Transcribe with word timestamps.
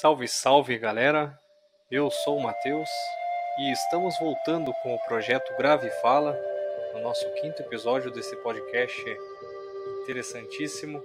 Salve, 0.00 0.28
salve 0.28 0.76
galera! 0.76 1.38
Eu 1.90 2.10
sou 2.10 2.36
o 2.36 2.42
Matheus 2.42 2.90
e 3.58 3.72
estamos 3.72 4.14
voltando 4.18 4.70
com 4.82 4.94
o 4.94 4.98
projeto 5.06 5.56
Grave 5.56 5.88
Fala, 6.02 6.38
no 6.92 7.00
nosso 7.00 7.26
quinto 7.40 7.62
episódio 7.62 8.10
desse 8.10 8.36
podcast 8.36 9.02
interessantíssimo. 10.02 11.02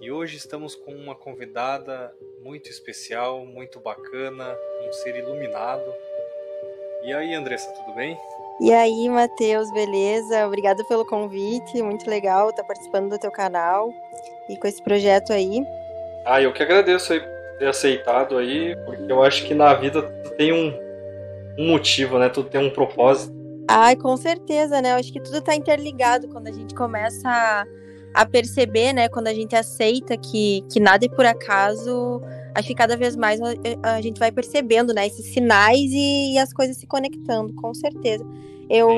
E 0.00 0.08
hoje 0.08 0.36
estamos 0.36 0.76
com 0.76 0.92
uma 0.92 1.16
convidada 1.16 2.14
muito 2.40 2.70
especial, 2.70 3.44
muito 3.44 3.80
bacana, 3.80 4.56
um 4.86 4.92
ser 4.92 5.16
iluminado. 5.16 5.92
E 7.02 7.12
aí, 7.12 7.34
Andressa, 7.34 7.72
tudo 7.72 7.92
bem? 7.96 8.16
E 8.60 8.72
aí, 8.72 9.08
Matheus, 9.08 9.68
beleza? 9.72 10.46
Obrigada 10.46 10.84
pelo 10.84 11.04
convite, 11.04 11.82
muito 11.82 12.08
legal 12.08 12.50
estar 12.50 12.62
participando 12.62 13.10
do 13.10 13.18
teu 13.18 13.32
canal 13.32 13.92
e 14.48 14.56
com 14.56 14.68
esse 14.68 14.80
projeto 14.80 15.32
aí. 15.32 15.66
Ah, 16.24 16.40
eu 16.40 16.52
que 16.52 16.62
agradeço 16.62 17.14
aí 17.14 17.39
ter 17.60 17.68
aceitado 17.68 18.38
aí, 18.38 18.74
porque 18.86 19.12
eu 19.12 19.22
acho 19.22 19.44
que 19.44 19.52
na 19.52 19.74
vida 19.74 20.02
tu 20.02 20.30
tem 20.30 20.50
um, 20.50 20.74
um 21.58 21.68
motivo, 21.68 22.18
né? 22.18 22.30
Tu 22.30 22.42
tem 22.42 22.66
um 22.66 22.70
propósito. 22.70 23.38
Ai, 23.68 23.94
com 23.94 24.16
certeza, 24.16 24.80
né? 24.80 24.92
Eu 24.92 24.96
acho 24.96 25.12
que 25.12 25.20
tudo 25.20 25.42
tá 25.42 25.54
interligado 25.54 26.26
quando 26.28 26.48
a 26.48 26.52
gente 26.52 26.74
começa 26.74 27.28
a, 27.28 27.64
a 28.14 28.26
perceber, 28.26 28.94
né? 28.94 29.10
Quando 29.10 29.28
a 29.28 29.34
gente 29.34 29.54
aceita 29.54 30.16
que, 30.16 30.64
que 30.72 30.80
nada 30.80 31.04
é 31.04 31.08
por 31.08 31.26
acaso, 31.26 32.22
acho 32.54 32.66
que 32.66 32.74
cada 32.74 32.96
vez 32.96 33.14
mais 33.14 33.38
a, 33.42 33.96
a 33.96 34.00
gente 34.00 34.18
vai 34.18 34.32
percebendo, 34.32 34.94
né? 34.94 35.06
Esses 35.06 35.26
sinais 35.26 35.92
e, 35.92 36.34
e, 36.34 36.38
as 36.38 36.54
coisas 36.54 36.78
se 36.78 36.86
conectando, 36.86 37.52
com 37.52 37.74
certeza. 37.74 38.24
Eu, 38.70 38.88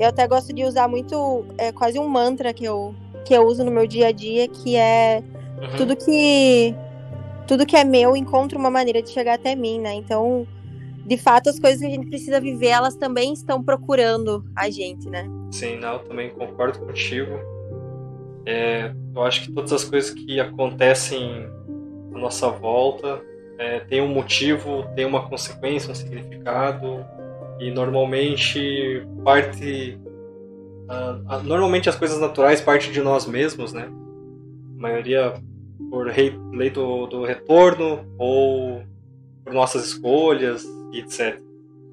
eu 0.00 0.08
até 0.08 0.26
gosto 0.26 0.52
de 0.52 0.64
usar 0.64 0.88
muito, 0.88 1.46
é 1.58 1.70
quase 1.70 1.96
um 1.96 2.08
mantra 2.08 2.52
que 2.52 2.64
eu, 2.64 2.92
que 3.24 3.32
eu 3.32 3.46
uso 3.46 3.62
no 3.62 3.70
meu 3.70 3.86
dia 3.86 4.08
a 4.08 4.12
dia, 4.12 4.48
que 4.48 4.74
é 4.74 5.22
uhum. 5.62 5.76
tudo 5.76 5.96
que 5.96 6.74
tudo 7.46 7.66
que 7.66 7.76
é 7.76 7.84
meu 7.84 8.16
encontra 8.16 8.58
uma 8.58 8.70
maneira 8.70 9.02
de 9.02 9.10
chegar 9.10 9.34
até 9.34 9.54
mim, 9.54 9.78
né? 9.78 9.94
Então, 9.94 10.46
de 11.06 11.16
fato, 11.18 11.50
as 11.50 11.58
coisas 11.58 11.80
que 11.80 11.86
a 11.86 11.90
gente 11.90 12.06
precisa 12.06 12.40
viver, 12.40 12.68
elas 12.68 12.96
também 12.96 13.32
estão 13.32 13.62
procurando 13.62 14.44
a 14.56 14.70
gente, 14.70 15.08
né? 15.08 15.28
Sim, 15.50 15.76
não, 15.78 15.98
também 15.98 16.30
concordo 16.30 16.78
contigo. 16.78 17.32
É, 18.46 18.92
eu 19.14 19.22
acho 19.22 19.42
que 19.42 19.52
todas 19.52 19.72
as 19.72 19.84
coisas 19.84 20.10
que 20.10 20.40
acontecem 20.40 21.46
à 22.14 22.18
nossa 22.18 22.50
volta 22.50 23.20
é, 23.58 23.80
tem 23.80 24.00
um 24.00 24.08
motivo, 24.08 24.84
tem 24.94 25.04
uma 25.04 25.28
consequência, 25.28 25.90
um 25.90 25.94
significado 25.94 27.04
e 27.60 27.70
normalmente 27.70 29.06
parte 29.22 29.98
uh, 30.84 31.42
normalmente 31.44 31.88
as 31.88 31.96
coisas 31.96 32.18
naturais 32.18 32.60
partem 32.60 32.90
de 32.90 33.00
nós 33.00 33.26
mesmos, 33.26 33.72
né? 33.72 33.88
A 34.76 34.80
maioria 34.80 35.34
por 35.90 36.06
lei 36.52 36.70
do, 36.70 37.06
do 37.06 37.24
retorno 37.24 38.06
ou 38.18 38.82
por 39.44 39.52
nossas 39.52 39.86
escolhas 39.86 40.64
e 40.92 41.00
etc. 41.00 41.42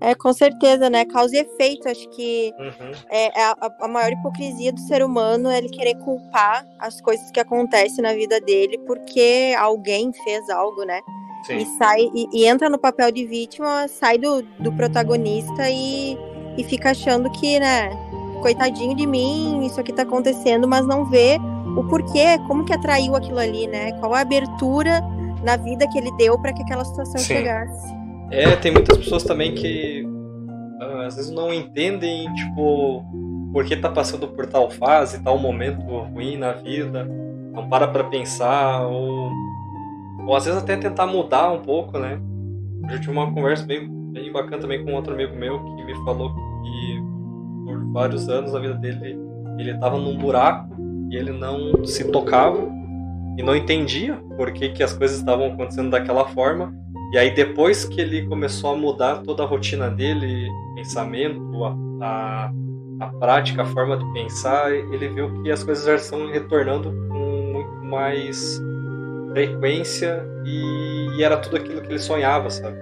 É, 0.04 0.16
com 0.16 0.34
certeza, 0.34 0.90
né? 0.90 1.06
Causa 1.06 1.36
e 1.36 1.40
efeito. 1.42 1.88
Acho 1.88 2.10
que 2.10 2.52
uhum. 2.58 2.92
é, 3.08 3.40
é, 3.40 3.44
a, 3.44 3.72
a, 3.82 3.88
maior 3.88 4.12
hipocrisia 4.12 4.74
do 4.74 4.80
ser 4.80 5.04
humano 5.04 5.48
é 5.48 5.60
ele 5.60 5.70
querer 5.70 5.96
culpar 6.00 6.66
as 6.80 7.00
coisas 7.02 7.30
que 7.30 7.40
acontecem 7.40 8.02
na 8.02 8.12
vida 8.14 8.42
dele 8.42 8.80
porque 8.88 9.54
alguém 9.60 10.12
fez 10.12 10.50
algo, 10.50 10.84
né? 10.84 11.00
Sim. 11.46 11.58
E 11.58 11.66
sai 11.78 12.10
e, 12.14 12.28
e, 12.34 12.46
entra 12.46 12.68
no 12.68 12.80
papel 12.80 13.12
de 13.12 13.26
vítima, 13.26 13.88
sai 13.88 14.18
do, 14.18 14.42
do 14.60 14.72
protagonista 14.74 15.70
e, 15.70 16.18
e 16.58 16.64
fica 16.64 16.92
achando 16.92 17.32
que, 17.32 17.60
né, 17.60 17.90
coitadinho 18.42 18.96
de 18.96 19.08
mim, 19.08 19.66
isso 19.66 19.80
aqui 19.80 19.94
tá 19.94 20.04
acontecendo, 20.04 20.68
mas 20.68 20.86
não 20.86 21.06
vê 21.06 21.38
o 21.78 21.84
porquê, 21.86 22.38
como 22.48 22.66
que 22.66 22.74
atraiu 22.74 23.16
aquilo 23.16 23.40
ali, 23.40 23.68
né? 23.68 23.94
Qual 23.94 24.14
a 24.14 24.20
abertura 24.22 25.02
na 25.44 25.56
vida 25.58 25.88
que 25.88 25.98
ele 25.98 26.12
deu 26.18 26.38
para 26.40 26.54
que 26.54 26.62
aquela 26.62 26.84
situação 26.84 27.18
Sim. 27.18 27.36
chegasse. 27.36 27.96
É, 28.30 28.56
tem 28.56 28.72
muitas 28.72 28.98
pessoas 28.98 29.24
também 29.24 29.54
que 29.54 30.06
uh, 30.82 31.02
às 31.06 31.16
vezes 31.16 31.32
não 31.32 31.54
entendem, 31.54 32.32
tipo, 32.34 33.04
por 33.52 33.66
que 33.66 33.76
tá 33.76 33.90
passando 33.90 34.28
por 34.28 34.46
tal 34.46 34.70
fase, 34.70 35.24
tal 35.24 35.38
momento 35.38 35.82
ruim 35.82 36.38
na 36.38 36.54
vida, 36.54 37.06
não 37.52 37.68
para 37.68 37.88
pra 37.88 38.06
pensar, 38.06 38.86
ou, 38.88 39.30
ou 40.26 40.36
às 40.36 40.46
vezes 40.46 40.62
até 40.62 40.78
tentar 40.78 41.08
mudar 41.08 41.52
um 41.52 41.60
pouco, 41.60 41.98
né? 41.98 42.20
Eu 42.90 43.00
tive 43.00 43.12
uma 43.12 43.32
conversa 43.32 43.66
bem, 43.66 43.88
bem 44.12 44.32
bacana 44.32 44.60
também 44.60 44.84
com 44.84 44.94
outro 44.94 45.14
amigo 45.14 45.36
meu 45.36 45.60
que 45.60 45.84
me 45.84 45.94
falou 46.06 46.34
que 46.34 47.04
por 47.66 47.92
vários 47.92 48.28
anos 48.30 48.54
a 48.56 48.60
vida 48.60 48.76
dele 48.76 49.32
ele 49.62 49.78
tava 49.78 49.98
num 49.98 50.18
buraco 50.18 50.76
e 51.10 51.16
ele 51.16 51.32
não 51.32 51.86
se 51.86 52.10
tocava 52.12 52.68
e 53.38 53.44
não 53.44 53.56
entendia 53.56 54.16
por 54.36 54.52
que, 54.52 54.70
que 54.70 54.84
as 54.84 54.94
coisas 54.94 55.18
estavam 55.18 55.48
acontecendo 55.48 55.90
daquela 55.90 56.28
forma. 56.30 56.74
E 57.14 57.18
aí 57.18 57.34
depois 57.34 57.86
que 57.86 58.00
ele 58.00 58.26
começou 58.28 58.74
a 58.74 58.78
mudar 58.78 59.18
toda 59.18 59.44
a 59.44 59.46
rotina 59.46 59.90
dele, 59.90 60.48
pensamento, 60.76 61.64
a, 61.64 61.76
a, 62.02 62.52
a 63.02 63.08
prática, 63.20 63.64
a 63.64 63.66
forma 63.66 63.98
de 63.98 64.14
pensar, 64.14 64.74
ele 64.74 65.10
viu 65.10 65.44
que 65.44 65.52
as 65.52 65.64
coisas 65.64 65.86
já 65.86 65.96
estão 65.96 66.28
retornando 66.32 66.92
com 67.10 67.52
muito 67.54 67.86
mais 67.86 68.62
frequência 69.32 70.26
e, 70.46 71.18
e 71.18 71.24
era 71.24 71.38
tudo 71.38 71.58
aquilo 71.58 71.82
que 71.82 71.88
ele 71.88 72.00
sonhava, 72.00 72.50
sabe? 72.50 72.78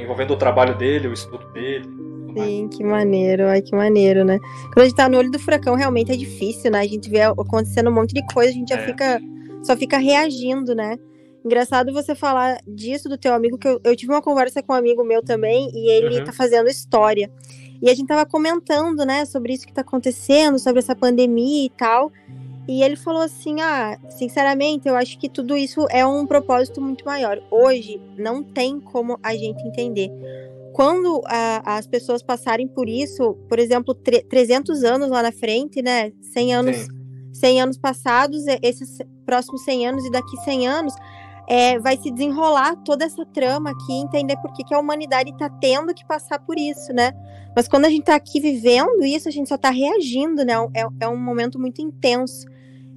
Envolvendo 0.00 0.32
o 0.32 0.36
trabalho 0.36 0.76
dele, 0.76 1.08
o 1.08 1.12
estudo 1.12 1.46
dele. 1.52 2.01
Sim, 2.34 2.68
que 2.68 2.82
maneiro, 2.82 3.46
ai 3.46 3.62
que 3.62 3.74
maneiro, 3.74 4.24
né? 4.24 4.38
Quando 4.72 4.78
a 4.80 4.84
gente 4.84 4.96
tá 4.96 5.08
no 5.08 5.18
olho 5.18 5.30
do 5.30 5.38
furacão, 5.38 5.74
realmente 5.74 6.12
é 6.12 6.16
difícil, 6.16 6.70
né? 6.70 6.80
A 6.80 6.86
gente 6.86 7.08
vê 7.10 7.22
acontecendo 7.22 7.90
um 7.90 7.94
monte 7.94 8.14
de 8.14 8.24
coisa, 8.32 8.50
a 8.50 8.54
gente 8.54 8.68
já 8.68 8.80
é. 8.80 8.86
fica, 8.86 9.20
só 9.62 9.76
fica 9.76 9.98
reagindo, 9.98 10.74
né? 10.74 10.96
Engraçado 11.44 11.92
você 11.92 12.14
falar 12.14 12.58
disso 12.66 13.08
do 13.08 13.18
teu 13.18 13.34
amigo, 13.34 13.58
que 13.58 13.66
eu, 13.66 13.80
eu 13.82 13.96
tive 13.96 14.12
uma 14.12 14.22
conversa 14.22 14.62
com 14.62 14.72
um 14.72 14.76
amigo 14.76 15.02
meu 15.04 15.22
também, 15.22 15.70
e 15.74 15.90
ele 15.90 16.18
uhum. 16.18 16.24
tá 16.24 16.32
fazendo 16.32 16.68
história. 16.68 17.30
E 17.80 17.90
a 17.90 17.94
gente 17.94 18.06
tava 18.06 18.24
comentando, 18.24 19.04
né, 19.04 19.24
sobre 19.24 19.52
isso 19.52 19.66
que 19.66 19.72
tá 19.72 19.80
acontecendo, 19.80 20.58
sobre 20.58 20.78
essa 20.78 20.94
pandemia 20.94 21.66
e 21.66 21.70
tal. 21.70 22.12
E 22.68 22.80
ele 22.82 22.94
falou 22.94 23.22
assim: 23.22 23.60
Ah, 23.60 23.98
sinceramente, 24.08 24.86
eu 24.86 24.94
acho 24.94 25.18
que 25.18 25.28
tudo 25.28 25.56
isso 25.56 25.84
é 25.90 26.06
um 26.06 26.24
propósito 26.24 26.80
muito 26.80 27.04
maior. 27.04 27.42
Hoje 27.50 28.00
não 28.16 28.42
tem 28.42 28.78
como 28.78 29.18
a 29.20 29.34
gente 29.34 29.60
entender 29.66 30.12
quando 30.72 31.22
a, 31.26 31.76
as 31.76 31.86
pessoas 31.86 32.22
passarem 32.22 32.66
por 32.66 32.88
isso, 32.88 33.34
por 33.48 33.58
exemplo, 33.58 33.94
300 33.94 34.82
anos 34.84 35.10
lá 35.10 35.22
na 35.22 35.32
frente, 35.32 35.82
né, 35.82 36.12
100 36.32 36.54
anos, 36.54 36.88
100 37.32 37.60
anos 37.62 37.78
passados, 37.78 38.44
esses 38.62 38.98
próximos 39.26 39.62
100 39.64 39.88
anos 39.88 40.04
e 40.04 40.10
daqui 40.10 40.36
100 40.38 40.68
anos, 40.68 40.94
é, 41.48 41.78
vai 41.78 41.96
se 41.96 42.10
desenrolar 42.10 42.76
toda 42.84 43.04
essa 43.04 43.26
trama 43.26 43.70
aqui, 43.70 43.92
entender 43.92 44.36
por 44.38 44.52
que, 44.52 44.64
que 44.64 44.74
a 44.74 44.78
humanidade 44.78 45.30
está 45.30 45.50
tendo 45.50 45.92
que 45.92 46.06
passar 46.06 46.38
por 46.38 46.58
isso, 46.58 46.92
né? 46.92 47.12
Mas 47.54 47.68
quando 47.68 47.84
a 47.84 47.90
gente 47.90 48.02
está 48.02 48.14
aqui 48.14 48.40
vivendo 48.40 49.04
isso, 49.04 49.28
a 49.28 49.32
gente 49.32 49.48
só 49.48 49.56
está 49.56 49.70
reagindo, 49.70 50.44
né? 50.44 50.54
É, 50.74 50.86
é 51.00 51.08
um 51.08 51.16
momento 51.16 51.58
muito 51.58 51.82
intenso. 51.82 52.46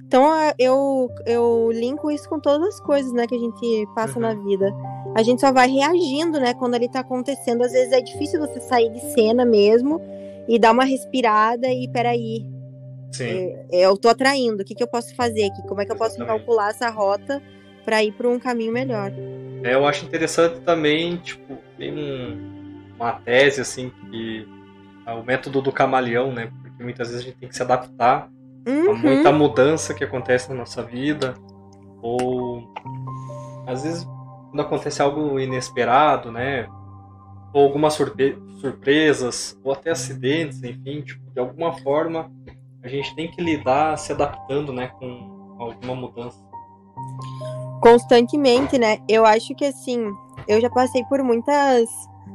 Então 0.06 0.24
eu, 0.58 1.10
eu 1.26 1.70
linko 1.72 2.10
isso 2.10 2.28
com 2.28 2.38
todas 2.38 2.68
as 2.68 2.80
coisas, 2.80 3.12
né, 3.12 3.26
que 3.26 3.34
a 3.34 3.38
gente 3.38 3.88
passa 3.94 4.14
uhum. 4.14 4.22
na 4.22 4.34
vida 4.34 4.72
a 5.16 5.22
gente 5.22 5.40
só 5.40 5.50
vai 5.50 5.66
reagindo, 5.66 6.38
né, 6.38 6.52
quando 6.52 6.74
ele 6.74 6.90
tá 6.90 7.00
acontecendo. 7.00 7.62
Às 7.62 7.72
vezes 7.72 7.90
é 7.90 8.02
difícil 8.02 8.38
você 8.38 8.60
sair 8.60 8.92
de 8.92 9.00
cena 9.14 9.46
mesmo 9.46 9.98
e 10.46 10.58
dar 10.58 10.72
uma 10.72 10.84
respirada 10.84 11.68
e 11.68 11.88
peraí. 11.88 12.44
Sim. 13.10 13.56
É, 13.72 13.86
eu 13.86 13.96
tô 13.96 14.10
atraindo, 14.10 14.62
o 14.62 14.64
que, 14.64 14.74
que 14.74 14.82
eu 14.82 14.86
posso 14.86 15.16
fazer 15.16 15.44
aqui? 15.44 15.66
Como 15.66 15.80
é 15.80 15.86
que 15.86 15.92
eu 15.92 15.96
posso 15.96 16.16
Exatamente. 16.16 16.44
calcular 16.44 16.68
essa 16.68 16.90
rota 16.90 17.42
para 17.82 18.04
ir 18.04 18.12
para 18.12 18.28
um 18.28 18.38
caminho 18.38 18.74
melhor? 18.74 19.10
É, 19.64 19.72
eu 19.72 19.86
acho 19.86 20.04
interessante 20.04 20.60
também, 20.60 21.16
tipo, 21.16 21.56
tem 21.78 21.94
um, 21.94 22.92
uma 22.96 23.12
tese 23.12 23.62
assim 23.62 23.90
que 24.10 24.46
é 25.06 25.12
o 25.14 25.24
método 25.24 25.62
do 25.62 25.72
camaleão, 25.72 26.30
né? 26.30 26.52
Porque 26.60 26.84
muitas 26.84 27.08
vezes 27.08 27.22
a 27.22 27.24
gente 27.24 27.38
tem 27.38 27.48
que 27.48 27.56
se 27.56 27.62
adaptar 27.62 28.28
uhum. 28.68 28.90
a 28.90 28.94
muita 28.94 29.32
mudança 29.32 29.94
que 29.94 30.04
acontece 30.04 30.50
na 30.50 30.56
nossa 30.56 30.82
vida 30.82 31.34
ou 32.02 32.70
às 33.66 33.82
vezes 33.82 34.06
quando 34.56 34.60
acontece 34.62 35.02
algo 35.02 35.38
inesperado, 35.38 36.32
né? 36.32 36.66
Ou 37.52 37.64
algumas 37.64 37.92
surpre 37.92 38.38
surpresas, 38.58 39.58
ou 39.62 39.70
até 39.70 39.90
acidentes, 39.90 40.62
enfim, 40.64 41.02
tipo, 41.02 41.30
de 41.30 41.38
alguma 41.38 41.74
forma 41.74 42.32
a 42.82 42.88
gente 42.88 43.14
tem 43.14 43.30
que 43.30 43.42
lidar 43.42 43.98
se 43.98 44.12
adaptando, 44.12 44.72
né, 44.72 44.90
com 44.98 45.56
alguma 45.58 45.94
mudança. 45.94 46.38
Constantemente, 47.82 48.78
né? 48.78 48.98
Eu 49.06 49.26
acho 49.26 49.54
que 49.54 49.64
assim, 49.66 50.06
eu 50.48 50.58
já 50.60 50.70
passei 50.70 51.04
por 51.04 51.22
muitas 51.22 51.88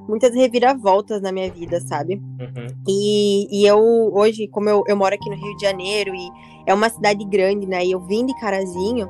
muitas 0.07 0.35
reviravoltas 0.35 1.21
na 1.21 1.31
minha 1.31 1.49
vida, 1.51 1.79
sabe? 1.81 2.15
Uhum. 2.15 2.67
E, 2.87 3.47
e 3.49 3.65
eu, 3.65 3.79
hoje, 4.13 4.47
como 4.47 4.69
eu, 4.69 4.83
eu 4.87 4.95
moro 4.95 5.15
aqui 5.15 5.29
no 5.29 5.35
Rio 5.35 5.55
de 5.55 5.65
Janeiro 5.65 6.13
e 6.13 6.29
é 6.65 6.73
uma 6.73 6.89
cidade 6.89 7.23
grande, 7.25 7.65
né? 7.65 7.83
E 7.85 7.91
eu 7.91 7.99
vim 8.01 8.25
de 8.25 8.33
Carazinho, 8.39 9.09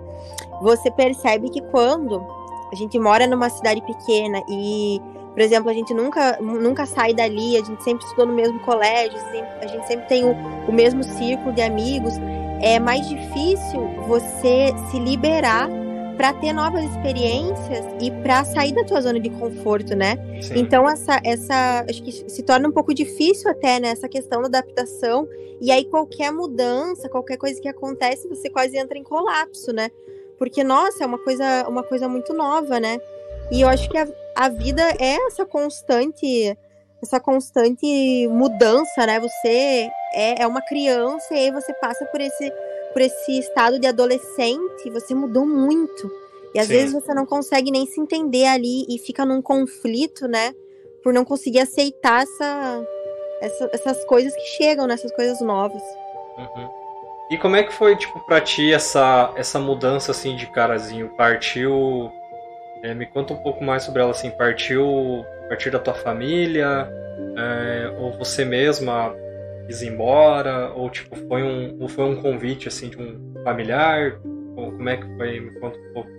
você 0.61 0.91
percebe 0.91 1.49
que 1.49 1.61
quando 1.61 2.40
a 2.71 2.75
gente 2.75 2.97
mora 2.97 3.27
numa 3.27 3.49
cidade 3.49 3.81
pequena 3.81 4.41
e, 4.47 5.01
por 5.33 5.39
exemplo, 5.41 5.69
a 5.69 5.73
gente 5.73 5.93
nunca, 5.93 6.37
nunca 6.41 6.85
sai 6.85 7.13
dali, 7.13 7.57
a 7.57 7.63
gente 7.63 7.83
sempre 7.83 8.03
estudou 8.05 8.25
no 8.27 8.33
mesmo 8.33 8.59
colégio, 8.61 9.17
a 9.61 9.67
gente 9.67 9.85
sempre 9.87 10.07
tem 10.07 10.23
o, 10.23 10.31
o 10.67 10.71
mesmo 10.71 11.03
círculo 11.03 11.53
de 11.53 11.61
amigos. 11.61 12.13
É 12.61 12.79
mais 12.79 13.07
difícil 13.07 13.81
você 14.07 14.73
se 14.89 14.99
liberar 14.99 15.67
para 16.15 16.33
ter 16.33 16.53
novas 16.53 16.83
experiências 16.83 17.83
e 17.99 18.11
para 18.11 18.45
sair 18.45 18.73
da 18.73 18.83
tua 18.83 19.01
zona 19.01 19.19
de 19.19 19.29
conforto, 19.31 19.95
né? 19.95 20.17
Sim. 20.41 20.59
Então 20.59 20.87
essa 20.87 21.19
essa 21.23 21.83
acho 21.89 22.03
que 22.03 22.11
se 22.11 22.43
torna 22.43 22.69
um 22.69 22.71
pouco 22.71 22.93
difícil 22.93 23.49
até 23.49 23.79
né, 23.79 23.89
essa 23.89 24.07
questão 24.07 24.41
da 24.41 24.47
adaptação 24.59 25.27
e 25.59 25.71
aí 25.71 25.83
qualquer 25.85 26.31
mudança, 26.31 27.09
qualquer 27.09 27.37
coisa 27.37 27.59
que 27.59 27.67
acontece, 27.67 28.27
você 28.27 28.49
quase 28.49 28.77
entra 28.77 28.97
em 28.97 29.03
colapso, 29.03 29.73
né? 29.73 29.89
Porque 30.41 30.63
nossa, 30.63 31.03
é 31.03 31.05
uma 31.05 31.19
coisa 31.19 31.67
uma 31.67 31.83
coisa 31.83 32.09
muito 32.09 32.33
nova, 32.33 32.79
né? 32.79 32.99
E 33.51 33.61
eu 33.61 33.67
acho 33.69 33.87
que 33.87 33.95
a, 33.95 34.07
a 34.35 34.49
vida 34.49 34.81
é 34.99 35.17
essa 35.27 35.45
constante 35.45 36.57
essa 36.99 37.19
constante 37.19 38.27
mudança, 38.27 39.05
né? 39.05 39.19
Você 39.19 39.87
é, 40.15 40.41
é 40.41 40.47
uma 40.47 40.63
criança 40.63 41.31
e 41.35 41.37
aí 41.37 41.51
você 41.51 41.71
passa 41.75 42.03
por 42.05 42.19
esse 42.19 42.51
por 42.91 43.03
esse 43.03 43.37
estado 43.37 43.77
de 43.77 43.85
adolescente, 43.85 44.89
você 44.89 45.13
mudou 45.13 45.45
muito. 45.45 46.11
E 46.55 46.59
às 46.59 46.65
Sim. 46.67 46.73
vezes 46.73 46.93
você 46.93 47.13
não 47.13 47.27
consegue 47.27 47.69
nem 47.69 47.85
se 47.85 48.01
entender 48.01 48.45
ali 48.47 48.83
e 48.89 48.97
fica 48.97 49.23
num 49.23 49.43
conflito, 49.43 50.27
né? 50.27 50.55
Por 51.03 51.13
não 51.13 51.23
conseguir 51.23 51.59
aceitar 51.59 52.23
essa, 52.23 52.87
essa- 53.41 53.69
essas 53.73 54.03
coisas 54.05 54.33
que 54.33 54.45
chegam, 54.57 54.87
nessas 54.87 55.11
coisas 55.11 55.39
novas. 55.39 55.83
Uhum. 56.39 56.80
E 57.31 57.37
como 57.37 57.55
é 57.55 57.63
que 57.63 57.73
foi, 57.73 57.95
tipo, 57.95 58.19
pra 58.19 58.41
ti 58.41 58.73
essa, 58.73 59.31
essa 59.37 59.57
mudança, 59.57 60.11
assim, 60.11 60.35
de 60.35 60.45
carazinho? 60.47 61.07
Partiu... 61.15 62.11
é, 62.83 62.93
me 62.93 63.05
conta 63.05 63.33
um 63.33 63.37
pouco 63.37 63.63
mais 63.63 63.83
sobre 63.83 64.01
ela, 64.01 64.11
assim. 64.11 64.29
Partiu 64.31 65.25
a 65.45 65.47
partir 65.47 65.69
da 65.69 65.79
tua 65.79 65.93
família? 65.93 66.91
É, 67.37 67.95
ou 67.97 68.11
você 68.17 68.43
mesma 68.43 69.15
quis 69.65 69.81
ir 69.81 69.87
embora? 69.93 70.73
Ou, 70.75 70.89
tipo, 70.89 71.15
foi 71.29 71.41
um, 71.41 71.77
ou 71.79 71.87
foi 71.87 72.03
um 72.03 72.21
convite, 72.21 72.67
assim, 72.67 72.89
de 72.89 72.97
um 72.97 73.33
familiar? 73.45 74.19
Ou 74.57 74.73
como 74.73 74.89
é 74.89 74.97
que 74.97 75.07
foi? 75.15 75.39
Me 75.39 75.57
conta 75.57 75.79
um 75.79 75.93
pouco. 75.93 76.09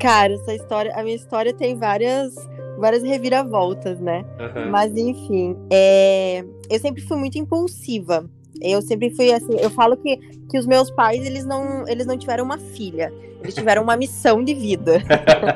Cara, 0.00 0.32
essa 0.32 0.54
história, 0.54 0.92
a 0.96 1.04
minha 1.04 1.14
história 1.14 1.52
tem 1.52 1.76
várias, 1.76 2.34
várias 2.78 3.04
reviravoltas, 3.04 4.00
né? 4.00 4.24
Aham. 4.40 4.70
Mas 4.70 4.96
enfim, 4.96 5.56
é, 5.72 6.44
eu 6.68 6.80
sempre 6.80 7.02
fui 7.02 7.16
muito 7.16 7.38
impulsiva. 7.38 8.28
Eu 8.60 8.82
sempre 8.82 9.10
fui 9.10 9.32
assim, 9.32 9.56
eu 9.60 9.70
falo 9.70 9.96
que, 9.96 10.16
que 10.48 10.58
os 10.58 10.66
meus 10.66 10.90
pais, 10.90 11.24
eles 11.24 11.44
não, 11.44 11.86
eles 11.86 12.06
não 12.06 12.16
tiveram 12.16 12.44
uma 12.44 12.58
filha, 12.58 13.12
eles 13.42 13.54
tiveram 13.54 13.82
uma 13.82 13.96
missão 13.96 14.42
de 14.42 14.54
vida. 14.54 15.02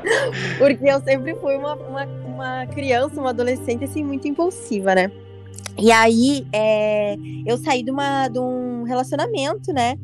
Porque 0.59 0.87
eu 0.87 1.01
sempre 1.01 1.35
fui 1.37 1.57
uma, 1.57 1.75
uma, 1.75 2.05
uma 2.05 2.67
criança, 2.67 3.21
uma 3.21 3.31
adolescente, 3.31 3.85
assim, 3.85 4.05
muito 4.05 4.29
impulsiva, 4.29 4.95
né? 4.95 5.11
E 5.79 5.91
aí, 5.91 6.47
é, 6.53 7.17
eu 7.47 7.57
saí 7.59 7.83
de, 7.83 7.91
uma, 7.91 8.29
de 8.29 8.39
um 8.39 8.83
relacionamento, 8.83 9.73
né? 9.73 9.99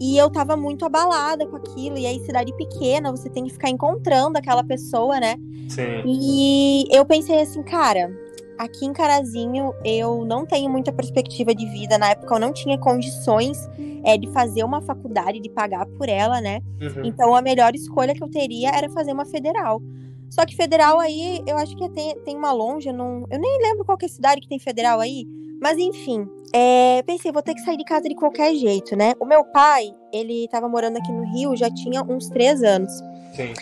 E 0.00 0.16
eu 0.16 0.30
tava 0.30 0.56
muito 0.56 0.84
abalada 0.84 1.46
com 1.46 1.56
aquilo. 1.56 1.98
E 1.98 2.06
aí, 2.06 2.18
cidade 2.20 2.54
pequena, 2.56 3.10
você 3.10 3.28
tem 3.28 3.44
que 3.44 3.52
ficar 3.52 3.68
encontrando 3.68 4.38
aquela 4.38 4.64
pessoa, 4.64 5.20
né? 5.20 5.36
Sim. 5.68 6.02
E 6.06 6.84
eu 6.90 7.04
pensei 7.04 7.40
assim, 7.40 7.62
cara, 7.62 8.10
aqui 8.60 8.84
em 8.84 8.92
Carazinho 8.92 9.72
eu 9.82 10.22
não 10.26 10.44
tenho 10.44 10.68
muita 10.68 10.92
perspectiva 10.92 11.54
de 11.54 11.66
vida. 11.66 11.96
Na 11.96 12.10
época 12.10 12.34
eu 12.34 12.38
não 12.38 12.52
tinha 12.52 12.76
condições 12.78 13.58
é, 14.04 14.18
de 14.18 14.30
fazer 14.32 14.62
uma 14.64 14.82
faculdade, 14.82 15.40
de 15.40 15.48
pagar 15.48 15.86
por 15.86 16.08
ela, 16.10 16.42
né? 16.42 16.60
Uhum. 16.80 17.06
Então 17.06 17.34
a 17.34 17.40
melhor 17.40 17.74
escolha 17.74 18.14
que 18.14 18.22
eu 18.22 18.28
teria 18.28 18.70
era 18.70 18.90
fazer 18.90 19.12
uma 19.12 19.24
federal. 19.24 19.80
Só 20.28 20.44
que 20.44 20.54
federal 20.54 21.00
aí, 21.00 21.42
eu 21.46 21.56
acho 21.56 21.74
que 21.74 21.88
tem, 21.88 22.14
tem 22.20 22.36
uma 22.36 22.52
longe, 22.52 22.88
eu, 22.88 22.92
não, 22.92 23.26
eu 23.30 23.40
nem 23.40 23.62
lembro 23.62 23.84
qual 23.84 23.98
é 24.00 24.04
a 24.04 24.08
cidade 24.08 24.42
que 24.42 24.48
tem 24.48 24.58
federal 24.58 25.00
aí. 25.00 25.26
Mas 25.60 25.76
enfim, 25.78 26.28
é, 26.52 27.02
pensei, 27.02 27.32
vou 27.32 27.42
ter 27.42 27.54
que 27.54 27.62
sair 27.62 27.78
de 27.78 27.84
casa 27.84 28.08
de 28.08 28.14
qualquer 28.14 28.54
jeito, 28.54 28.94
né? 28.94 29.14
O 29.18 29.24
meu 29.24 29.42
pai, 29.42 29.90
ele 30.12 30.46
tava 30.48 30.68
morando 30.68 30.98
aqui 30.98 31.10
no 31.10 31.24
Rio 31.32 31.56
já 31.56 31.70
tinha 31.70 32.02
uns 32.02 32.28
três 32.28 32.62
anos. 32.62 32.92
Sim. 33.34 33.54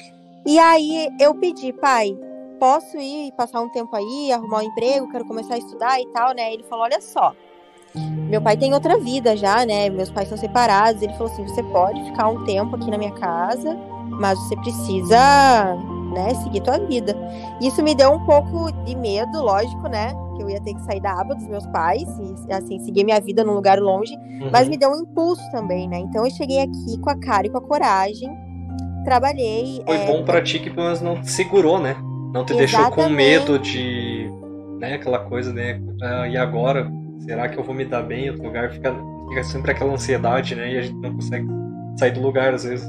E 0.44 0.58
aí 0.58 1.08
eu 1.20 1.34
pedi, 1.34 1.72
pai, 1.72 2.16
posso 2.58 2.96
ir 2.98 3.32
passar 3.32 3.60
um 3.60 3.68
tempo 3.68 3.94
aí, 3.94 4.32
arrumar 4.32 4.58
um 4.58 4.62
emprego, 4.62 5.10
quero 5.10 5.24
começar 5.24 5.54
a 5.54 5.58
estudar 5.58 6.00
e 6.00 6.06
tal, 6.08 6.34
né? 6.34 6.52
Ele 6.52 6.64
falou, 6.64 6.84
olha 6.84 7.00
só, 7.00 7.34
meu 7.94 8.42
pai 8.42 8.56
tem 8.56 8.74
outra 8.74 8.98
vida 8.98 9.36
já, 9.36 9.64
né? 9.64 9.88
Meus 9.88 10.10
pais 10.10 10.28
são 10.28 10.36
separados. 10.36 11.02
Ele 11.02 11.12
falou 11.14 11.32
assim, 11.32 11.46
você 11.46 11.62
pode 11.62 12.02
ficar 12.04 12.28
um 12.28 12.44
tempo 12.44 12.76
aqui 12.76 12.90
na 12.90 12.98
minha 12.98 13.12
casa, 13.12 13.76
mas 14.20 14.38
você 14.38 14.56
precisa, 14.56 15.76
né, 16.12 16.34
seguir 16.42 16.60
tua 16.60 16.78
vida. 16.78 17.16
Isso 17.60 17.82
me 17.82 17.94
deu 17.94 18.12
um 18.12 18.24
pouco 18.24 18.70
de 18.84 18.94
medo, 18.94 19.40
lógico, 19.40 19.88
né? 19.88 20.12
Que 20.36 20.42
eu 20.42 20.50
ia 20.50 20.60
ter 20.60 20.74
que 20.74 20.82
sair 20.82 21.00
da 21.00 21.12
aba 21.12 21.34
dos 21.34 21.46
meus 21.46 21.66
pais 21.68 22.06
e, 22.18 22.52
assim, 22.52 22.78
seguir 22.80 23.04
minha 23.04 23.20
vida 23.20 23.42
num 23.42 23.54
lugar 23.54 23.78
longe. 23.80 24.14
Uhum. 24.14 24.50
Mas 24.52 24.68
me 24.68 24.76
deu 24.76 24.90
um 24.90 25.02
impulso 25.02 25.42
também, 25.50 25.88
né? 25.88 25.98
Então 25.98 26.24
eu 26.24 26.30
cheguei 26.30 26.60
aqui 26.60 26.98
com 27.00 27.10
a 27.10 27.18
cara 27.18 27.46
e 27.46 27.50
com 27.50 27.58
a 27.58 27.62
coragem, 27.62 28.30
trabalhei. 29.04 29.82
Foi 29.86 29.96
é, 29.96 30.06
bom 30.06 30.22
pra 30.24 30.42
ti 30.42 30.58
que 30.58 30.70
pelo 30.70 30.84
menos 30.84 31.00
não 31.00 31.24
segurou, 31.24 31.80
né? 31.80 31.96
Não 32.32 32.44
te 32.44 32.54
deixou 32.54 32.90
com 32.90 33.08
medo 33.08 33.58
de. 33.58 34.30
né, 34.78 34.94
aquela 34.94 35.20
coisa, 35.20 35.52
né? 35.52 35.80
ah, 36.02 36.28
e 36.28 36.36
agora? 36.36 36.90
Será 37.20 37.48
que 37.48 37.58
eu 37.58 37.64
vou 37.64 37.74
me 37.74 37.84
dar 37.84 38.02
bem 38.02 38.26
em 38.26 38.30
outro 38.30 38.44
lugar? 38.44 38.70
Fica, 38.70 38.94
fica 39.28 39.44
sempre 39.44 39.72
aquela 39.72 39.92
ansiedade, 39.92 40.54
né? 40.54 40.72
E 40.72 40.78
a 40.78 40.82
gente 40.82 41.00
não 41.00 41.14
consegue 41.14 41.46
sair 41.98 42.12
do 42.12 42.20
lugar 42.20 42.54
às 42.54 42.64
vezes. 42.64 42.88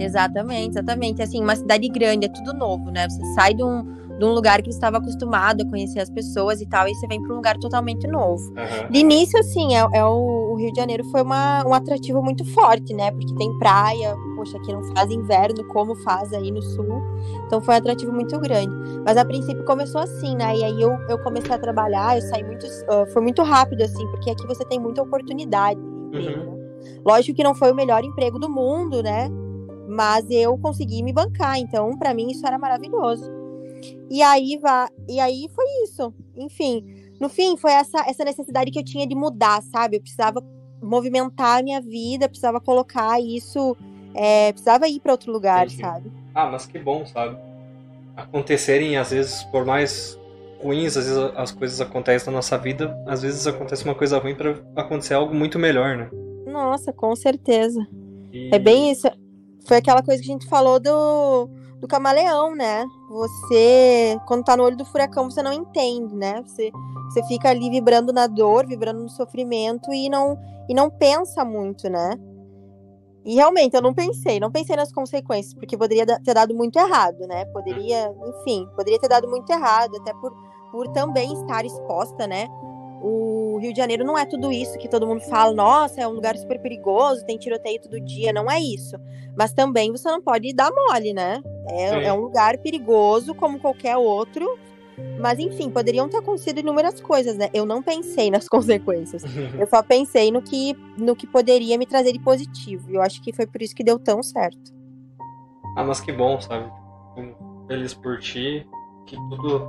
Exatamente, 0.00 0.70
exatamente. 0.70 1.22
Assim, 1.22 1.40
uma 1.40 1.56
cidade 1.56 1.88
grande, 1.88 2.26
é 2.26 2.28
tudo 2.28 2.52
novo, 2.52 2.90
né? 2.90 3.08
Você 3.08 3.24
sai 3.34 3.54
de 3.54 3.62
um, 3.62 3.84
de 4.22 4.28
um 4.28 4.32
lugar 4.32 4.62
que 4.62 4.70
você 4.70 4.76
estava 4.76 4.98
acostumado 4.98 5.62
a 5.62 5.68
conhecer 5.68 5.98
as 5.98 6.08
pessoas 6.08 6.60
e 6.60 6.66
tal, 6.66 6.86
e 6.86 6.94
você 6.94 7.08
vem 7.08 7.20
para 7.20 7.32
um 7.32 7.36
lugar 7.36 7.58
totalmente 7.58 8.06
novo. 8.06 8.52
Aham. 8.56 8.88
De 8.88 9.00
início, 9.00 9.36
assim, 9.40 9.74
é, 9.74 9.84
é 9.92 10.04
o, 10.04 10.52
o 10.52 10.54
Rio 10.54 10.72
de 10.72 10.78
Janeiro 10.78 11.02
foi 11.10 11.22
uma, 11.22 11.66
um 11.66 11.74
atrativo 11.74 12.22
muito 12.22 12.44
forte, 12.44 12.94
né? 12.94 13.10
Porque 13.10 13.34
tem 13.34 13.52
praia, 13.58 14.14
poxa, 14.36 14.56
aqui 14.58 14.72
não 14.72 14.84
faz 14.94 15.10
inverno 15.10 15.66
como 15.66 15.96
faz 15.96 16.32
aí 16.32 16.52
no 16.52 16.62
sul. 16.62 17.02
Então 17.46 17.60
foi 17.60 17.74
um 17.74 17.78
atrativo 17.78 18.12
muito 18.12 18.38
grande. 18.38 18.72
Mas 19.04 19.16
a 19.16 19.24
princípio 19.24 19.64
começou 19.64 20.00
assim, 20.00 20.36
né? 20.36 20.56
E 20.56 20.62
aí 20.62 20.80
eu, 20.80 20.92
eu 21.08 21.18
comecei 21.18 21.52
a 21.52 21.58
trabalhar, 21.58 22.16
eu 22.16 22.22
saí 22.22 22.44
muito. 22.44 22.64
ah, 22.88 23.04
foi 23.12 23.22
muito 23.22 23.42
rápido, 23.42 23.82
assim, 23.82 24.06
porque 24.06 24.30
aqui 24.30 24.46
você 24.46 24.64
tem 24.64 24.78
muita 24.78 25.02
oportunidade 25.02 25.80
de 25.80 25.86
emprego, 25.88 26.44
né? 26.44 26.58
Lógico 27.04 27.36
que 27.36 27.42
não 27.42 27.56
foi 27.56 27.72
o 27.72 27.74
melhor 27.74 28.04
emprego 28.04 28.38
do 28.38 28.48
mundo, 28.48 29.02
né? 29.02 29.28
Mas 29.88 30.24
eu 30.30 30.56
consegui 30.58 31.02
me 31.02 31.12
bancar, 31.12 31.58
então 31.58 31.98
para 31.98 32.14
mim 32.14 32.30
isso 32.30 32.46
era 32.46 32.56
maravilhoso. 32.56 33.41
E 34.10 34.22
aí 34.22 34.58
va... 34.60 34.88
e 35.08 35.18
aí 35.20 35.48
foi 35.54 35.64
isso. 35.84 36.12
Enfim, 36.36 36.84
no 37.20 37.28
fim 37.28 37.56
foi 37.56 37.72
essa 37.72 38.00
essa 38.08 38.24
necessidade 38.24 38.70
que 38.70 38.78
eu 38.78 38.84
tinha 38.84 39.06
de 39.06 39.14
mudar, 39.14 39.62
sabe? 39.62 39.96
Eu 39.96 40.00
precisava 40.00 40.42
movimentar 40.82 41.60
a 41.60 41.62
minha 41.62 41.80
vida, 41.80 42.28
precisava 42.28 42.60
colocar 42.60 43.20
isso, 43.20 43.76
é, 44.14 44.52
precisava 44.52 44.88
ir 44.88 45.00
para 45.00 45.12
outro 45.12 45.32
lugar, 45.32 45.66
Entendi. 45.66 45.80
sabe? 45.80 46.12
Ah, 46.34 46.46
mas 46.50 46.66
que 46.66 46.78
bom, 46.78 47.06
sabe? 47.06 47.36
Acontecerem, 48.16 48.96
às 48.96 49.10
vezes, 49.10 49.42
por 49.44 49.64
mais 49.64 50.18
ruins, 50.62 50.96
às 50.96 51.06
vezes 51.06 51.18
as 51.36 51.50
coisas 51.50 51.80
acontecem 51.80 52.26
na 52.26 52.36
nossa 52.38 52.58
vida, 52.58 52.96
às 53.06 53.22
vezes 53.22 53.46
acontece 53.46 53.84
uma 53.84 53.94
coisa 53.94 54.18
ruim 54.18 54.34
pra 54.34 54.54
acontecer 54.76 55.14
algo 55.14 55.34
muito 55.34 55.58
melhor, 55.58 55.96
né? 55.96 56.10
Nossa, 56.46 56.92
com 56.92 57.14
certeza. 57.16 57.84
E- 58.32 58.50
É 58.52 58.58
bem 58.58 58.90
isso. 58.90 59.08
Foi 59.66 59.78
aquela 59.78 60.02
coisa 60.02 60.20
que 60.22 60.28
a 60.28 60.32
gente 60.32 60.46
falou 60.48 60.78
do, 60.78 61.48
do 61.82 61.88
camaleão, 61.88 62.54
né? 62.54 62.86
Você, 63.08 64.16
quando 64.28 64.44
tá 64.44 64.56
no 64.56 64.62
olho 64.62 64.76
do 64.76 64.84
furacão, 64.84 65.28
você 65.28 65.42
não 65.42 65.52
entende, 65.52 66.14
né? 66.14 66.40
Você, 66.46 66.70
você 67.10 67.24
fica 67.24 67.50
ali 67.50 67.68
vibrando 67.68 68.12
na 68.12 68.28
dor, 68.28 68.68
vibrando 68.68 69.02
no 69.02 69.08
sofrimento 69.08 69.92
e 69.92 70.08
não, 70.08 70.38
e 70.68 70.74
não 70.74 70.88
pensa 70.88 71.44
muito, 71.44 71.90
né? 71.90 72.14
E 73.24 73.34
realmente, 73.34 73.74
eu 73.74 73.82
não 73.82 73.92
pensei, 73.92 74.38
não 74.38 74.50
pensei 74.50 74.76
nas 74.76 74.92
consequências, 74.92 75.54
porque 75.54 75.76
poderia 75.76 76.06
ter 76.06 76.34
dado 76.34 76.54
muito 76.54 76.78
errado, 76.78 77.26
né? 77.26 77.44
Poderia, 77.46 78.14
enfim, 78.28 78.68
poderia 78.76 79.00
ter 79.00 79.08
dado 79.08 79.28
muito 79.28 79.50
errado, 79.50 79.96
até 79.96 80.14
por, 80.14 80.32
por 80.70 80.86
também 80.92 81.32
estar 81.32 81.64
exposta, 81.64 82.28
né? 82.28 82.46
O 83.02 83.58
Rio 83.60 83.72
de 83.72 83.78
Janeiro 83.78 84.04
não 84.04 84.16
é 84.16 84.24
tudo 84.24 84.52
isso 84.52 84.78
que 84.78 84.88
todo 84.88 85.04
mundo 85.04 85.22
fala, 85.22 85.52
nossa, 85.52 86.00
é 86.00 86.06
um 86.06 86.12
lugar 86.12 86.36
super 86.36 86.60
perigoso, 86.60 87.26
tem 87.26 87.36
tiroteio 87.36 87.82
todo 87.82 88.00
dia, 88.00 88.32
não 88.32 88.48
é 88.48 88.60
isso. 88.60 88.96
Mas 89.36 89.52
também 89.52 89.90
você 89.90 90.08
não 90.08 90.22
pode 90.22 90.52
dar 90.52 90.70
mole, 90.70 91.12
né? 91.12 91.42
É, 91.66 92.04
é 92.04 92.12
um 92.12 92.20
lugar 92.20 92.58
perigoso 92.58 93.34
como 93.34 93.58
qualquer 93.58 93.96
outro. 93.96 94.58
Mas 95.18 95.38
enfim, 95.38 95.70
poderiam 95.70 96.08
ter 96.08 96.18
acontecido 96.18 96.60
inúmeras 96.60 97.00
coisas, 97.00 97.36
né? 97.36 97.48
Eu 97.52 97.64
não 97.64 97.82
pensei 97.82 98.30
nas 98.30 98.46
consequências. 98.48 99.22
Eu 99.58 99.66
só 99.66 99.82
pensei 99.82 100.30
no 100.30 100.42
que, 100.42 100.76
no 100.96 101.16
que 101.16 101.26
poderia 101.26 101.78
me 101.78 101.86
trazer 101.86 102.12
de 102.12 102.18
positivo. 102.18 102.90
E 102.90 102.94
eu 102.94 103.02
acho 103.02 103.22
que 103.22 103.32
foi 103.32 103.46
por 103.46 103.62
isso 103.62 103.74
que 103.74 103.84
deu 103.84 103.98
tão 103.98 104.22
certo. 104.22 104.72
Ah, 105.76 105.84
mas 105.84 106.00
que 106.00 106.12
bom, 106.12 106.40
sabe? 106.40 106.70
Feliz 107.66 107.94
por 107.94 108.18
ti, 108.18 108.66
que 109.06 109.16
tudo, 109.30 109.66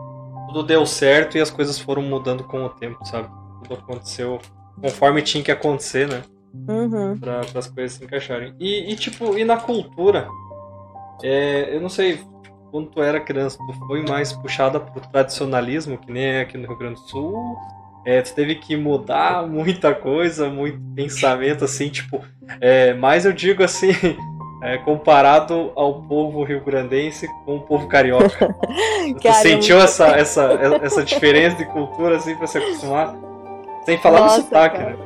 tudo 0.47 0.63
deu 0.63 0.85
certo 0.85 1.37
e 1.37 1.41
as 1.41 1.49
coisas 1.49 1.79
foram 1.79 2.01
mudando 2.01 2.43
com 2.43 2.65
o 2.65 2.69
tempo, 2.69 3.03
sabe? 3.05 3.29
Tudo 3.63 3.75
aconteceu 3.75 4.39
conforme 4.81 5.21
tinha 5.21 5.43
que 5.43 5.51
acontecer, 5.51 6.07
né? 6.07 6.23
Uhum. 6.67 7.17
Pra, 7.17 7.41
as 7.55 7.67
coisas 7.67 7.97
se 7.97 8.03
encaixarem. 8.03 8.53
E, 8.59 8.91
e, 8.91 8.95
tipo, 8.95 9.37
e 9.37 9.45
na 9.45 9.57
cultura? 9.57 10.27
É, 11.23 11.73
eu 11.73 11.79
não 11.79 11.87
sei, 11.89 12.19
quando 12.69 12.87
tu 12.87 13.01
era 13.01 13.19
criança, 13.19 13.57
tu 13.57 13.87
foi 13.87 14.03
mais 14.03 14.33
puxada 14.33 14.79
pro 14.79 15.01
tradicionalismo, 15.09 15.97
que 15.97 16.11
nem 16.11 16.25
é 16.25 16.41
aqui 16.41 16.57
no 16.57 16.67
Rio 16.67 16.77
Grande 16.77 16.95
do 16.95 17.07
Sul? 17.07 17.57
É, 18.05 18.21
tu 18.21 18.33
teve 18.35 18.55
que 18.55 18.75
mudar 18.75 19.47
muita 19.47 19.95
coisa, 19.95 20.49
muito 20.49 20.77
pensamento, 20.93 21.63
assim, 21.63 21.87
tipo. 21.87 22.21
É, 22.59 22.93
mas 22.93 23.25
eu 23.25 23.31
digo 23.31 23.63
assim, 23.63 23.91
é, 24.61 24.77
comparado 24.79 25.71
ao 25.75 26.01
povo 26.01 26.43
rio-grandense 26.43 27.27
com 27.45 27.57
o 27.57 27.61
povo 27.61 27.87
carioca. 27.87 28.53
Você 29.21 29.33
sentiu 29.33 29.79
essa, 29.79 30.07
essa, 30.07 30.59
essa 30.81 31.03
diferença 31.03 31.55
de 31.55 31.65
cultura 31.65 32.17
assim 32.17 32.35
pra 32.35 32.47
se 32.47 32.57
acostumar? 32.57 33.15
Sem 33.85 33.97
falar 33.99 34.19
nossa, 34.19 34.39
do 34.39 34.43
sotaque, 34.43 34.77
cara. 34.77 34.89
né? 34.89 34.97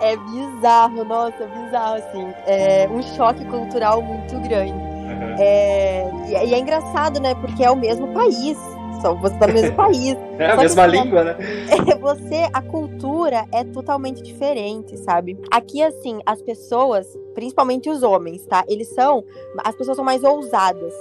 É 0.00 0.16
bizarro, 0.16 1.04
nossa, 1.04 1.46
bizarro, 1.46 1.94
assim. 1.96 2.32
É 2.46 2.88
um 2.90 3.02
choque 3.02 3.44
cultural 3.44 4.00
muito 4.02 4.38
grande. 4.40 4.91
Uhum. 5.22 5.36
É, 5.38 6.10
e 6.48 6.54
é 6.54 6.58
engraçado, 6.58 7.20
né? 7.20 7.34
Porque 7.36 7.64
é 7.64 7.70
o 7.70 7.76
mesmo 7.76 8.08
país 8.12 8.58
são 9.02 9.16
você 9.16 9.36
tá 9.36 9.48
no 9.48 9.52
mesmo 9.52 9.74
país. 9.76 10.16
É 10.38 10.52
a 10.52 10.56
mesma 10.56 10.86
língua, 10.86 11.24
né? 11.24 11.36
É, 11.68 11.98
você, 11.98 12.48
a 12.52 12.62
cultura 12.62 13.44
é 13.52 13.64
totalmente 13.64 14.22
diferente, 14.22 14.96
sabe? 14.96 15.36
Aqui, 15.50 15.82
assim, 15.82 16.20
as 16.24 16.40
pessoas, 16.40 17.06
principalmente 17.34 17.90
os 17.90 18.02
homens, 18.02 18.46
tá? 18.46 18.64
Eles 18.68 18.88
são. 18.94 19.24
As 19.64 19.74
pessoas 19.74 19.96
são 19.96 20.04
mais 20.04 20.22
ousadas. 20.22 20.94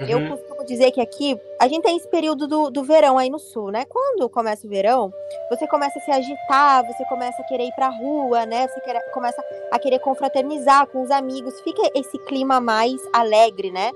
Uhum. 0.00 0.08
Eu 0.08 0.28
costumo 0.30 0.64
dizer 0.64 0.90
que 0.92 1.00
aqui 1.00 1.38
a 1.60 1.68
gente 1.68 1.82
tem 1.82 1.96
esse 1.96 2.08
período 2.08 2.46
do, 2.46 2.70
do 2.70 2.82
verão 2.82 3.18
aí 3.18 3.28
no 3.28 3.38
sul, 3.38 3.70
né? 3.70 3.84
Quando 3.84 4.28
começa 4.30 4.66
o 4.66 4.70
verão, 4.70 5.12
você 5.50 5.66
começa 5.66 5.98
a 5.98 6.02
se 6.02 6.10
agitar, 6.10 6.86
você 6.86 7.04
começa 7.04 7.42
a 7.42 7.44
querer 7.44 7.64
ir 7.64 7.74
pra 7.74 7.88
rua, 7.88 8.46
né? 8.46 8.66
Você 8.66 8.80
quer, 8.80 8.98
começa 9.12 9.44
a 9.70 9.78
querer 9.78 9.98
confraternizar 9.98 10.86
com 10.86 11.02
os 11.02 11.10
amigos. 11.10 11.60
Fica 11.60 11.82
esse 11.94 12.18
clima 12.20 12.60
mais 12.60 12.96
alegre, 13.12 13.70
né? 13.70 13.90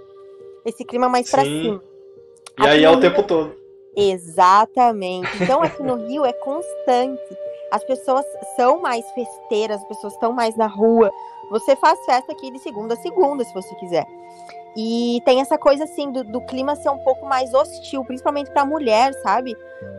Esse 0.64 0.84
clima 0.84 1.08
mais 1.08 1.26
Sim. 1.26 1.32
pra 1.32 1.42
cima. 1.42 1.82
E 2.58 2.62
aqui 2.62 2.70
aí 2.70 2.84
é 2.84 2.90
o 2.90 3.00
tempo 3.00 3.23
todo. 3.23 3.54
Exatamente. 3.96 5.42
Então 5.42 5.62
aqui 5.62 5.82
no 5.82 6.06
Rio 6.06 6.25
é 6.25 6.32
constante. 6.32 7.23
As 7.70 7.82
pessoas 7.84 8.25
são 8.56 8.80
mais 8.80 9.04
festeiras, 9.12 9.80
as 9.80 9.88
pessoas 9.88 10.12
estão 10.12 10.32
mais 10.32 10.54
na 10.56 10.66
rua. 10.66 11.11
Você 11.50 11.75
faz 11.76 11.99
festa 12.04 12.32
aqui 12.32 12.50
de 12.50 12.58
segunda 12.58 12.94
a 12.94 12.96
segunda, 12.96 13.42
se 13.42 13.52
você 13.54 13.75
quiser. 13.76 14.06
E 14.76 15.21
tem 15.25 15.40
essa 15.40 15.57
coisa 15.57 15.85
assim 15.85 16.11
do, 16.11 16.25
do 16.25 16.40
clima 16.43 16.75
ser 16.75 16.90
um 16.90 16.99
pouco 16.99 17.26
mais 17.26 17.54
hostil, 17.54 18.04
principalmente 18.04 18.50
para 18.50 18.64
mulher, 18.64 19.12
sabe? 19.23 19.57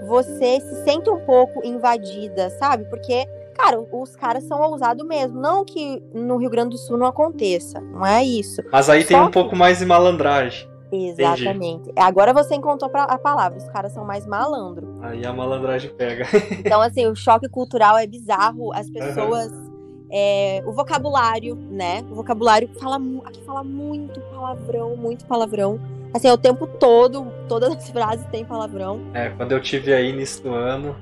Você 0.08 0.60
se 0.60 0.84
sente 0.84 1.10
um 1.10 1.20
pouco 1.26 1.66
invadida, 1.66 2.50
sabe? 2.52 2.84
Porque, 2.86 3.26
cara, 3.54 3.80
os 3.80 4.16
caras 4.16 4.44
são 4.44 4.62
ousados 4.62 5.06
mesmo. 5.06 5.40
Não 5.40 5.64
que 5.64 6.04
no 6.14 6.38
Rio 6.38 6.50
Grande 6.50 6.72
do 6.72 6.78
Sul 6.78 6.98
não 6.98 7.06
aconteça, 7.06 7.80
não 7.80 8.06
é 8.06 8.24
isso. 8.24 8.62
Mas 8.72 8.90
aí 8.90 9.02
Só 9.04 9.08
tem 9.08 9.22
um 9.22 9.26
que... 9.28 9.34
pouco 9.34 9.56
mais 9.56 9.80
de 9.80 9.86
malandragem. 9.86 10.68
Exatamente. 10.92 11.90
Entendi. 11.90 11.94
Agora 11.96 12.34
você 12.34 12.56
encontrou 12.56 12.92
a 12.94 13.18
palavra, 13.18 13.58
os 13.58 13.68
caras 13.70 13.92
são 13.92 14.06
mais 14.06 14.26
malandro. 14.26 15.00
Aí 15.02 15.26
a 15.26 15.34
malandragem 15.34 15.92
pega. 15.96 16.26
então, 16.60 16.82
assim, 16.82 17.08
o 17.08 17.16
choque 17.16 17.50
cultural 17.50 17.98
é 17.98 18.06
bizarro, 18.06 18.74
as 18.74 18.90
pessoas. 18.90 19.52
Uhum. 19.52 19.75
É, 20.18 20.64
o 20.66 20.72
vocabulário, 20.72 21.56
né? 21.70 22.02
O 22.10 22.16
vocabulário 22.16 22.70
fala, 22.80 22.98
aqui 23.26 23.44
fala 23.44 23.66
muito 23.66 24.22
palavrão, 24.22 24.96
muito 24.96 25.26
palavrão. 25.26 25.78
Assim, 26.14 26.30
é 26.30 26.34
o 26.34 26.38
tempo 26.38 26.66
todo, 26.66 27.28
todas 27.50 27.76
as 27.76 27.90
frases 27.92 28.26
têm 28.28 28.46
palavrão. 28.46 29.02
É, 29.14 29.32
quando 29.32 29.52
eu 29.52 29.60
tive 29.60 29.94
aí 29.94 30.10
início 30.10 30.42
do 30.42 30.54
ano, 30.54 30.96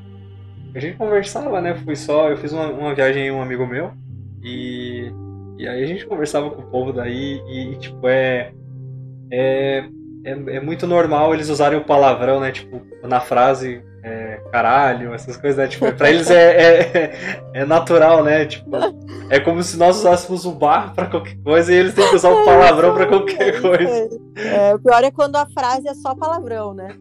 a 0.74 0.80
gente 0.80 0.98
conversava, 0.98 1.62
né? 1.62 1.76
Fui 1.76 1.96
só, 1.96 2.32
eu 2.32 2.38
fiz 2.38 2.52
uma, 2.52 2.68
uma 2.70 2.96
viagem 2.96 3.30
com 3.30 3.38
um 3.38 3.42
amigo 3.44 3.68
meu 3.68 3.92
e, 4.42 5.12
e 5.60 5.68
aí 5.68 5.84
a 5.84 5.86
gente 5.86 6.08
conversava 6.08 6.50
com 6.50 6.64
o 6.64 6.66
povo 6.66 6.92
daí 6.92 7.40
e, 7.48 7.76
tipo, 7.78 8.08
é 8.08 8.52
é, 9.32 9.84
é, 10.24 10.32
é, 10.32 10.60
muito 10.60 10.86
normal 10.86 11.34
eles 11.34 11.50
usarem 11.50 11.78
o 11.78 11.84
palavrão, 11.84 12.40
né? 12.40 12.52
Tipo, 12.52 12.82
na 13.04 13.20
frase 13.20 13.84
é, 14.04 14.42
caralho, 14.52 15.14
essas 15.14 15.38
coisas, 15.38 15.58
né? 15.58 15.68
Tipo, 15.68 15.92
pra 15.94 16.10
eles 16.10 16.30
é, 16.30 16.62
é, 16.62 17.42
é, 17.54 17.66
natural, 17.66 18.22
né? 18.22 18.46
Tipo, 18.46 18.70
é 19.30 19.40
como 19.40 19.64
se 19.64 19.78
nós 19.78 19.98
usássemos 19.98 20.46
o 20.46 20.52
bar 20.52 20.94
pra 20.94 21.06
qualquer 21.06 21.38
coisa 21.42 21.74
e 21.74 21.78
eles 21.78 21.94
têm 21.94 22.10
que 22.10 22.16
usar 22.16 22.30
o 22.30 22.44
palavrão 22.46 22.94
pra 22.94 23.08
qualquer 23.08 23.62
coisa. 23.62 24.10
É, 24.36 24.76
o 24.76 24.80
pior 24.80 25.04
é 25.06 25.10
quando 25.10 25.38
a 25.38 25.48
frase 25.48 25.88
é 25.88 25.94
só 25.94 26.14
palavrão, 26.14 26.74
né? 26.74 26.98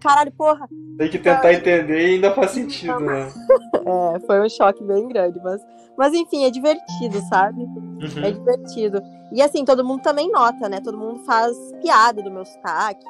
caralho, 0.00 0.32
porra. 0.32 0.66
Tem 0.96 1.10
que 1.10 1.18
tentar 1.18 1.52
entender 1.52 2.00
e 2.00 2.14
ainda 2.14 2.32
faz 2.32 2.52
sentido, 2.52 2.98
né? 3.00 3.30
É, 3.86 4.20
foi 4.20 4.40
um 4.40 4.48
choque 4.48 4.82
bem 4.82 5.06
grande, 5.08 5.38
mas, 5.44 5.60
mas 5.98 6.14
enfim, 6.14 6.46
é 6.46 6.50
divertido, 6.50 7.20
sabe? 7.28 7.64
Uhum. 7.64 8.24
É 8.24 8.30
divertido. 8.30 9.02
E 9.30 9.42
assim, 9.42 9.62
todo 9.62 9.84
mundo 9.84 10.00
também 10.00 10.30
nota, 10.30 10.70
né? 10.70 10.80
Todo 10.80 10.96
mundo 10.96 11.22
faz 11.26 11.54
piada 11.82 12.22
do 12.22 12.30
meu 12.30 12.46
sotaque. 12.46 13.04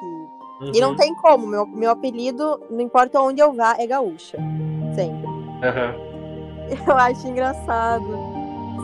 Uhum. 0.61 0.71
E 0.73 0.79
não 0.79 0.89
uhum. 0.89 0.95
tem 0.95 1.15
como, 1.15 1.47
meu, 1.47 1.65
meu 1.67 1.91
apelido, 1.91 2.59
não 2.69 2.81
importa 2.81 3.19
onde 3.21 3.41
eu 3.41 3.53
vá, 3.53 3.75
é 3.77 3.85
gaúcha. 3.85 4.37
Sempre. 4.95 5.27
Uhum. 5.27 6.05
Eu 6.87 6.95
acho 6.95 7.27
engraçado. 7.27 8.35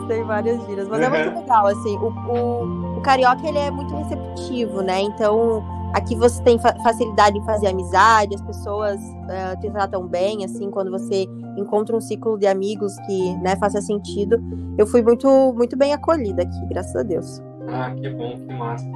Tem 0.06 0.22
várias 0.24 0.64
gírias, 0.66 0.88
mas 0.88 1.00
é 1.00 1.08
muito 1.08 1.38
legal, 1.40 1.66
assim. 1.66 1.96
O, 1.96 2.08
o, 2.08 2.98
o 2.98 3.00
carioca, 3.02 3.46
ele 3.46 3.58
é 3.58 3.70
muito 3.70 3.94
receptivo, 3.94 4.82
né? 4.82 5.00
Então, 5.00 5.64
Aqui 5.92 6.16
você 6.16 6.42
tem 6.42 6.58
facilidade 6.58 7.36
em 7.36 7.44
fazer 7.44 7.66
amizade, 7.66 8.34
as 8.34 8.40
pessoas 8.40 8.98
uh, 8.98 9.60
te 9.60 9.70
tratam 9.70 10.06
bem, 10.06 10.42
assim, 10.42 10.70
quando 10.70 10.90
você 10.90 11.26
encontra 11.56 11.94
um 11.94 12.00
ciclo 12.00 12.38
de 12.38 12.46
amigos 12.46 12.96
que, 13.06 13.36
né, 13.36 13.56
faça 13.56 13.78
sentido. 13.82 14.42
Eu 14.78 14.86
fui 14.86 15.02
muito, 15.02 15.28
muito 15.54 15.76
bem 15.76 15.92
acolhida 15.92 16.44
aqui, 16.44 16.66
graças 16.70 16.96
a 16.96 17.02
Deus. 17.02 17.42
Ah, 17.68 17.90
que 17.94 18.08
bom, 18.08 18.38
que 18.38 18.54
massa. 18.54 18.90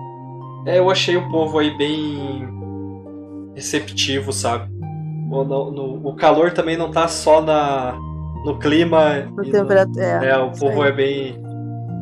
É, 0.65 0.79
eu 0.79 0.91
achei 0.91 1.19
o 1.19 1.29
povo 1.31 1.59
aí 1.59 1.77
bem 1.77 2.49
receptivo, 3.57 4.33
sabe? 4.33 4.71
O, 5.29 5.43
no, 5.43 5.71
no, 5.73 6.09
o 6.09 6.15
calor 6.15 6.53
também 6.53 6.77
não 6.77 6.93
tá 6.93 7.09
só 7.09 7.43
na, 7.43 7.93
no 8.45 8.57
clima. 8.61 9.23
No 9.37 9.43
temperatura, 9.43 10.25
é, 10.25 10.29
é, 10.29 10.37
o 10.37 10.53
povo 10.53 10.85
é 10.85 10.93
bem, 10.93 11.37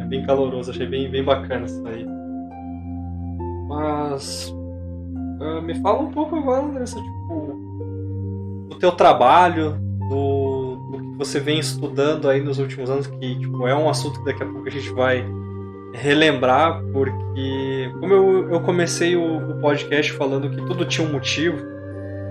é 0.03 0.05
bem 0.05 0.27
caloroso, 0.27 0.71
achei 0.71 0.87
bem, 0.87 1.11
bem 1.11 1.25
bacana 1.25 1.65
isso 1.65 1.83
aí. 1.87 2.07
Mas 3.67 4.55
Uh, 5.41 5.61
me 5.61 5.75
fala 5.81 6.01
um 6.01 6.11
pouco 6.11 6.37
agora, 6.37 6.65
Andressa, 6.65 7.01
tipo, 7.01 8.67
do 8.71 8.79
teu 8.79 8.93
trabalho, 8.93 9.79
do, 10.09 10.77
do, 10.91 10.99
que 10.99 11.19
você 11.19 11.41
vem 11.41 11.59
estudando 11.59 12.29
aí 12.29 12.41
nos 12.41 12.59
últimos 12.59 12.89
anos, 12.89 13.07
que 13.07 13.39
tipo, 13.39 13.67
é 13.67 13.75
um 13.75 13.89
assunto 13.89 14.21
que 14.21 14.27
daqui 14.27 14.43
a 14.43 14.47
pouco 14.47 14.67
a 14.67 14.71
gente 14.71 14.91
vai 14.91 15.25
relembrar, 15.95 16.83
porque 16.93 17.91
como 18.01 18.13
eu, 18.13 18.51
eu 18.51 18.61
comecei 18.61 19.17
o, 19.17 19.51
o 19.51 19.61
podcast 19.61 20.13
falando 20.13 20.51
que 20.51 20.57
tudo 20.67 20.85
tinha 20.85 21.07
um 21.07 21.13
motivo, 21.13 21.57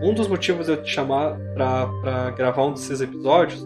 um 0.02 0.14
dos 0.14 0.28
motivos 0.28 0.66
de 0.66 0.74
eu 0.74 0.84
te 0.84 0.92
chamar 0.92 1.38
para 1.54 2.32
gravar 2.32 2.66
um 2.66 2.74
desses 2.74 3.00
episódios 3.00 3.66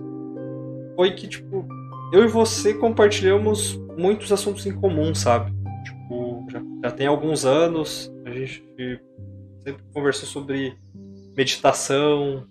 foi 0.96 1.12
que, 1.12 1.28
tipo, 1.28 1.68
eu 2.14 2.24
e 2.24 2.28
você 2.28 2.74
compartilhamos 2.76 3.76
muitos 3.98 4.32
assuntos 4.32 4.66
em 4.68 4.72
comum, 4.72 5.14
sabe? 5.16 5.52
Tipo, 5.84 6.46
já, 6.52 6.62
já 6.84 6.92
tem 6.92 7.08
alguns 7.08 7.44
anos, 7.44 8.12
a 8.26 8.30
gente 8.30 8.64
sempre 9.64 9.84
conversou 9.94 10.28
sobre 10.28 10.76
meditação, 11.36 12.46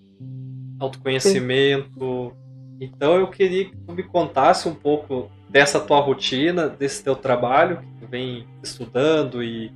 autoconhecimento. 0.81 2.33
Sim. 2.33 2.46
Então 2.81 3.17
eu 3.17 3.29
queria 3.29 3.67
que 3.67 3.77
tu 3.77 3.93
me 3.93 4.03
contasse 4.03 4.69
um 4.69 4.75
pouco 4.75 5.31
dessa 5.49 5.81
tua 5.81 6.01
rotina, 6.01 6.69
desse 6.69 7.03
teu 7.03 7.17
trabalho 7.17 7.79
que 7.79 8.01
tu 8.01 8.07
vem 8.07 8.47
estudando 8.63 9.43
e, 9.43 9.73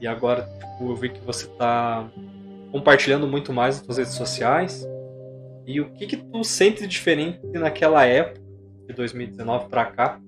e 0.00 0.06
agora 0.06 0.42
tipo, 0.42 0.90
eu 0.90 0.96
vi 0.96 1.08
que 1.08 1.20
você 1.20 1.46
está 1.46 2.08
compartilhando 2.70 3.26
muito 3.26 3.52
mais 3.52 3.76
nas 3.76 3.84
tuas 3.84 3.98
redes 3.98 4.14
sociais. 4.14 4.86
E 5.66 5.80
o 5.80 5.90
que 5.90 6.06
que 6.06 6.16
tu 6.16 6.42
sente 6.44 6.86
diferente 6.86 7.40
naquela 7.52 8.04
época, 8.06 8.40
de 8.86 8.94
2019 8.94 9.68
para 9.68 9.84
cá? 9.86 10.20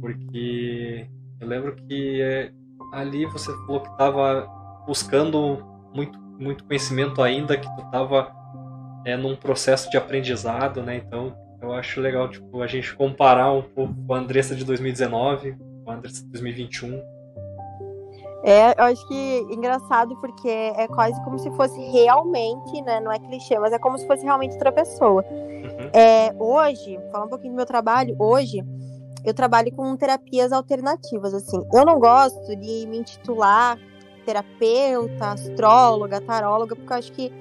Porque 0.00 1.06
eu 1.40 1.46
lembro 1.46 1.76
que 1.76 2.22
é, 2.22 2.50
ali 2.92 3.26
você 3.26 3.52
falou 3.66 3.80
que 3.80 3.90
estava 3.90 4.48
buscando 4.86 5.62
muito, 5.94 6.18
muito 6.38 6.64
conhecimento 6.64 7.20
ainda, 7.22 7.56
que 7.56 7.68
tu 7.76 7.82
estava 7.82 8.32
é, 9.04 9.16
num 9.16 9.36
processo 9.36 9.90
de 9.90 9.96
aprendizado, 9.96 10.82
né? 10.82 10.96
Então 10.96 11.34
eu 11.60 11.72
acho 11.72 12.00
legal 12.00 12.28
tipo, 12.28 12.62
a 12.62 12.66
gente 12.66 12.94
comparar 12.94 13.52
um 13.52 13.62
pouco 13.62 13.94
com 14.06 14.14
a 14.14 14.18
Andressa 14.18 14.54
de 14.54 14.64
2019 14.64 15.56
com 15.84 15.90
a 15.90 15.94
Andressa 15.94 16.22
de 16.22 16.30
2021. 16.30 17.02
É, 18.42 18.70
eu 18.70 18.84
acho 18.84 19.06
que 19.06 19.46
engraçado 19.50 20.16
porque 20.16 20.48
é 20.48 20.88
quase 20.88 21.22
como 21.24 21.38
se 21.38 21.50
fosse 21.50 21.78
realmente, 21.90 22.80
né? 22.82 22.98
Não 23.00 23.12
é 23.12 23.18
clichê, 23.18 23.58
mas 23.58 23.72
é 23.72 23.78
como 23.78 23.98
se 23.98 24.06
fosse 24.06 24.24
realmente 24.24 24.52
outra 24.52 24.72
pessoa. 24.72 25.22
Uhum. 25.30 25.90
É, 25.92 26.34
hoje, 26.38 26.98
falar 27.12 27.26
um 27.26 27.28
pouquinho 27.28 27.52
do 27.52 27.56
meu 27.56 27.66
trabalho, 27.66 28.16
hoje 28.18 28.64
eu 29.24 29.34
trabalho 29.34 29.70
com 29.72 29.94
terapias 29.94 30.52
alternativas, 30.52 31.34
assim. 31.34 31.62
Eu 31.72 31.84
não 31.84 31.98
gosto 31.98 32.56
de 32.56 32.86
me 32.86 32.98
intitular 32.98 33.78
terapeuta, 34.24 35.32
astróloga, 35.32 36.20
taróloga, 36.20 36.76
porque 36.76 36.92
eu 36.92 36.96
acho 36.96 37.12
que 37.12 37.32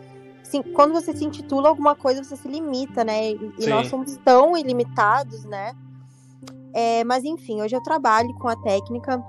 assim, 0.49 0.63
quando 0.73 0.93
você 0.93 1.15
se 1.15 1.23
intitula 1.23 1.69
alguma 1.69 1.95
coisa, 1.95 2.23
você 2.23 2.35
se 2.35 2.47
limita, 2.47 3.03
né? 3.03 3.31
E, 3.31 3.53
e 3.59 3.67
nós 3.67 3.87
somos 3.87 4.17
tão 4.17 4.57
ilimitados, 4.57 5.45
né? 5.45 5.73
É, 6.73 7.03
mas 7.03 7.23
enfim, 7.23 7.61
hoje 7.61 7.75
eu 7.75 7.81
trabalho 7.81 8.33
com 8.35 8.47
a 8.47 8.55
técnica 8.55 9.23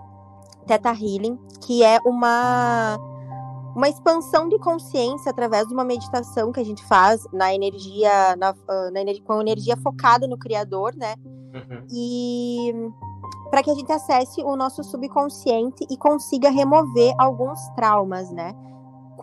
Theta 0.66 0.90
Healing, 0.90 1.38
que 1.60 1.82
é 1.82 1.98
uma 2.04 2.98
uma 3.74 3.88
expansão 3.88 4.48
de 4.48 4.58
consciência 4.58 5.30
através 5.30 5.68
de 5.68 5.72
uma 5.72 5.84
meditação 5.84 6.50
que 6.50 6.58
a 6.58 6.64
gente 6.64 6.84
faz 6.86 7.24
na 7.32 7.54
energia, 7.54 8.34
na, 8.36 8.48
ah, 8.68 8.90
na, 8.90 9.00
com 9.24 9.40
energia 9.40 9.76
focada 9.76 10.26
no 10.26 10.36
Criador, 10.36 10.92
né? 10.96 11.14
Uhum. 11.54 11.86
E 11.88 12.72
para 13.48 13.62
que 13.62 13.70
a 13.70 13.74
gente 13.74 13.90
acesse 13.92 14.42
o 14.42 14.56
nosso 14.56 14.82
subconsciente 14.82 15.86
e 15.88 15.96
consiga 15.96 16.50
remover 16.50 17.14
alguns 17.18 17.60
traumas, 17.70 18.30
né? 18.32 18.54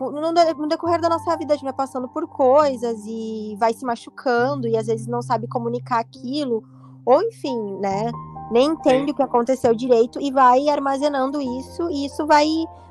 No 0.00 0.68
decorrer 0.68 1.00
da 1.00 1.08
nossa 1.08 1.36
vida, 1.36 1.52
a 1.52 1.56
gente 1.56 1.64
vai 1.64 1.72
passando 1.72 2.08
por 2.08 2.28
coisas 2.28 3.04
e 3.04 3.56
vai 3.58 3.72
se 3.72 3.84
machucando 3.84 4.68
e 4.68 4.76
às 4.76 4.86
vezes 4.86 5.06
não 5.06 5.20
sabe 5.20 5.48
comunicar 5.48 5.98
aquilo, 5.98 6.62
ou 7.04 7.22
enfim, 7.22 7.76
né? 7.80 8.10
Nem 8.50 8.68
entende 8.68 9.10
o 9.10 9.14
que 9.14 9.22
aconteceu 9.22 9.74
direito 9.74 10.20
e 10.20 10.30
vai 10.30 10.68
armazenando 10.68 11.40
isso, 11.40 11.90
e 11.90 12.06
isso 12.06 12.26
vai, 12.26 12.46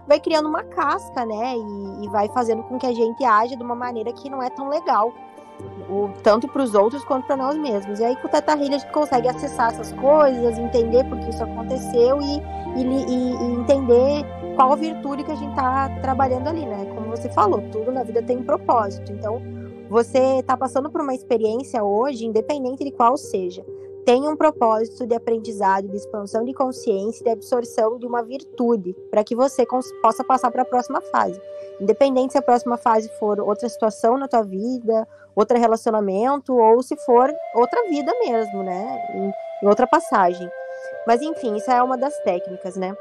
vai 0.06 0.20
criando 0.20 0.50
uma 0.50 0.64
casca, 0.64 1.26
né? 1.26 1.56
E, 1.56 2.06
e 2.06 2.10
vai 2.10 2.28
fazendo 2.30 2.64
com 2.64 2.78
que 2.78 2.86
a 2.86 2.94
gente 2.94 3.24
age 3.24 3.56
de 3.56 3.64
uma 3.64 3.76
maneira 3.76 4.12
que 4.12 4.30
não 4.30 4.44
é 4.44 4.50
tão 4.50 4.68
legal 4.68 5.14
o, 5.90 6.10
tanto 6.22 6.48
para 6.48 6.62
os 6.62 6.74
outros 6.76 7.04
quanto 7.04 7.26
para 7.26 7.38
nós 7.38 7.58
mesmos. 7.58 8.00
E 8.00 8.06
aí 8.06 8.16
com 8.18 8.28
o 8.28 8.30
Teta 8.30 8.52
Healing 8.52 8.76
a 8.76 8.78
gente 8.80 8.92
consegue 8.92 9.28
acessar 9.28 9.72
essas 9.72 9.94
coisas, 9.94 10.58
entender 10.58 11.04
por 11.06 11.18
que 11.20 11.30
isso 11.30 11.44
aconteceu 11.44 12.22
e, 12.22 12.42
e, 12.76 12.84
e, 12.84 13.36
e 13.36 13.54
entender 13.54 14.26
qual 14.58 14.76
virtude 14.76 15.24
que 15.24 15.32
a 15.32 15.36
gente 15.36 15.52
está 15.52 15.88
trabalhando 16.02 16.48
ali, 16.48 16.66
né? 16.66 16.88
Como 16.96 17.12
você 17.12 17.30
falou, 17.30 17.62
tudo 17.72 17.92
na 17.92 18.02
vida 18.02 18.24
tem 18.24 18.38
um 18.38 18.44
propósito. 18.44 19.12
Então, 19.12 19.40
você 19.88 20.40
está 20.40 20.58
passando 20.58 20.90
por 20.90 21.00
uma 21.00 21.14
experiência 21.14 21.84
hoje, 21.84 22.26
independente 22.26 22.84
de 22.84 22.92
qual 22.92 23.16
seja, 23.16 23.64
tem 24.04 24.28
um 24.28 24.36
propósito 24.36 25.06
de 25.06 25.14
aprendizado, 25.14 25.88
de 25.88 25.96
expansão 25.96 26.44
de 26.44 26.56
consciência, 26.56 27.24
de 27.24 27.30
absorção 27.30 28.00
de 28.00 28.08
uma 28.08 28.24
virtude, 28.24 28.96
para 29.12 29.24
que 29.24 29.36
você 29.36 29.64
possa 30.02 30.24
passar 30.24 30.50
para 30.50 30.64
a 30.64 30.66
próxima 30.66 31.02
fase. 31.02 31.40
Independente 31.80 32.32
se 32.32 32.40
a 32.40 32.42
próxima 32.42 32.78
fase 32.78 33.08
for 33.20 33.40
outra 33.40 33.70
situação 33.70 34.18
na 34.18 34.28
tua 34.28 34.42
vida, 34.42 35.08
outro 35.36 35.60
relacionamento, 35.60 36.58
ou 36.58 36.82
se 36.82 36.96
for 37.06 37.32
outra 37.54 37.88
vida 37.90 38.12
mesmo, 38.22 38.64
né? 38.64 39.34
Em 39.62 39.68
outra 39.68 39.86
passagem. 39.86 40.50
Mas 41.06 41.22
enfim, 41.22 41.56
isso 41.58 41.70
é 41.70 41.84
uma 41.84 41.98
das 41.98 42.18
técnicas, 42.24 42.76
né? 42.76 42.96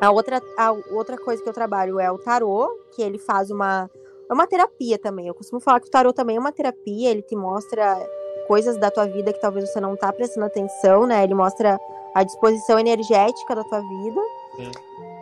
A 0.00 0.10
outra, 0.10 0.40
a 0.56 0.72
outra 0.92 1.16
coisa 1.16 1.42
que 1.42 1.48
eu 1.48 1.52
trabalho 1.52 1.98
é 1.98 2.10
o 2.10 2.18
tarô, 2.18 2.68
que 2.92 3.02
ele 3.02 3.18
faz 3.18 3.50
uma. 3.50 3.90
É 4.30 4.32
uma 4.32 4.46
terapia 4.46 4.98
também. 4.98 5.26
Eu 5.26 5.34
costumo 5.34 5.60
falar 5.60 5.80
que 5.80 5.88
o 5.88 5.90
tarô 5.90 6.12
também 6.12 6.36
é 6.36 6.40
uma 6.40 6.52
terapia, 6.52 7.10
ele 7.10 7.22
te 7.22 7.34
mostra 7.34 7.98
coisas 8.46 8.76
da 8.78 8.90
tua 8.90 9.06
vida 9.06 9.32
que 9.32 9.40
talvez 9.40 9.70
você 9.70 9.80
não 9.80 9.96
tá 9.96 10.12
prestando 10.12 10.46
atenção, 10.46 11.06
né? 11.06 11.24
Ele 11.24 11.34
mostra 11.34 11.78
a 12.14 12.22
disposição 12.22 12.78
energética 12.78 13.54
da 13.54 13.64
tua 13.64 13.80
vida. 13.80 14.20
Sim. 14.56 14.70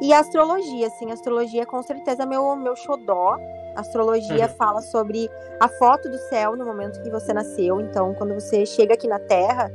E 0.00 0.12
a 0.12 0.20
astrologia, 0.20 0.86
assim, 0.88 1.10
a 1.10 1.14
astrologia 1.14 1.62
é 1.62 1.66
com 1.66 1.82
certeza 1.82 2.26
meu, 2.26 2.54
meu 2.56 2.76
xodó. 2.76 3.36
A 3.74 3.80
astrologia 3.80 4.46
uhum. 4.46 4.54
fala 4.56 4.80
sobre 4.82 5.30
a 5.60 5.68
foto 5.68 6.08
do 6.08 6.18
céu 6.28 6.56
no 6.56 6.64
momento 6.64 7.02
que 7.02 7.10
você 7.10 7.32
nasceu. 7.32 7.80
Então, 7.80 8.14
quando 8.14 8.34
você 8.34 8.66
chega 8.66 8.94
aqui 8.94 9.08
na 9.08 9.18
Terra, 9.18 9.70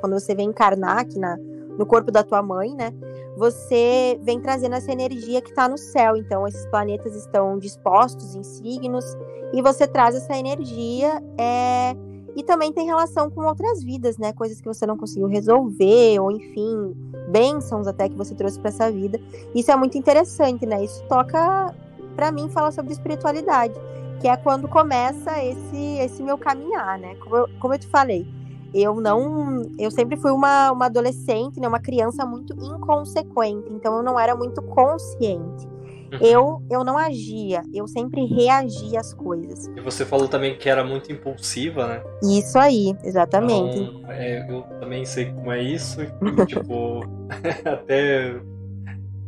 quando 0.00 0.12
você 0.12 0.34
vem 0.34 0.48
encarnar 0.48 0.98
aqui 0.98 1.18
na, 1.18 1.36
no 1.78 1.86
corpo 1.86 2.10
da 2.10 2.22
tua 2.22 2.42
mãe, 2.42 2.74
né? 2.74 2.92
Você 3.36 4.18
vem 4.22 4.40
trazendo 4.40 4.74
essa 4.74 4.92
energia 4.92 5.40
que 5.40 5.50
está 5.50 5.68
no 5.68 5.76
céu. 5.76 6.16
Então, 6.16 6.46
esses 6.46 6.64
planetas 6.66 7.14
estão 7.16 7.58
dispostos 7.58 8.34
em 8.34 8.42
signos 8.42 9.04
e 9.52 9.60
você 9.60 9.86
traz 9.86 10.14
essa 10.14 10.36
energia. 10.36 11.22
É 11.38 11.96
e 12.36 12.42
também 12.42 12.72
tem 12.72 12.86
relação 12.86 13.30
com 13.30 13.42
outras 13.42 13.82
vidas, 13.82 14.18
né? 14.18 14.32
Coisas 14.32 14.60
que 14.60 14.66
você 14.66 14.84
não 14.86 14.96
conseguiu 14.96 15.28
resolver, 15.28 16.18
ou 16.18 16.32
enfim, 16.32 16.92
bênçãos 17.28 17.86
até 17.86 18.08
que 18.08 18.16
você 18.16 18.34
trouxe 18.34 18.58
para 18.58 18.70
essa 18.70 18.90
vida. 18.90 19.20
Isso 19.54 19.70
é 19.70 19.76
muito 19.76 19.96
interessante, 19.96 20.66
né? 20.66 20.84
Isso 20.84 21.02
toca, 21.08 21.72
para 22.16 22.32
mim, 22.32 22.48
fala 22.48 22.72
sobre 22.72 22.92
espiritualidade, 22.92 23.74
que 24.20 24.26
é 24.26 24.36
quando 24.36 24.66
começa 24.66 25.42
esse, 25.44 25.98
esse 25.98 26.22
meu 26.22 26.36
caminhar, 26.36 26.98
né? 26.98 27.14
Como 27.16 27.36
eu, 27.36 27.48
como 27.60 27.74
eu 27.74 27.78
te 27.78 27.86
falei, 27.86 28.26
eu 28.74 29.00
não. 29.00 29.62
Eu 29.78 29.90
sempre 29.90 30.16
fui 30.16 30.32
uma, 30.32 30.72
uma 30.72 30.86
adolescente, 30.86 31.60
né? 31.60 31.68
Uma 31.68 31.80
criança 31.80 32.26
muito 32.26 32.52
inconsequente, 32.54 33.72
então 33.72 33.96
eu 33.96 34.02
não 34.02 34.18
era 34.18 34.34
muito 34.34 34.60
consciente. 34.60 35.66
Uhum. 36.12 36.18
Eu, 36.20 36.62
eu 36.70 36.84
não 36.84 36.96
agia, 36.96 37.62
eu 37.72 37.88
sempre 37.88 38.24
reagia 38.26 39.00
às 39.00 39.12
coisas. 39.12 39.66
E 39.76 39.80
você 39.80 40.04
falou 40.04 40.28
também 40.28 40.56
que 40.56 40.68
era 40.68 40.84
muito 40.84 41.10
impulsiva, 41.10 41.86
né? 41.86 42.02
Isso 42.22 42.58
aí, 42.58 42.94
exatamente. 43.02 43.78
Então, 43.78 44.10
é, 44.10 44.46
eu 44.48 44.62
também 44.80 45.04
sei 45.04 45.32
como 45.32 45.50
é 45.50 45.62
isso. 45.62 46.00
tipo, 46.46 47.00
até. 47.64 48.40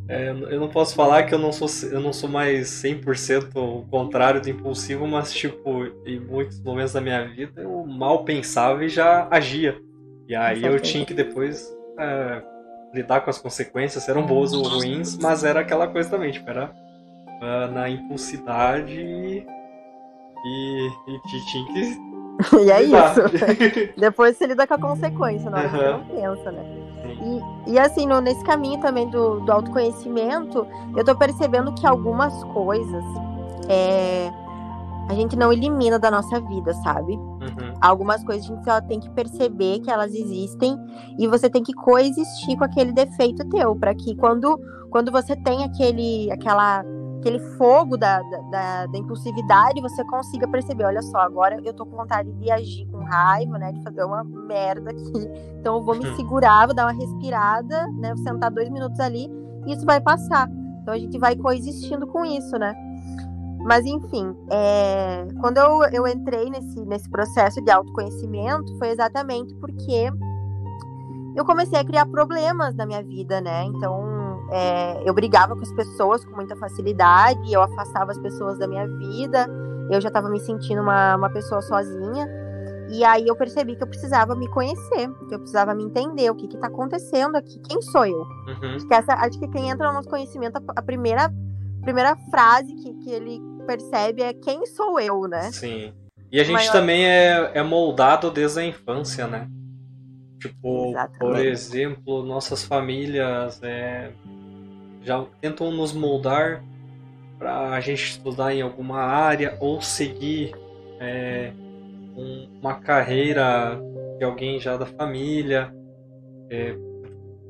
É, 0.08 0.30
eu 0.30 0.60
não 0.60 0.68
posso 0.68 0.94
falar 0.94 1.24
que 1.24 1.34
eu 1.34 1.38
não 1.38 1.52
sou, 1.52 1.68
eu 1.90 2.00
não 2.00 2.12
sou 2.12 2.28
mais 2.28 2.68
100% 2.68 3.56
o 3.56 3.82
contrário 3.90 4.40
do 4.40 4.48
impulsivo, 4.48 5.06
mas, 5.06 5.32
tipo, 5.32 5.86
em 6.06 6.20
muitos 6.20 6.60
momentos 6.62 6.92
da 6.92 7.00
minha 7.00 7.26
vida 7.26 7.62
eu 7.62 7.84
mal 7.84 8.24
pensava 8.24 8.84
e 8.84 8.88
já 8.88 9.26
agia. 9.30 9.76
E 10.28 10.34
aí 10.34 10.64
eu 10.64 10.78
tinha 10.80 11.04
que 11.04 11.14
depois. 11.14 11.74
É, 11.98 12.42
lidar 12.96 13.20
com 13.20 13.30
as 13.30 13.38
consequências, 13.38 14.08
eram 14.08 14.24
boas 14.24 14.52
ou 14.52 14.62
ruins, 14.62 15.18
mas 15.18 15.44
era 15.44 15.60
aquela 15.60 15.86
coisa 15.86 16.08
também, 16.08 16.32
tipo, 16.32 16.48
era 16.48 16.70
uh, 16.70 17.72
na 17.72 17.88
impulsidade 17.88 19.00
e, 19.00 19.44
e 21.08 21.20
tinha 21.50 21.66
que. 21.66 22.56
e 22.64 22.70
é 22.70 22.82
isso. 22.82 23.92
Depois 23.96 24.36
você 24.36 24.46
lida 24.46 24.66
com 24.66 24.74
a 24.74 24.78
consequência, 24.78 25.50
na 25.50 25.58
hora 25.58 25.68
uhum. 25.68 25.76
você 25.76 25.86
não 25.86 26.36
pensa, 26.36 26.52
né? 26.52 26.85
E, 27.26 27.72
e 27.72 27.78
assim, 27.78 28.06
no, 28.06 28.20
nesse 28.20 28.44
caminho 28.44 28.80
também 28.80 29.08
do, 29.10 29.40
do 29.40 29.50
autoconhecimento, 29.52 30.66
eu 30.96 31.04
tô 31.04 31.16
percebendo 31.16 31.74
que 31.74 31.86
algumas 31.86 32.44
coisas 32.44 33.04
é, 33.68 34.30
a 35.08 35.14
gente 35.14 35.36
não 35.36 35.52
elimina 35.52 35.98
da 35.98 36.10
nossa 36.10 36.40
vida, 36.40 36.72
sabe? 36.74 37.14
Uhum. 37.14 37.74
Algumas 37.80 38.22
coisas 38.24 38.44
a 38.44 38.54
gente 38.54 38.64
só 38.64 38.80
tem 38.80 39.00
que 39.00 39.10
perceber 39.10 39.80
que 39.80 39.90
elas 39.90 40.14
existem 40.14 40.76
e 41.18 41.26
você 41.26 41.50
tem 41.50 41.62
que 41.62 41.72
coexistir 41.72 42.56
com 42.56 42.64
aquele 42.64 42.92
defeito 42.92 43.48
teu, 43.48 43.74
para 43.74 43.94
que 43.94 44.14
quando, 44.16 44.58
quando 44.90 45.10
você 45.10 45.34
tem 45.36 45.64
aquele, 45.64 46.30
aquela, 46.30 46.84
aquele 47.26 47.40
fogo 47.56 47.96
da, 47.96 48.22
da, 48.22 48.86
da, 48.86 48.98
impulsividade, 48.98 49.80
você 49.80 50.04
consiga 50.04 50.46
perceber, 50.46 50.84
olha 50.84 51.02
só, 51.02 51.18
agora 51.18 51.60
eu 51.64 51.74
tô 51.74 51.84
com 51.84 51.96
vontade 51.96 52.30
de 52.32 52.50
agir 52.50 52.86
com 52.86 52.98
raiva, 52.98 53.58
né? 53.58 53.72
De 53.72 53.82
fazer 53.82 54.04
uma 54.04 54.22
merda 54.22 54.90
aqui. 54.90 55.56
Então 55.66 55.78
eu 55.78 55.82
vou 55.82 55.96
me 55.96 56.14
segurar, 56.14 56.66
vou 56.66 56.76
dar 56.76 56.84
uma 56.84 56.92
respirada, 56.92 57.88
né? 57.98 58.14
Vou 58.14 58.22
sentar 58.22 58.52
dois 58.52 58.70
minutos 58.70 59.00
ali 59.00 59.28
e 59.66 59.72
isso 59.72 59.84
vai 59.84 60.00
passar. 60.00 60.48
Então 60.80 60.94
a 60.94 60.98
gente 60.98 61.18
vai 61.18 61.34
coexistindo 61.34 62.06
com 62.06 62.24
isso, 62.24 62.56
né? 62.56 62.72
Mas, 63.64 63.84
enfim, 63.84 64.32
é... 64.48 65.26
quando 65.40 65.58
eu, 65.58 65.82
eu 65.92 66.06
entrei 66.06 66.48
nesse, 66.48 66.80
nesse 66.84 67.10
processo 67.10 67.60
de 67.60 67.68
autoconhecimento, 67.68 68.78
foi 68.78 68.90
exatamente 68.90 69.52
porque 69.56 70.08
eu 71.34 71.44
comecei 71.44 71.80
a 71.80 71.84
criar 71.84 72.06
problemas 72.06 72.76
na 72.76 72.86
minha 72.86 73.02
vida, 73.02 73.40
né? 73.40 73.64
Então, 73.64 74.15
é... 74.50 75.08
eu 75.08 75.14
brigava 75.14 75.54
com 75.54 75.62
as 75.62 75.72
pessoas 75.72 76.24
com 76.24 76.34
muita 76.34 76.56
facilidade, 76.56 77.52
eu 77.52 77.62
afastava 77.62 78.12
as 78.12 78.18
pessoas 78.18 78.58
da 78.58 78.66
minha 78.66 78.86
vida, 78.86 79.46
eu 79.90 80.00
já 80.00 80.08
estava 80.08 80.28
me 80.28 80.40
sentindo 80.40 80.82
uma, 80.82 81.16
uma 81.16 81.30
pessoa 81.30 81.62
sozinha. 81.62 82.28
E 82.88 83.04
aí 83.04 83.26
eu 83.26 83.34
percebi 83.34 83.74
que 83.74 83.82
eu 83.82 83.86
precisava 83.86 84.36
me 84.36 84.48
conhecer, 84.48 85.10
que 85.28 85.34
eu 85.34 85.38
precisava 85.40 85.74
me 85.74 85.84
entender 85.84 86.30
o 86.30 86.34
que 86.36 86.46
está 86.46 86.68
acontecendo 86.68 87.36
aqui, 87.36 87.58
quem 87.68 87.82
sou 87.82 88.06
eu. 88.06 88.20
Uhum. 88.20 88.76
Acho, 88.76 88.86
que 88.86 88.94
essa, 88.94 89.12
acho 89.14 89.38
que 89.40 89.48
quem 89.48 89.70
entra 89.70 89.88
no 89.88 89.94
nosso 89.94 90.08
conhecimento, 90.08 90.62
a 90.68 90.82
primeira, 90.82 91.32
primeira 91.82 92.16
frase 92.30 92.72
que, 92.74 92.94
que 92.94 93.10
ele 93.10 93.40
percebe 93.66 94.22
é 94.22 94.32
quem 94.32 94.64
sou 94.66 95.00
eu, 95.00 95.22
né? 95.22 95.50
Sim. 95.50 95.92
E 96.30 96.40
a 96.40 96.44
gente 96.44 96.54
maior... 96.54 96.72
também 96.72 97.06
é, 97.06 97.52
é 97.54 97.62
moldado 97.62 98.30
desde 98.30 98.60
a 98.60 98.64
infância, 98.64 99.26
né? 99.26 99.48
Tipo, 100.38 100.90
Exatamente. 100.90 101.18
por 101.18 101.38
exemplo, 101.38 102.22
nossas 102.22 102.64
famílias 102.64 103.60
é, 103.62 104.12
já 105.02 105.24
tentam 105.40 105.70
nos 105.70 105.92
moldar 105.92 106.62
para 107.38 107.70
a 107.70 107.80
gente 107.80 108.04
estudar 108.04 108.54
em 108.54 108.62
alguma 108.62 108.98
área 108.98 109.56
ou 109.60 109.80
seguir 109.80 110.52
é, 111.00 111.52
um, 112.16 112.48
uma 112.60 112.74
carreira 112.74 113.80
de 114.18 114.24
alguém 114.24 114.60
já 114.60 114.76
da 114.76 114.86
família. 114.86 115.74
É, 116.50 116.76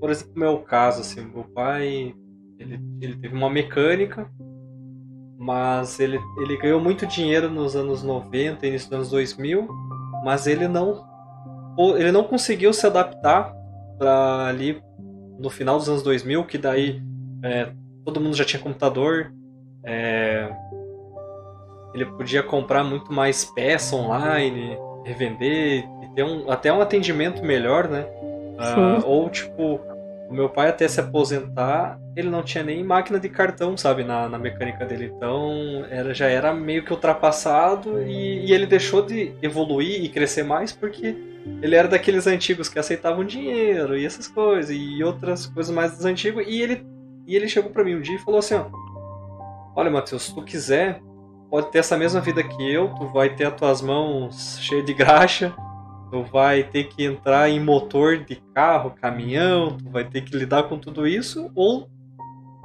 por 0.01 0.11
exemplo, 0.11 0.33
meu 0.37 0.59
caso, 0.59 1.01
assim, 1.01 1.22
meu 1.22 1.44
pai 1.44 2.14
ele, 2.59 2.81
ele 3.01 3.16
teve 3.16 3.35
uma 3.35 3.51
mecânica 3.51 4.31
mas 5.38 6.01
ele, 6.01 6.18
ele 6.38 6.57
ganhou 6.57 6.81
muito 6.81 7.07
dinheiro 7.07 7.51
nos 7.51 7.77
anos 7.77 8.03
90 8.03 8.66
início 8.66 8.88
dos 8.88 8.96
anos 8.96 9.11
2000, 9.11 9.68
mas 10.25 10.46
ele 10.46 10.66
não 10.66 11.05
ele 11.97 12.12
não 12.12 12.25
conseguiu 12.25 12.73
se 12.73 12.87
adaptar 12.87 13.55
para 13.99 14.47
ali 14.47 14.83
no 15.39 15.51
final 15.51 15.79
dos 15.79 15.89
anos 15.89 16.03
2000, 16.03 16.45
que 16.45 16.59
daí 16.59 17.03
é, 17.43 17.69
todo 18.05 18.21
mundo 18.21 18.37
já 18.37 18.45
tinha 18.45 18.62
computador, 18.62 19.33
é, 19.85 20.51
ele 21.95 22.05
podia 22.07 22.43
comprar 22.43 22.85
muito 22.85 23.12
mais 23.12 23.45
peça 23.45 23.97
online, 23.97 24.77
revender 25.05 25.85
e 26.03 26.15
ter 26.15 26.25
um, 26.25 26.51
até 26.51 26.73
um 26.73 26.81
atendimento 26.81 27.43
melhor, 27.43 27.89
né? 27.89 28.07
Uh, 28.57 29.07
ou 29.07 29.29
tipo 29.29 29.81
o 30.29 30.35
meu 30.35 30.49
pai 30.49 30.69
até 30.69 30.89
se 30.89 31.01
aposentar, 31.01 31.99
ele 32.17 32.29
não 32.29 32.43
tinha 32.43 32.65
nem 32.65 32.83
máquina 32.83 33.19
de 33.19 33.29
cartão, 33.29 33.77
sabe, 33.77 34.03
na, 34.03 34.29
na 34.29 34.39
mecânica 34.39 34.85
dele. 34.85 35.12
Então 35.15 35.85
era, 35.89 36.12
já 36.12 36.27
era 36.27 36.53
meio 36.53 36.85
que 36.85 36.93
ultrapassado 36.93 38.03
e, 38.03 38.47
e 38.47 38.53
ele 38.53 38.67
deixou 38.67 39.03
de 39.03 39.33
evoluir 39.41 40.05
e 40.05 40.09
crescer 40.09 40.43
mais 40.43 40.73
porque 40.73 41.17
ele 41.62 41.77
era 41.77 41.87
daqueles 41.87 42.27
antigos 42.27 42.69
que 42.69 42.79
aceitavam 42.79 43.25
dinheiro 43.25 43.97
e 43.97 44.05
essas 44.05 44.27
coisas 44.27 44.71
e 44.77 45.03
outras 45.03 45.47
coisas 45.47 45.75
mais 45.75 45.93
dos 45.93 46.05
antigos. 46.05 46.45
E 46.47 46.61
ele, 46.61 46.85
e 47.27 47.37
ele 47.37 47.49
chegou 47.49 47.71
para 47.71 47.85
mim 47.85 47.95
um 47.95 48.01
dia 48.01 48.17
e 48.17 48.21
falou 48.21 48.41
assim: 48.41 48.55
ó, 48.55 48.67
Olha, 49.77 49.91
Matheus, 49.91 50.23
se 50.23 50.35
tu 50.35 50.43
quiser, 50.43 51.01
pode 51.51 51.71
ter 51.71 51.79
essa 51.79 51.97
mesma 51.97 52.21
vida 52.21 52.43
que 52.43 52.73
eu, 52.73 52.89
tu 52.95 53.07
vai 53.09 53.37
ter 53.37 53.47
as 53.47 53.55
tuas 53.55 53.83
mãos 53.83 54.59
cheias 54.61 54.85
de 54.85 54.95
graxa 54.95 55.55
tu 56.17 56.23
vai 56.23 56.63
ter 56.63 56.85
que 56.85 57.05
entrar 57.05 57.51
em 57.51 57.61
motor 57.61 58.17
de 58.19 58.37
carro, 58.55 58.95
caminhão, 59.01 59.77
tu 59.77 59.91
vai 59.91 60.05
ter 60.05 60.23
que 60.23 60.35
lidar 60.35 60.65
com 60.65 60.79
tudo 60.79 61.07
isso, 61.07 61.51
ou 61.55 61.89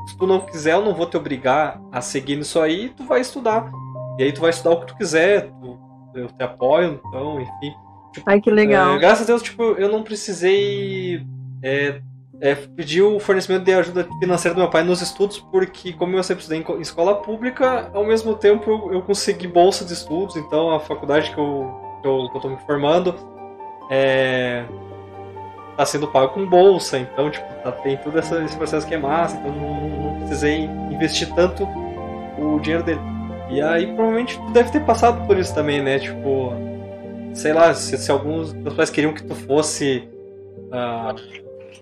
se 0.08 0.18
tu 0.18 0.26
não 0.26 0.40
quiser, 0.40 0.74
eu 0.74 0.82
não 0.82 0.94
vou 0.94 1.06
te 1.06 1.18
obrigar 1.18 1.82
a 1.92 2.02
seguir 2.02 2.38
nisso 2.38 2.60
aí, 2.62 2.90
tu 2.90 3.04
vai 3.04 3.20
estudar. 3.20 3.70
E 4.18 4.24
aí 4.24 4.32
tu 4.32 4.40
vai 4.40 4.52
estudar 4.52 4.72
o 4.72 4.80
que 4.80 4.88
tu 4.88 4.96
quiser, 4.96 5.50
tu, 5.50 5.78
eu 6.16 6.28
te 6.28 6.44
apoio, 6.44 7.02
então, 7.06 7.42
enfim. 7.42 7.74
Tipo, 8.14 8.30
Ai, 8.30 8.40
que 8.40 8.50
legal. 8.50 8.96
É, 8.96 9.00
graças 9.00 9.24
a 9.24 9.28
Deus, 9.28 9.42
tipo, 9.42 9.64
eu 9.64 9.90
não 9.90 10.02
precisei 10.02 11.26
é, 11.62 12.02
é, 12.40 12.56
pedir 12.56 13.02
o 13.02 13.20
fornecimento 13.20 13.66
de 13.66 13.74
ajuda 13.74 14.08
financeira 14.20 14.56
do 14.56 14.62
meu 14.62 14.70
pai 14.70 14.84
nos 14.84 15.02
estudos, 15.02 15.40
porque 15.40 15.92
como 15.94 16.16
eu 16.16 16.24
sempre 16.24 16.42
estudei 16.44 16.64
em 16.78 16.82
escola 16.82 17.16
pública, 17.16 17.92
ao 17.94 18.06
mesmo 18.06 18.34
tempo 18.36 18.70
eu, 18.70 18.94
eu 18.94 19.02
consegui 19.02 19.48
bolsa 19.48 19.84
de 19.84 19.94
estudos, 19.94 20.38
então 20.38 20.72
a 20.72 20.80
faculdade 20.80 21.32
que 21.32 21.38
eu, 21.38 22.00
que 22.02 22.08
eu, 22.08 22.30
que 22.30 22.38
eu 22.38 22.42
tô 22.42 22.50
me 22.50 22.58
formando 22.66 23.31
é, 23.92 24.64
tá 25.76 25.86
sendo 25.86 26.08
pago 26.08 26.34
com 26.34 26.46
bolsa, 26.46 26.98
então 26.98 27.30
tipo, 27.30 27.46
tá, 27.62 27.72
tem 27.74 27.98
todo 27.98 28.18
essa, 28.18 28.42
esse 28.42 28.56
processo 28.56 28.88
que 28.88 28.96
é 28.96 28.98
massa, 28.98 29.38
então 29.38 29.52
não, 29.52 29.90
não, 29.90 30.20
precisei 30.20 30.62
investir 30.90 31.30
tanto 31.36 31.68
o 32.38 32.58
dinheiro 32.62 32.84
dele. 32.84 33.02
E 33.50 33.62
aí 33.62 33.86
provavelmente 33.88 34.40
tu 34.40 34.52
deve 34.52 34.72
ter 34.72 34.80
passado 34.86 35.28
por 35.28 35.38
isso 35.38 35.54
também, 35.54 35.84
né? 35.84 36.00
Tipo, 36.00 36.54
sei 37.34 37.52
lá, 37.52 37.74
se, 37.74 37.98
se 37.98 38.10
alguns 38.10 38.54
dos 38.54 38.74
pais 38.74 38.90
queriam 38.90 39.14
que 39.14 39.24
tu 39.24 39.36
fosse 39.36 40.08
uh, 40.68 41.14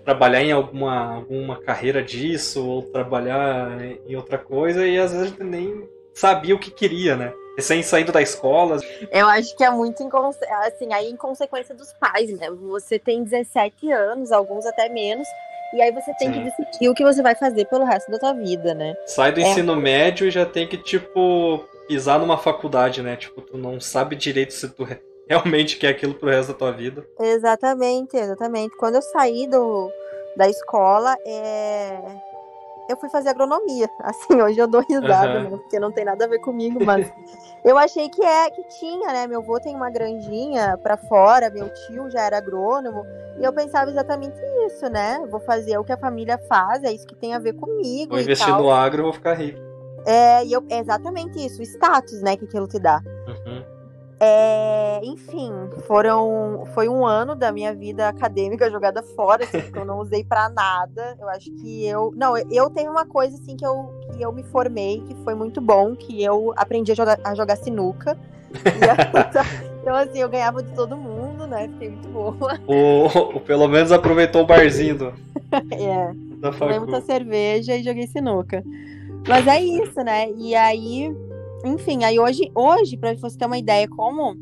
trabalhar 0.04 0.42
em 0.42 0.50
alguma, 0.50 1.14
alguma 1.14 1.56
carreira 1.60 2.02
disso, 2.02 2.66
ou 2.66 2.82
trabalhar 2.82 3.70
em 4.08 4.16
outra 4.16 4.36
coisa, 4.36 4.84
e 4.84 4.98
às 4.98 5.12
vezes 5.12 5.28
gente 5.28 5.44
nem 5.44 5.88
sabia 6.12 6.56
o 6.56 6.58
que 6.58 6.72
queria, 6.72 7.14
né? 7.14 7.32
Recém 7.60 7.82
saindo 7.82 8.10
da 8.10 8.22
escola. 8.22 8.78
Eu 9.10 9.28
acho 9.28 9.54
que 9.54 9.62
é 9.62 9.70
muito 9.70 10.02
inconse... 10.02 10.38
assim, 10.66 10.92
aí 10.94 11.10
em 11.10 11.16
consequência 11.16 11.74
dos 11.74 11.92
pais, 11.92 12.30
né? 12.38 12.50
Você 12.50 12.98
tem 12.98 13.22
17 13.22 13.92
anos, 13.92 14.32
alguns 14.32 14.64
até 14.64 14.88
menos, 14.88 15.28
e 15.74 15.82
aí 15.82 15.92
você 15.92 16.14
tem 16.14 16.32
Sim. 16.32 16.32
que 16.32 16.44
decidir 16.44 16.88
o 16.88 16.94
que 16.94 17.04
você 17.04 17.20
vai 17.22 17.34
fazer 17.34 17.66
pelo 17.66 17.84
resto 17.84 18.10
da 18.10 18.18
tua 18.18 18.32
vida, 18.32 18.72
né? 18.72 18.94
Sai 19.04 19.30
do 19.30 19.40
é. 19.40 19.42
ensino 19.42 19.76
médio 19.76 20.26
e 20.26 20.30
já 20.30 20.46
tem 20.46 20.66
que, 20.66 20.78
tipo, 20.78 21.62
pisar 21.86 22.18
numa 22.18 22.38
faculdade, 22.38 23.02
né? 23.02 23.14
Tipo, 23.16 23.42
tu 23.42 23.58
não 23.58 23.78
sabe 23.78 24.16
direito 24.16 24.54
se 24.54 24.66
tu 24.70 24.88
realmente 25.28 25.76
quer 25.76 25.88
aquilo 25.88 26.14
pro 26.14 26.30
resto 26.30 26.52
da 26.52 26.58
tua 26.58 26.72
vida. 26.72 27.06
Exatamente, 27.20 28.16
exatamente. 28.16 28.74
Quando 28.78 28.94
eu 28.94 29.02
saí 29.02 29.46
do, 29.46 29.92
da 30.34 30.48
escola, 30.48 31.14
é 31.26 32.29
eu 32.90 32.96
fui 32.96 33.08
fazer 33.08 33.30
agronomia. 33.30 33.88
Assim, 34.00 34.40
hoje 34.40 34.58
eu 34.58 34.66
dou 34.66 34.82
risada, 34.82 35.38
uhum. 35.38 35.50
né, 35.50 35.50
porque 35.50 35.78
não 35.78 35.92
tem 35.92 36.04
nada 36.04 36.24
a 36.24 36.28
ver 36.28 36.40
comigo, 36.40 36.84
mas 36.84 37.10
eu 37.64 37.78
achei 37.78 38.08
que 38.08 38.22
é 38.22 38.50
que 38.50 38.62
tinha, 38.64 39.12
né? 39.12 39.26
Meu 39.26 39.40
avô 39.40 39.60
tem 39.60 39.74
uma 39.74 39.90
granjinha 39.90 40.76
para 40.78 40.96
fora, 40.96 41.50
meu 41.50 41.72
tio 41.72 42.10
já 42.10 42.22
era 42.22 42.38
agrônomo, 42.38 43.04
e 43.38 43.44
eu 43.44 43.52
pensava 43.52 43.90
exatamente 43.90 44.38
isso, 44.66 44.88
né? 44.88 45.24
Vou 45.30 45.40
fazer 45.40 45.78
o 45.78 45.84
que 45.84 45.92
a 45.92 45.96
família 45.96 46.38
faz, 46.48 46.82
é 46.82 46.92
isso 46.92 47.06
que 47.06 47.14
tem 47.14 47.34
a 47.34 47.38
ver 47.38 47.54
comigo. 47.54 48.10
Vou 48.10 48.20
investir 48.20 48.48
no 48.48 48.70
agro, 48.70 49.04
vou 49.04 49.12
ficar 49.12 49.34
rico. 49.34 49.58
É, 50.06 50.44
e 50.44 50.52
eu, 50.52 50.64
é 50.70 50.78
exatamente 50.78 51.44
isso, 51.44 51.60
o 51.60 51.62
status, 51.62 52.22
né, 52.22 52.36
que 52.36 52.44
aquilo 52.44 52.66
te 52.66 52.78
dá. 52.78 53.02
Uhum. 53.26 53.62
É, 54.22 55.00
enfim, 55.02 55.50
foram, 55.86 56.66
foi 56.74 56.90
um 56.90 57.06
ano 57.06 57.34
da 57.34 57.50
minha 57.50 57.74
vida 57.74 58.06
acadêmica 58.06 58.68
jogada 58.70 59.02
fora, 59.02 59.44
assim, 59.44 59.72
que 59.72 59.78
eu 59.78 59.84
não 59.86 59.98
usei 59.98 60.22
para 60.22 60.50
nada. 60.50 61.16
Eu 61.18 61.26
acho 61.30 61.50
que 61.52 61.86
eu. 61.86 62.12
Não, 62.14 62.36
eu 62.36 62.68
tenho 62.68 62.90
uma 62.90 63.06
coisa 63.06 63.34
assim 63.36 63.56
que 63.56 63.64
eu, 63.64 63.90
que 64.14 64.22
eu 64.22 64.30
me 64.30 64.42
formei, 64.42 65.00
que 65.00 65.14
foi 65.24 65.34
muito 65.34 65.58
bom, 65.58 65.96
que 65.96 66.22
eu 66.22 66.52
aprendi 66.54 66.92
a 66.92 66.94
jogar, 66.94 67.18
a 67.24 67.34
jogar 67.34 67.56
sinuca. 67.56 68.18
então, 69.80 69.96
assim, 69.96 70.18
eu 70.18 70.28
ganhava 70.28 70.62
de 70.62 70.72
todo 70.72 70.98
mundo, 70.98 71.46
né? 71.46 71.68
Fiquei 71.68 71.88
muito 71.88 72.08
boa. 72.08 72.60
O, 72.66 73.36
o 73.36 73.40
pelo 73.40 73.68
menos 73.68 73.90
aproveitou 73.90 74.42
o 74.42 74.46
barzinho 74.46 74.98
do. 74.98 75.14
é. 75.72 76.12
Da 76.40 76.52
Tomei 76.52 76.78
muita 76.78 77.00
cerveja 77.00 77.74
e 77.74 77.82
joguei 77.82 78.06
sinuca. 78.06 78.62
Mas 79.26 79.46
é 79.46 79.60
isso, 79.60 80.02
né? 80.02 80.30
E 80.36 80.54
aí 80.54 81.14
enfim, 81.64 82.04
aí 82.04 82.18
hoje, 82.18 82.50
hoje 82.54 82.96
para 82.96 83.14
você 83.14 83.36
ter 83.36 83.46
uma 83.46 83.58
ideia 83.58 83.88
como 83.88 84.36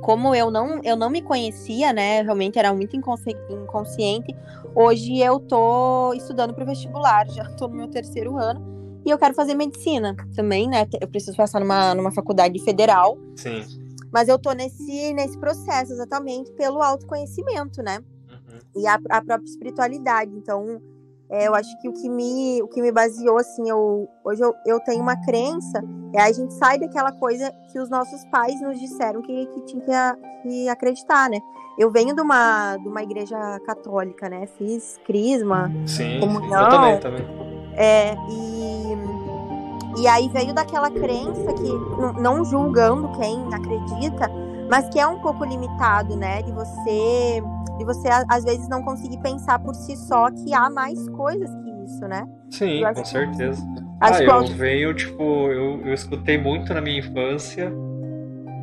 como 0.00 0.34
eu 0.34 0.50
não 0.50 0.80
eu 0.82 0.96
não 0.96 1.10
me 1.10 1.22
conhecia, 1.22 1.92
né? 1.92 2.22
Realmente 2.22 2.58
era 2.58 2.72
muito 2.72 2.96
inconsci 2.96 3.36
inconsciente. 3.50 4.34
Hoje 4.74 5.18
eu 5.18 5.40
tô 5.40 6.12
estudando 6.14 6.54
para 6.54 6.64
vestibular, 6.64 7.28
já 7.30 7.44
tô 7.56 7.68
no 7.68 7.76
meu 7.76 7.88
terceiro 7.88 8.36
ano. 8.36 8.76
E 9.04 9.10
eu 9.10 9.18
quero 9.18 9.34
fazer 9.34 9.54
medicina 9.54 10.16
também, 10.34 10.68
né? 10.68 10.86
Eu 11.00 11.06
preciso 11.06 11.36
passar 11.36 11.60
numa, 11.60 11.94
numa 11.94 12.10
faculdade 12.10 12.58
federal. 12.64 13.16
Sim. 13.36 13.64
Mas 14.12 14.28
eu 14.28 14.38
tô 14.38 14.52
nesse, 14.52 15.12
nesse 15.12 15.38
processo 15.38 15.92
exatamente 15.92 16.50
pelo 16.52 16.82
autoconhecimento, 16.82 17.82
né? 17.82 18.00
Uhum. 18.28 18.82
E 18.82 18.86
a, 18.86 18.98
a 19.10 19.22
própria 19.22 19.48
espiritualidade. 19.48 20.32
Então, 20.34 20.80
é, 21.28 21.48
eu 21.48 21.54
acho 21.54 21.76
que 21.78 21.88
o 21.88 21.92
que 21.92 22.08
me, 22.08 22.62
o 22.62 22.68
que 22.68 22.80
me 22.80 22.92
baseou, 22.92 23.38
assim, 23.38 23.68
eu, 23.68 24.08
hoje 24.24 24.42
eu, 24.42 24.54
eu 24.64 24.80
tenho 24.80 25.02
uma 25.02 25.16
crença, 25.24 25.82
é 26.14 26.22
a 26.22 26.32
gente 26.32 26.54
sai 26.54 26.78
daquela 26.78 27.10
coisa 27.12 27.52
que 27.72 27.78
os 27.78 27.90
nossos 27.90 28.24
pais 28.26 28.60
nos 28.60 28.78
disseram 28.78 29.20
que, 29.22 29.46
que 29.46 29.60
tinha 29.62 30.16
que, 30.42 30.48
que 30.48 30.68
acreditar, 30.68 31.28
né? 31.28 31.38
Eu 31.78 31.90
venho 31.90 32.14
de 32.14 32.22
uma, 32.22 32.76
de 32.76 32.88
uma 32.88 33.02
igreja 33.02 33.36
católica, 33.66 34.28
né? 34.28 34.46
Fiz 34.56 34.98
crisma, 35.04 35.70
sim, 35.84 36.20
comunhão. 36.20 36.48
Sim, 36.48 36.64
eu 36.64 36.70
também, 36.70 37.00
também. 37.00 37.26
É, 37.74 38.14
e, 38.30 40.00
e 40.02 40.08
aí 40.08 40.28
veio 40.28 40.54
daquela 40.54 40.90
crença 40.90 41.52
que, 41.52 42.20
não 42.20 42.44
julgando 42.44 43.10
quem 43.18 43.52
acredita, 43.52 44.30
mas 44.70 44.88
que 44.88 44.98
é 44.98 45.06
um 45.06 45.18
pouco 45.18 45.44
limitado, 45.44 46.16
né? 46.16 46.40
De 46.42 46.52
você 46.52 47.42
de 47.76 47.84
você 47.84 48.08
às 48.28 48.44
vezes 48.44 48.68
não 48.68 48.82
conseguir 48.82 49.18
pensar 49.18 49.58
por 49.58 49.74
si 49.74 49.96
só 49.96 50.30
que 50.30 50.52
há 50.54 50.70
mais 50.70 51.08
coisas 51.10 51.50
que 51.50 51.70
isso, 51.84 52.06
né? 52.08 52.26
Sim, 52.50 52.82
com 52.94 53.04
certeza. 53.04 53.62
Acho 54.00 54.22
ah, 54.22 54.24
eu 54.24 54.46
venho, 54.46 54.94
tipo, 54.94 55.22
eu, 55.22 55.80
eu 55.86 55.94
escutei 55.94 56.36
muito 56.36 56.72
na 56.74 56.80
minha 56.80 56.98
infância 56.98 57.72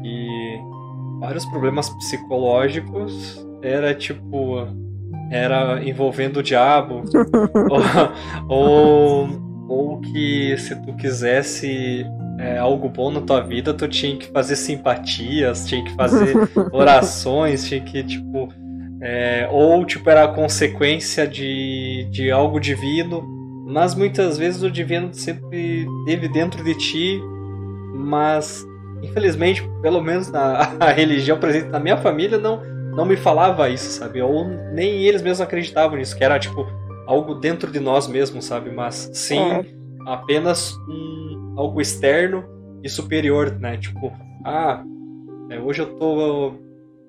e 0.03 0.57
vários 1.19 1.45
problemas 1.45 1.89
psicológicos 1.89 3.45
era 3.61 3.95
tipo 3.95 4.67
era 5.31 5.81
envolvendo 5.83 6.37
o 6.37 6.43
diabo 6.43 7.03
ou, 8.47 8.57
ou, 8.57 9.29
ou 9.67 10.01
que 10.01 10.55
se 10.57 10.75
tu 10.83 10.93
quisesse 10.95 12.05
é, 12.37 12.57
algo 12.57 12.89
bom 12.89 13.11
na 13.11 13.21
tua 13.21 13.41
vida, 13.41 13.73
tu 13.73 13.87
tinha 13.87 14.15
que 14.17 14.27
fazer 14.27 14.55
simpatias, 14.55 15.65
tinha 15.65 15.83
que 15.83 15.93
fazer 15.95 16.35
orações, 16.71 17.67
tinha 17.67 17.81
que, 17.81 18.03
tipo, 18.03 18.49
é, 19.03 19.49
ou 19.51 19.83
tipo 19.85 20.09
era 20.09 20.23
a 20.23 20.27
consequência 20.29 21.27
de, 21.27 22.07
de 22.09 22.31
algo 22.31 22.57
divino, 22.57 23.21
mas 23.67 23.93
muitas 23.93 24.37
vezes 24.37 24.63
o 24.63 24.71
divino 24.71 25.13
sempre 25.13 25.85
teve 26.05 26.29
dentro 26.29 26.63
de 26.63 26.73
ti, 26.73 27.21
mas 27.93 28.65
infelizmente, 29.01 29.61
pelo 29.81 30.01
menos 30.01 30.31
na 30.31 30.75
a 30.79 30.91
religião 30.91 31.37
presente 31.37 31.67
na 31.67 31.81
minha 31.81 31.97
família 31.97 32.37
não 32.37 32.61
não 32.95 33.05
me 33.05 33.17
falava 33.17 33.69
isso, 33.69 33.89
sabe? 33.89 34.21
Ou 34.21 34.47
nem 34.71 35.03
eles 35.03 35.21
mesmos 35.21 35.41
acreditavam 35.41 35.97
nisso, 35.97 36.15
que 36.15 36.23
era 36.23 36.39
tipo 36.39 36.65
algo 37.05 37.35
dentro 37.35 37.69
de 37.71 37.79
nós 37.79 38.07
mesmos, 38.07 38.45
sabe? 38.45 38.71
Mas 38.71 39.09
sim, 39.13 39.39
é. 39.39 39.65
apenas 40.05 40.73
um, 40.87 41.55
algo 41.57 41.81
externo 41.81 42.45
e 42.83 42.87
superior, 42.87 43.51
né? 43.59 43.77
Tipo, 43.77 44.13
ah, 44.45 44.83
é, 45.49 45.59
hoje 45.59 45.81
eu 45.81 45.87
tô 45.95 46.53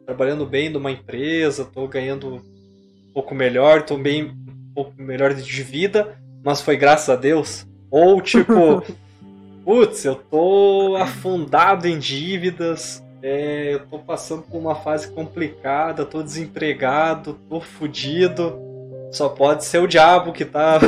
trabalhando 0.05 0.47
bem 0.47 0.69
numa 0.69 0.90
empresa, 0.90 1.62
estou 1.62 1.88
ganhando 1.88 2.37
um 2.37 3.12
pouco 3.12 3.35
melhor, 3.35 3.81
estou 3.81 3.99
bem 3.99 4.25
um 4.25 4.75
pouco 4.75 4.93
melhor 4.99 5.33
de 5.33 5.62
vida, 5.62 6.17
mas 6.45 6.61
foi 6.61 6.77
graças 6.77 7.09
a 7.09 7.17
Deus. 7.17 7.67
Ou 7.90 8.21
tipo, 8.21 8.83
putz, 9.64 10.05
eu 10.05 10.17
tô 10.17 10.97
afundado 10.97 11.88
em 11.88 11.99
dívidas, 11.99 13.03
é, 13.23 13.75
eu 13.75 13.87
tô 13.87 13.99
passando 13.99 14.43
por 14.43 14.59
uma 14.59 14.75
fase 14.75 15.11
complicada, 15.11 16.05
tô 16.05 16.23
desempregado, 16.23 17.38
tô 17.49 17.61
fudido. 17.61 18.62
Só 19.11 19.29
pode 19.29 19.64
ser 19.64 19.79
o 19.79 19.87
diabo 19.87 20.33
que 20.33 20.45
tá 20.45 20.81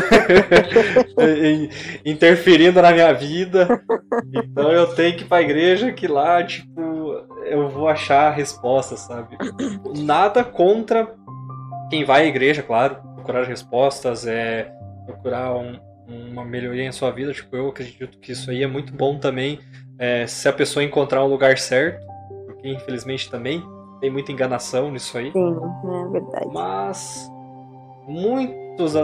interferindo 2.04 2.82
na 2.82 2.90
minha 2.90 3.12
vida. 3.12 3.80
Então 4.34 4.72
eu 4.72 4.88
tenho 4.88 5.16
que 5.16 5.22
ir 5.22 5.26
pra 5.26 5.40
igreja 5.40 5.92
que 5.92 6.08
lá, 6.08 6.42
tipo, 6.42 6.85
eu 7.50 7.68
vou 7.68 7.88
achar 7.88 8.28
a 8.28 8.30
resposta, 8.30 8.96
sabe? 8.96 9.36
Nada 9.96 10.44
contra 10.44 11.14
quem 11.90 12.04
vai 12.04 12.22
à 12.22 12.26
igreja, 12.26 12.62
claro. 12.62 12.96
procurar 13.14 13.44
respostas, 13.44 14.26
é 14.26 14.72
procurar 15.04 15.54
um, 15.54 15.78
uma 16.08 16.44
melhoria 16.44 16.84
em 16.84 16.92
sua 16.92 17.10
vida. 17.10 17.32
Tipo, 17.32 17.56
eu 17.56 17.68
acredito 17.68 18.18
que 18.18 18.32
isso 18.32 18.50
aí 18.50 18.62
é 18.62 18.66
muito 18.66 18.92
bom 18.92 19.18
também 19.18 19.60
é, 19.98 20.26
se 20.26 20.48
a 20.48 20.52
pessoa 20.52 20.84
encontrar 20.84 21.24
um 21.24 21.28
lugar 21.28 21.56
certo, 21.58 22.06
porque 22.46 22.68
infelizmente 22.68 23.30
também 23.30 23.62
tem 24.00 24.10
muita 24.10 24.32
enganação 24.32 24.90
nisso 24.90 25.16
aí. 25.16 25.32
Sim, 25.32 25.56
é 25.56 26.08
verdade. 26.10 26.46
Mas 26.52 27.30
muitos. 28.06 28.94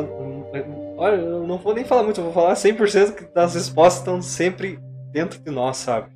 Olha, 0.96 1.16
eu 1.16 1.46
não 1.46 1.56
vou 1.58 1.74
nem 1.74 1.84
falar 1.84 2.02
muito, 2.02 2.20
eu 2.20 2.24
vou 2.24 2.32
falar 2.32 2.54
100% 2.54 3.32
das 3.32 3.54
respostas 3.54 4.00
estão 4.00 4.20
sempre 4.20 4.78
dentro 5.10 5.40
de 5.40 5.50
nós, 5.50 5.78
sabe? 5.78 6.11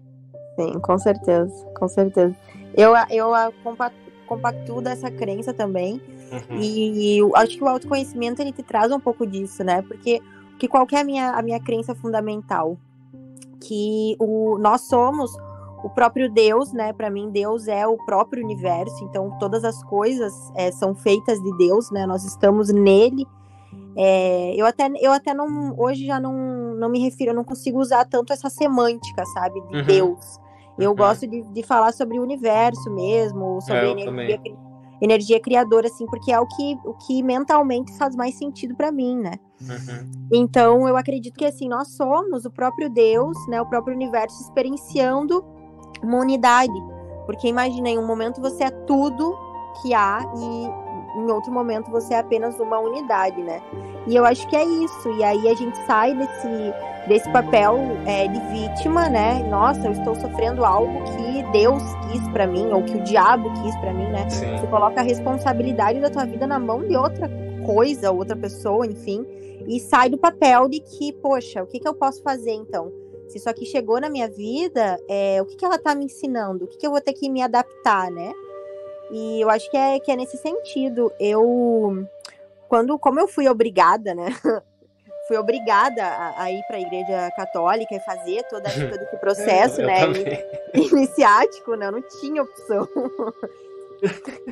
Sim, 0.57 0.79
com 0.81 0.99
certeza, 0.99 1.67
com 1.79 1.89
certeza. 1.89 2.35
Eu, 2.75 2.93
eu 3.11 3.33
compactuo 4.27 4.81
dessa 4.81 5.11
crença 5.11 5.53
também. 5.53 6.01
Uhum. 6.33 6.59
E 6.61 7.21
acho 7.37 7.57
que 7.57 7.65
o 7.65 7.69
autoconhecimento 7.69 8.43
ele 8.43 8.53
te 8.53 8.63
traz 8.63 8.91
um 8.91 8.99
pouco 9.01 9.27
disso, 9.27 9.63
né? 9.63 9.83
Porque 9.83 10.21
que 10.59 10.67
qual 10.67 10.87
que 10.87 10.97
é 10.97 11.01
a 11.01 11.05
minha, 11.05 11.31
a 11.31 11.43
minha 11.43 11.61
crença 11.61 11.95
fundamental? 11.95 12.77
Que 13.61 14.17
o, 14.19 14.59
nós 14.59 14.83
somos 14.83 15.31
o 15.83 15.91
próprio 15.91 16.31
Deus, 16.31 16.73
né? 16.73 16.93
Para 16.93 17.11
mim, 17.11 17.31
Deus 17.31 17.69
é 17.69 17.87
o 17.87 17.97
próprio 18.05 18.43
universo, 18.43 19.05
então 19.05 19.37
todas 19.39 19.65
as 19.65 19.83
coisas 19.85 20.33
é, 20.55 20.73
são 20.73 20.95
feitas 20.95 21.41
de 21.41 21.57
Deus, 21.59 21.91
né? 21.91 22.07
Nós 22.07 22.25
estamos 22.25 22.71
nele. 22.71 23.27
É, 23.97 24.55
eu 24.55 24.67
até, 24.67 24.91
eu 25.01 25.13
até 25.13 25.33
não, 25.33 25.75
hoje 25.79 26.05
já 26.05 26.21
não, 26.21 26.75
não 26.75 26.89
me 26.89 26.99
refiro, 26.99 27.31
eu 27.31 27.35
não 27.35 27.45
consigo 27.45 27.81
usar 27.81 28.05
tanto 28.05 28.33
essa 28.33 28.51
semântica, 28.51 29.25
sabe, 29.27 29.61
de 29.69 29.77
uhum. 29.77 29.85
Deus. 29.85 30.41
Eu 30.79 30.91
uhum. 30.91 30.97
gosto 30.97 31.27
de, 31.27 31.43
de 31.43 31.63
falar 31.63 31.93
sobre 31.93 32.19
o 32.19 32.23
universo 32.23 32.91
mesmo, 32.91 33.61
sobre 33.63 33.87
é, 33.87 33.91
energia, 33.91 34.41
energia 35.01 35.41
criadora, 35.41 35.87
assim, 35.87 36.07
porque 36.07 36.33
é 36.33 36.39
o 36.39 36.47
que, 36.47 36.79
o 36.85 36.95
que 36.95 37.23
mentalmente 37.23 37.97
faz 37.97 38.15
mais 38.15 38.37
sentido 38.37 38.75
para 38.75 38.93
mim, 38.93 39.19
né? 39.19 39.33
Uhum. 39.61 40.11
Então, 40.33 40.89
eu 40.89 40.97
acredito 40.97 41.35
que, 41.35 41.47
assim, 41.47 41.69
nós 41.69 41.89
somos 41.97 42.45
o 42.45 42.51
próprio 42.51 42.91
Deus, 42.91 43.37
né? 43.49 43.61
O 43.61 43.67
próprio 43.67 43.95
universo 43.95 44.43
experienciando 44.43 45.45
uma 46.03 46.19
unidade. 46.19 46.79
Porque 47.25 47.49
imagina, 47.49 47.89
em 47.89 47.99
um 47.99 48.07
momento 48.07 48.41
você 48.41 48.65
é 48.65 48.71
tudo 48.71 49.37
que 49.83 49.93
há 49.93 50.21
e 50.37 50.86
em 51.17 51.31
outro 51.31 51.53
momento 51.53 51.91
você 51.91 52.15
é 52.15 52.19
apenas 52.19 52.59
uma 52.61 52.79
unidade, 52.79 53.43
né? 53.43 53.63
E 54.07 54.15
eu 54.15 54.25
acho 54.25 54.47
que 54.49 54.57
é 54.57 54.65
isso. 54.65 55.11
E 55.11 55.25
aí 55.25 55.49
a 55.49 55.55
gente 55.55 55.77
sai 55.87 56.15
desse, 56.15 56.75
desse 57.09 57.29
papel 57.31 57.79
é, 58.07 58.29
de 58.29 58.41
vítima, 58.53 59.09
né? 59.09 59.43
Nossa, 59.51 59.87
eu 59.87 59.93
estou 59.93 60.15
sofrendo 60.15 60.65
algo 60.65 61.03
que 61.05 61.43
Deus 61.53 61.83
quis 62.11 62.29
para 62.29 62.47
mim, 62.47 62.71
ou 62.73 62.83
que 62.83 62.97
o 62.97 63.03
diabo 63.03 63.51
quis 63.63 63.75
para 63.79 63.93
mim, 63.93 64.09
né? 64.11 64.29
Sim. 64.29 64.59
Você 64.59 64.67
coloca 64.67 65.01
a 65.01 65.05
responsabilidade 65.05 66.01
da 66.01 66.11
tua 66.11 66.25
vida 66.25 66.47
na 66.47 66.59
mão 66.59 66.87
de 66.87 66.97
outra 66.97 67.29
coisa, 67.65 68.13
outra 68.13 68.37
pessoa, 68.37 68.87
enfim, 68.87 69.27
e 69.67 69.81
sai 69.81 70.09
do 70.09 70.19
papel 70.19 70.69
de 70.69 70.81
que, 70.81 71.13
poxa, 71.15 71.63
o 71.63 71.67
que, 71.67 71.81
que 71.81 71.89
eu 71.89 71.95
posso 71.95 72.23
fazer 72.23 72.53
então? 72.53 72.93
Se 73.27 73.39
isso 73.39 73.51
aqui 73.51 73.67
chegou 73.67 74.01
na 74.01 74.09
minha 74.09 74.29
vida, 74.29 75.01
é, 75.09 75.43
o 75.43 75.47
que, 75.47 75.57
que 75.57 75.65
ela 75.65 75.79
tá 75.79 75.95
me 75.95 76.05
ensinando? 76.05 76.65
O 76.65 76.69
que, 76.69 76.77
que 76.77 76.87
eu 76.87 76.93
vou 76.93 77.01
ter 77.01 77.13
que 77.13 77.29
me 77.29 77.43
adaptar, 77.43 78.11
né? 78.11 78.33
E 79.11 79.41
eu 79.41 79.51
acho 79.51 79.71
que 79.71 79.77
é, 79.77 80.01
que 80.01 80.11
é 80.11 80.17
nesse 80.17 80.37
sentido. 80.37 81.13
Eu, 81.19 82.07
quando, 82.69 82.99
como 82.99 83.21
eu 83.21 83.29
fui 83.29 83.49
obrigada, 83.49 84.15
né? 84.15 84.27
fui 85.27 85.37
obrigada 85.37 86.05
a, 86.05 86.43
a 86.45 86.53
ir 86.53 86.63
para 86.67 86.77
a 86.77 86.81
igreja 86.81 87.31
católica 87.37 87.95
e 87.95 88.01
fazer 88.01 88.43
todo, 88.45 88.63
todo 88.91 89.03
esse 89.03 89.17
processo, 89.19 89.83
né? 89.83 90.01
Iniciático, 90.75 91.75
né? 91.75 91.87
Eu 91.89 91.93
não 91.93 92.03
tinha 92.21 92.43
opção. 92.43 92.89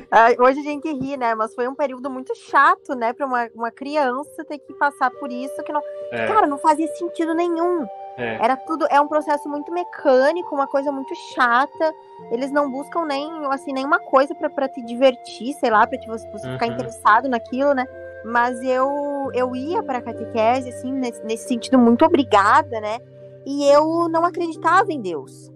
Ah, 0.09 0.29
hoje 0.39 0.59
a 0.59 0.63
gente 0.63 0.91
ri, 0.91 1.15
né? 1.17 1.35
Mas 1.35 1.53
foi 1.53 1.67
um 1.67 1.75
período 1.75 2.09
muito 2.09 2.33
chato, 2.35 2.95
né? 2.95 3.13
Para 3.13 3.27
uma, 3.27 3.47
uma 3.53 3.71
criança 3.71 4.43
ter 4.43 4.57
que 4.57 4.73
passar 4.73 5.11
por 5.11 5.31
isso 5.31 5.61
que 5.63 5.71
não. 5.71 5.81
É. 6.11 6.27
Cara, 6.27 6.47
não 6.47 6.57
fazia 6.57 6.87
sentido 6.95 7.35
nenhum. 7.35 7.85
É. 8.17 8.35
Era 8.43 8.55
tudo, 8.55 8.87
é 8.89 8.99
um 8.99 9.07
processo 9.07 9.49
muito 9.49 9.71
mecânico, 9.73 10.55
uma 10.55 10.67
coisa 10.67 10.91
muito 10.91 11.13
chata. 11.33 11.93
Eles 12.31 12.51
não 12.51 12.71
buscam 12.71 13.05
nem 13.05 13.29
assim 13.47 13.73
nenhuma 13.73 13.99
coisa 13.99 14.33
para 14.33 14.69
te 14.69 14.81
divertir, 14.81 15.53
sei 15.53 15.69
lá, 15.69 15.85
para 15.85 15.99
você, 16.07 16.29
você 16.31 16.47
uhum. 16.47 16.53
ficar 16.53 16.67
interessado 16.67 17.27
naquilo, 17.27 17.73
né? 17.73 17.85
Mas 18.23 18.61
eu 18.63 19.29
eu 19.33 19.55
ia 19.55 19.83
para 19.83 20.01
catequese 20.01 20.69
assim 20.69 20.91
nesse, 20.91 21.23
nesse 21.23 21.47
sentido 21.47 21.77
muito 21.77 22.05
obrigada, 22.05 22.79
né? 22.79 22.99
E 23.45 23.65
eu 23.65 24.07
não 24.09 24.23
acreditava 24.23 24.91
em 24.91 25.01
Deus. 25.01 25.51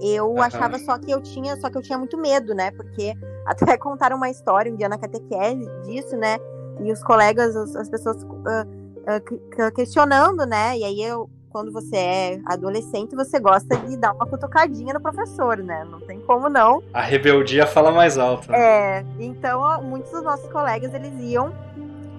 Eu 0.00 0.30
uhum. 0.30 0.40
achava 0.42 0.78
só 0.78 0.96
que 0.98 1.10
eu 1.10 1.20
tinha, 1.20 1.56
só 1.56 1.68
que 1.68 1.76
eu 1.76 1.82
tinha 1.82 1.98
muito 1.98 2.16
medo, 2.16 2.54
né? 2.54 2.70
Porque 2.70 3.12
até 3.44 3.76
contaram 3.76 4.16
uma 4.16 4.30
história 4.30 4.72
um 4.72 4.76
dia 4.76 4.88
na 4.88 4.98
catequese 4.98 5.68
disso, 5.82 6.16
né? 6.16 6.38
E 6.80 6.92
os 6.92 7.02
colegas, 7.02 7.56
as, 7.56 7.74
as 7.74 7.90
pessoas 7.90 8.22
uh, 8.22 8.28
uh, 8.28 9.74
questionando, 9.74 10.46
né? 10.46 10.78
E 10.78 10.84
aí 10.84 11.02
eu 11.02 11.28
quando 11.50 11.72
você 11.72 11.96
é 11.96 12.40
adolescente, 12.44 13.14
você 13.14 13.38
gosta 13.38 13.76
de 13.76 13.96
dar 13.96 14.12
uma 14.12 14.26
cutucadinha 14.26 14.94
no 14.94 15.00
professor, 15.00 15.58
né? 15.58 15.84
Não 15.90 16.00
tem 16.00 16.20
como 16.20 16.48
não. 16.48 16.82
A 16.92 17.02
rebeldia 17.02 17.66
fala 17.66 17.90
mais 17.90 18.18
alto. 18.18 18.52
É, 18.52 19.04
então 19.18 19.82
muitos 19.82 20.10
dos 20.10 20.22
nossos 20.22 20.50
colegas, 20.50 20.92
eles 20.94 21.12
iam 21.20 21.52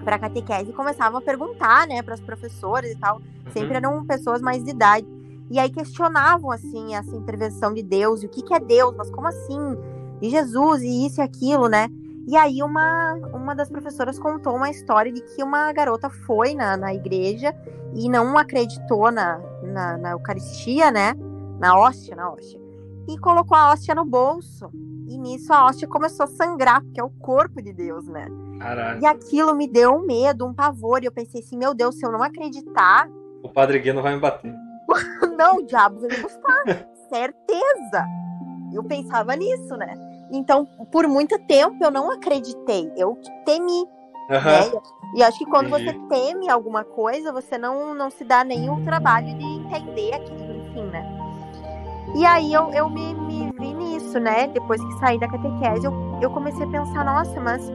para 0.04 0.18
catequese 0.18 0.70
e 0.70 0.72
começavam 0.72 1.18
a 1.18 1.22
perguntar, 1.22 1.86
né, 1.86 2.02
para 2.02 2.14
as 2.14 2.20
professoras 2.20 2.90
e 2.90 2.96
tal. 2.96 3.16
Uhum. 3.16 3.52
Sempre 3.52 3.76
eram 3.76 4.04
pessoas 4.04 4.40
mais 4.40 4.64
de 4.64 4.70
idade. 4.70 5.06
E 5.50 5.58
aí 5.58 5.68
questionavam, 5.68 6.50
assim, 6.50 6.94
essa 6.94 7.14
intervenção 7.14 7.74
de 7.74 7.82
Deus, 7.82 8.22
e 8.22 8.26
o 8.26 8.28
que, 8.28 8.42
que 8.42 8.54
é 8.54 8.60
Deus, 8.60 8.94
mas 8.96 9.10
como 9.10 9.26
assim? 9.26 9.76
E 10.22 10.30
Jesus, 10.30 10.82
e 10.82 11.06
isso 11.06 11.20
e 11.20 11.24
aquilo, 11.24 11.68
né? 11.68 11.88
E 12.30 12.36
aí 12.36 12.62
uma, 12.62 13.14
uma 13.32 13.56
das 13.56 13.68
professoras 13.68 14.16
contou 14.16 14.54
uma 14.54 14.70
história 14.70 15.10
de 15.10 15.20
que 15.20 15.42
uma 15.42 15.72
garota 15.72 16.08
foi 16.08 16.54
na, 16.54 16.76
na 16.76 16.94
igreja 16.94 17.52
e 17.92 18.08
não 18.08 18.38
acreditou 18.38 19.10
na, 19.10 19.40
na, 19.64 19.98
na 19.98 20.10
Eucaristia, 20.12 20.92
né? 20.92 21.12
Na 21.58 21.76
hóstia, 21.76 22.14
na 22.14 22.30
hóstia. 22.30 22.60
E 23.08 23.18
colocou 23.18 23.56
a 23.56 23.72
hóstia 23.72 23.96
no 23.96 24.04
bolso. 24.04 24.70
E 25.08 25.18
nisso 25.18 25.52
a 25.52 25.66
hóstia 25.66 25.88
começou 25.88 26.22
a 26.22 26.28
sangrar, 26.28 26.80
porque 26.82 27.00
é 27.00 27.02
o 27.02 27.10
corpo 27.10 27.60
de 27.60 27.72
Deus, 27.72 28.06
né? 28.06 28.28
Caralho. 28.60 29.02
E 29.02 29.06
aquilo 29.06 29.52
me 29.52 29.66
deu 29.66 29.96
um 29.96 30.06
medo, 30.06 30.46
um 30.46 30.54
pavor. 30.54 31.02
E 31.02 31.06
eu 31.06 31.12
pensei 31.12 31.40
assim, 31.40 31.58
meu 31.58 31.74
Deus, 31.74 31.96
se 31.96 32.06
eu 32.06 32.12
não 32.12 32.22
acreditar. 32.22 33.10
O 33.42 33.48
padre 33.48 33.80
Guino 33.80 34.02
vai 34.02 34.14
me 34.14 34.20
bater. 34.20 34.54
não, 35.36 35.56
o 35.56 35.66
diabo 35.66 35.98
vai 35.98 36.10
me 36.10 36.22
buscar. 36.22 36.62
Certeza. 37.10 38.06
Eu 38.72 38.84
pensava 38.84 39.34
nisso, 39.34 39.76
né? 39.76 40.09
Então, 40.30 40.66
por 40.90 41.06
muito 41.08 41.38
tempo 41.46 41.76
eu 41.82 41.90
não 41.90 42.10
acreditei. 42.10 42.90
Eu 42.96 43.18
temi. 43.44 43.84
Uhum. 44.30 44.44
Né? 44.44 44.70
E 45.16 45.22
acho 45.22 45.38
que 45.38 45.46
quando 45.46 45.68
Entendi. 45.68 45.98
você 45.98 46.08
teme 46.08 46.48
alguma 46.48 46.84
coisa, 46.84 47.32
você 47.32 47.58
não, 47.58 47.94
não 47.94 48.10
se 48.10 48.24
dá 48.24 48.44
o 48.44 48.84
trabalho 48.84 49.26
de 49.36 49.44
entender 49.44 50.14
aquilo, 50.14 50.56
enfim, 50.56 50.84
né? 50.84 51.04
E 52.14 52.24
aí 52.24 52.52
eu, 52.52 52.70
eu 52.72 52.88
me, 52.88 53.14
me 53.14 53.52
vi 53.58 53.74
nisso, 53.74 54.18
né? 54.20 54.46
Depois 54.48 54.80
que 54.80 54.98
saí 54.98 55.18
da 55.18 55.28
catequese, 55.28 55.84
eu, 55.84 55.92
eu 56.20 56.30
comecei 56.30 56.64
a 56.64 56.70
pensar, 56.70 57.04
nossa, 57.04 57.40
mas 57.40 57.68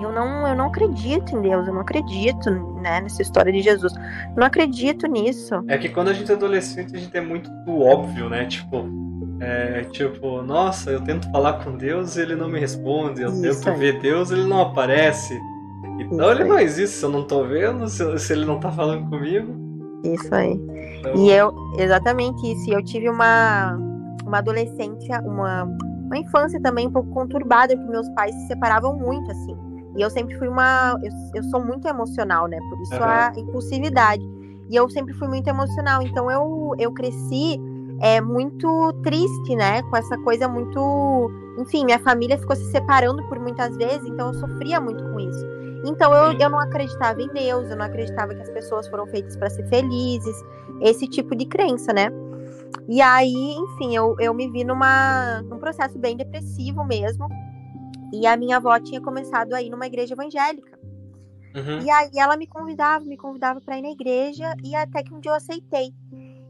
eu 0.00 0.12
não, 0.12 0.46
eu 0.46 0.54
não 0.54 0.66
acredito 0.66 1.36
em 1.36 1.40
Deus, 1.40 1.66
eu 1.66 1.74
não 1.74 1.80
acredito 1.80 2.50
né, 2.80 3.00
nessa 3.00 3.22
história 3.22 3.52
de 3.52 3.60
Jesus. 3.60 3.94
Eu 3.94 4.36
não 4.36 4.46
acredito 4.46 5.06
nisso. 5.06 5.62
É 5.68 5.78
que 5.78 5.88
quando 5.88 6.08
a 6.08 6.12
gente 6.12 6.30
é 6.30 6.34
adolescente, 6.34 6.94
a 6.94 6.98
gente 6.98 7.16
é 7.16 7.20
muito 7.20 7.50
do 7.64 7.80
óbvio, 7.80 8.28
né? 8.28 8.46
Tipo, 8.46 8.88
é, 9.44 9.82
tipo, 9.90 10.40
nossa, 10.40 10.88
eu 10.92 11.00
tento 11.00 11.28
falar 11.32 11.64
com 11.64 11.76
Deus 11.76 12.14
e 12.14 12.20
ele 12.20 12.36
não 12.36 12.48
me 12.48 12.60
responde. 12.60 13.22
Eu 13.22 13.30
Isso 13.30 13.42
tento 13.64 13.70
aí. 13.70 13.76
ver 13.76 14.00
Deus 14.00 14.30
ele 14.30 14.46
não 14.46 14.60
aparece. 14.60 15.34
Então 15.98 16.18
Isso 16.18 16.30
ele 16.30 16.42
aí. 16.44 16.48
não 16.48 16.58
existe 16.60 16.96
se 16.96 17.04
eu 17.04 17.10
não 17.10 17.24
tô 17.24 17.42
vendo, 17.44 17.88
se, 17.88 18.18
se, 18.20 18.32
ele 18.32 18.44
não 18.44 18.60
tá 18.60 18.70
falando 18.70 19.10
comigo. 19.10 19.52
Isso 20.04 20.32
aí. 20.32 20.52
Então... 20.52 21.16
E 21.16 21.32
eu, 21.32 21.52
exatamente 21.76 22.40
isso. 22.52 22.70
Eu 22.72 22.84
tive 22.84 23.08
uma, 23.08 23.76
uma 24.24 24.38
adolescência, 24.38 25.20
uma, 25.22 25.64
uma 26.04 26.18
infância 26.18 26.60
também 26.62 26.86
um 26.86 26.92
pouco 26.92 27.10
conturbada, 27.10 27.76
porque 27.76 27.90
meus 27.90 28.08
pais 28.10 28.32
se 28.32 28.46
separavam 28.46 28.96
muito, 28.96 29.28
assim. 29.28 29.56
E 29.96 30.02
eu 30.02 30.08
sempre 30.08 30.38
fui 30.38 30.46
uma. 30.46 30.96
Eu, 31.02 31.10
eu 31.34 31.42
sou 31.50 31.60
muito 31.64 31.88
emocional, 31.88 32.46
né? 32.46 32.60
Por 32.70 32.80
isso 32.82 32.94
uhum. 32.94 33.02
a 33.02 33.32
impulsividade. 33.36 34.22
E 34.70 34.76
eu 34.76 34.88
sempre 34.88 35.12
fui 35.14 35.26
muito 35.26 35.48
emocional. 35.48 36.00
Então 36.00 36.30
eu, 36.30 36.76
eu 36.78 36.92
cresci 36.92 37.60
é 38.02 38.20
muito 38.20 38.92
triste, 39.04 39.54
né? 39.54 39.80
Com 39.84 39.96
essa 39.96 40.18
coisa 40.18 40.48
muito. 40.48 41.30
Enfim, 41.58 41.84
minha 41.84 42.00
família 42.00 42.36
ficou 42.36 42.56
se 42.56 42.64
separando 42.72 43.22
por 43.28 43.38
muitas 43.38 43.76
vezes, 43.76 44.04
então 44.06 44.28
eu 44.28 44.34
sofria 44.34 44.80
muito 44.80 45.04
com 45.04 45.20
isso. 45.20 45.46
Então 45.86 46.12
eu, 46.12 46.38
eu 46.38 46.50
não 46.50 46.58
acreditava 46.58 47.22
em 47.22 47.28
Deus, 47.28 47.70
eu 47.70 47.76
não 47.76 47.84
acreditava 47.84 48.34
que 48.34 48.42
as 48.42 48.50
pessoas 48.50 48.88
foram 48.88 49.06
feitas 49.06 49.36
para 49.36 49.48
ser 49.50 49.68
felizes, 49.68 50.36
esse 50.80 51.06
tipo 51.06 51.36
de 51.36 51.46
crença, 51.46 51.92
né? 51.92 52.08
E 52.88 53.00
aí, 53.00 53.54
enfim, 53.54 53.94
eu, 53.94 54.16
eu 54.18 54.34
me 54.34 54.50
vi 54.50 54.64
numa, 54.64 55.40
num 55.42 55.58
processo 55.58 55.96
bem 55.98 56.16
depressivo 56.16 56.84
mesmo. 56.84 57.28
E 58.12 58.26
a 58.26 58.36
minha 58.36 58.56
avó 58.56 58.78
tinha 58.80 59.00
começado 59.00 59.54
a 59.54 59.62
ir 59.62 59.70
numa 59.70 59.86
igreja 59.86 60.14
evangélica. 60.14 60.78
Uhum. 61.54 61.80
E 61.82 61.90
aí 61.90 62.10
ela 62.16 62.36
me 62.36 62.46
convidava, 62.46 63.04
me 63.04 63.16
convidava 63.16 63.60
para 63.60 63.78
ir 63.78 63.82
na 63.82 63.90
igreja, 63.90 64.54
e 64.64 64.74
até 64.74 65.02
que 65.02 65.14
um 65.14 65.20
dia 65.20 65.30
eu 65.30 65.36
aceitei. 65.36 65.94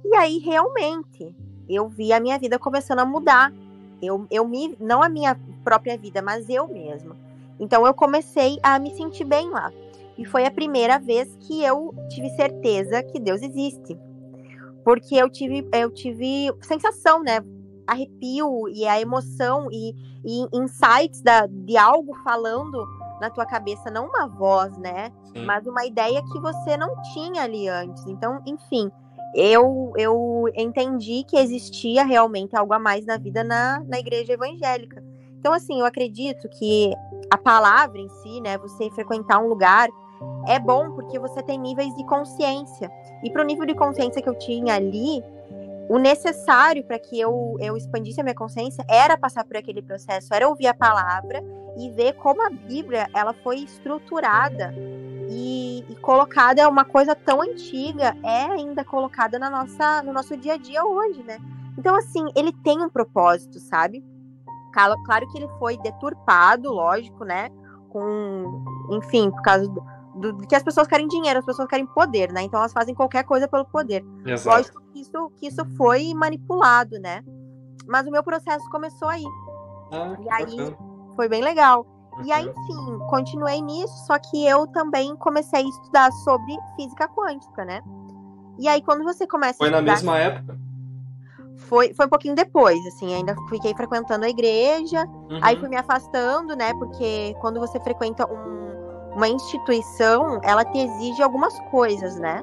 E 0.05 0.17
aí, 0.17 0.39
realmente, 0.39 1.35
eu 1.69 1.89
vi 1.89 2.13
a 2.13 2.21
minha 2.21 2.39
vida 2.39 2.59
começando 2.59 3.01
a 3.01 3.05
mudar. 3.05 3.53
Eu, 4.01 4.27
eu 4.31 4.47
me, 4.47 4.77
não 4.81 5.03
a 5.03 5.09
minha 5.09 5.39
própria 5.63 5.97
vida, 5.97 6.21
mas 6.21 6.49
eu 6.49 6.67
mesma. 6.67 7.17
Então 7.59 7.87
eu 7.87 7.95
comecei 7.95 8.59
a 8.63 8.79
me 8.79 8.95
sentir 8.95 9.25
bem 9.25 9.49
lá. 9.49 9.73
E 10.19 10.25
foi 10.25 10.45
a 10.45 10.51
primeira 10.51 10.99
vez 10.99 11.35
que 11.41 11.63
eu 11.63 11.95
tive 12.09 12.29
certeza 12.31 13.03
que 13.03 13.21
Deus 13.21 13.41
existe. 13.41 13.97
Porque 14.85 15.15
eu 15.15 15.31
tive, 15.31 15.67
eu 15.73 15.91
tive 15.91 16.53
sensação, 16.61 17.23
né? 17.23 17.41
Arrepio 17.87 18.69
e 18.69 18.87
a 18.87 19.01
emoção 19.01 19.69
e, 19.71 19.95
e 20.25 20.47
insights 20.53 21.23
da, 21.23 21.47
de 21.47 21.77
algo 21.77 22.15
falando 22.25 22.85
na 23.21 23.31
tua 23.31 23.47
cabeça, 23.47 23.91
não 23.91 24.09
uma 24.09 24.27
voz, 24.27 24.77
né? 24.79 25.13
Sim. 25.33 25.45
Mas 25.45 25.65
uma 25.67 25.87
ideia 25.87 26.21
que 26.33 26.41
você 26.41 26.77
não 26.77 27.01
tinha 27.15 27.43
ali 27.43 27.69
antes. 27.69 28.05
Então, 28.07 28.43
enfim, 28.45 28.91
eu, 29.35 29.93
eu 29.97 30.45
entendi 30.55 31.25
que 31.25 31.37
existia 31.37 32.05
realmente 32.05 32.57
algo 32.57 32.73
a 32.73 32.79
mais 32.79 33.07
na 33.07 33.17
vida 33.17 33.43
na, 33.43 33.83
na 33.87 33.99
igreja 33.99 34.33
evangélica. 34.35 35.03
Então, 35.39 35.53
assim, 35.53 35.81
eu 35.81 35.87
acredito 35.87 36.49
que 36.49 36.93
a 37.31 37.39
palavra 37.39 37.99
em 37.99 38.09
si, 38.09 38.41
né, 38.41 38.59
você 38.59 38.91
frequentar 38.91 39.39
um 39.41 39.49
lugar, 39.49 39.89
é 40.47 40.59
bom 40.59 40.93
porque 40.93 41.19
você 41.19 41.43
tem 41.43 41.59
níveis 41.59 41.95
de 41.97 42.05
consciência. 42.07 42.91
E 43.25 43.31
para 43.31 43.43
o 43.43 43.45
nível 43.45 43.67
de 43.67 43.75
consciência 43.75 44.23
que 44.23 44.29
eu 44.29 44.39
tinha 44.39 44.75
ali, 44.75 45.23
o 45.89 45.99
necessário 45.99 46.85
para 46.85 46.99
que 46.99 47.19
eu, 47.19 47.57
eu 47.59 47.77
expandisse 47.77 48.21
a 48.21 48.25
minha 48.25 48.35
consciência 48.35 48.85
era 48.89 49.17
passar 49.17 49.45
por 49.45 49.57
aquele 49.57 49.83
processo, 49.83 50.33
era 50.33 50.49
ouvir 50.49 50.67
a 50.67 50.75
palavra 50.75 51.43
e 51.77 51.91
ver 51.91 52.15
como 52.15 52.47
a 52.47 52.51
Bíblia 52.51 53.09
ela 53.15 53.33
foi 53.33 53.59
estruturada 53.59 54.75
e, 55.33 55.85
e, 55.89 55.97
colocada 55.97 56.69
uma 56.69 56.85
coisa 56.85 57.15
tão 57.15 57.41
antiga 57.41 58.17
é 58.23 58.45
ainda 58.45 58.85
colocada 58.85 59.39
na 59.39 59.49
nossa 59.49 60.03
no 60.03 60.13
nosso 60.13 60.37
dia 60.37 60.55
a 60.55 60.57
dia 60.57 60.85
hoje, 60.85 61.23
né? 61.23 61.39
Então 61.79 61.95
assim 61.95 62.27
ele 62.37 62.53
tem 62.53 62.83
um 62.83 62.89
propósito, 62.89 63.59
sabe? 63.59 64.05
Claro, 64.73 65.03
claro 65.05 65.29
que 65.29 65.39
ele 65.39 65.49
foi 65.59 65.77
deturpado, 65.79 66.71
lógico, 66.71 67.25
né? 67.25 67.51
Com, 67.89 68.65
enfim, 68.91 69.31
por 69.31 69.43
causa 69.43 69.69
do, 69.69 70.33
do, 70.33 70.47
que 70.47 70.55
as 70.55 70.63
pessoas 70.63 70.87
querem 70.87 71.07
dinheiro, 71.09 71.39
as 71.39 71.45
pessoas 71.45 71.69
querem 71.69 71.87
poder, 71.87 72.33
né? 72.33 72.43
Então 72.43 72.59
elas 72.59 72.73
fazem 72.73 72.95
qualquer 72.95 73.25
coisa 73.25 73.47
pelo 73.47 73.65
poder. 73.65 74.05
Exato. 74.25 74.57
Lógico 74.57 74.83
que 74.93 75.01
isso, 75.01 75.31
que 75.37 75.47
isso 75.47 75.65
foi 75.77 76.15
manipulado, 76.15 76.99
né? 76.99 77.23
Mas 77.87 78.07
o 78.07 78.11
meu 78.11 78.23
processo 78.23 78.69
começou 78.71 79.09
aí. 79.09 79.25
Ah, 79.91 80.17
e 80.21 80.31
aí 80.31 80.57
bacana. 80.57 80.79
foi 81.17 81.29
bem 81.29 81.43
legal. 81.43 81.87
Uhum. 82.17 82.25
E 82.25 82.33
aí, 82.33 82.47
uhum. 82.47 82.53
enfim, 82.57 82.99
continuei 83.09 83.61
nisso, 83.61 84.07
só 84.07 84.19
que 84.19 84.47
eu 84.47 84.67
também 84.67 85.17
comecei 85.17 85.61
a 85.61 85.69
estudar 85.69 86.13
sobre 86.13 86.57
física 86.77 87.09
quântica, 87.09 87.65
né? 87.65 87.83
E 88.59 88.69
aí, 88.69 88.83
quando 88.83 89.03
você 89.03 89.27
começa 89.27 89.59
Foi 89.59 89.69
a 89.69 89.71
estudar, 89.71 89.83
na 89.87 89.93
mesma 89.93 90.19
época? 90.19 90.59
Foi, 91.69 91.95
foi 91.95 92.07
um 92.07 92.09
pouquinho 92.09 92.35
depois, 92.35 92.79
assim, 92.87 93.15
ainda 93.15 93.35
fiquei 93.49 93.75
frequentando 93.75 94.25
a 94.25 94.29
igreja, 94.29 95.07
uhum. 95.07 95.39
aí 95.41 95.57
fui 95.57 95.69
me 95.69 95.77
afastando, 95.77 96.55
né? 96.55 96.75
Porque 96.75 97.35
quando 97.41 97.59
você 97.59 97.81
frequenta 97.81 98.27
um, 98.31 99.15
uma 99.15 99.29
instituição, 99.29 100.41
ela 100.43 100.65
te 100.65 100.79
exige 100.79 101.23
algumas 101.23 101.59
coisas, 101.71 102.17
né? 102.17 102.43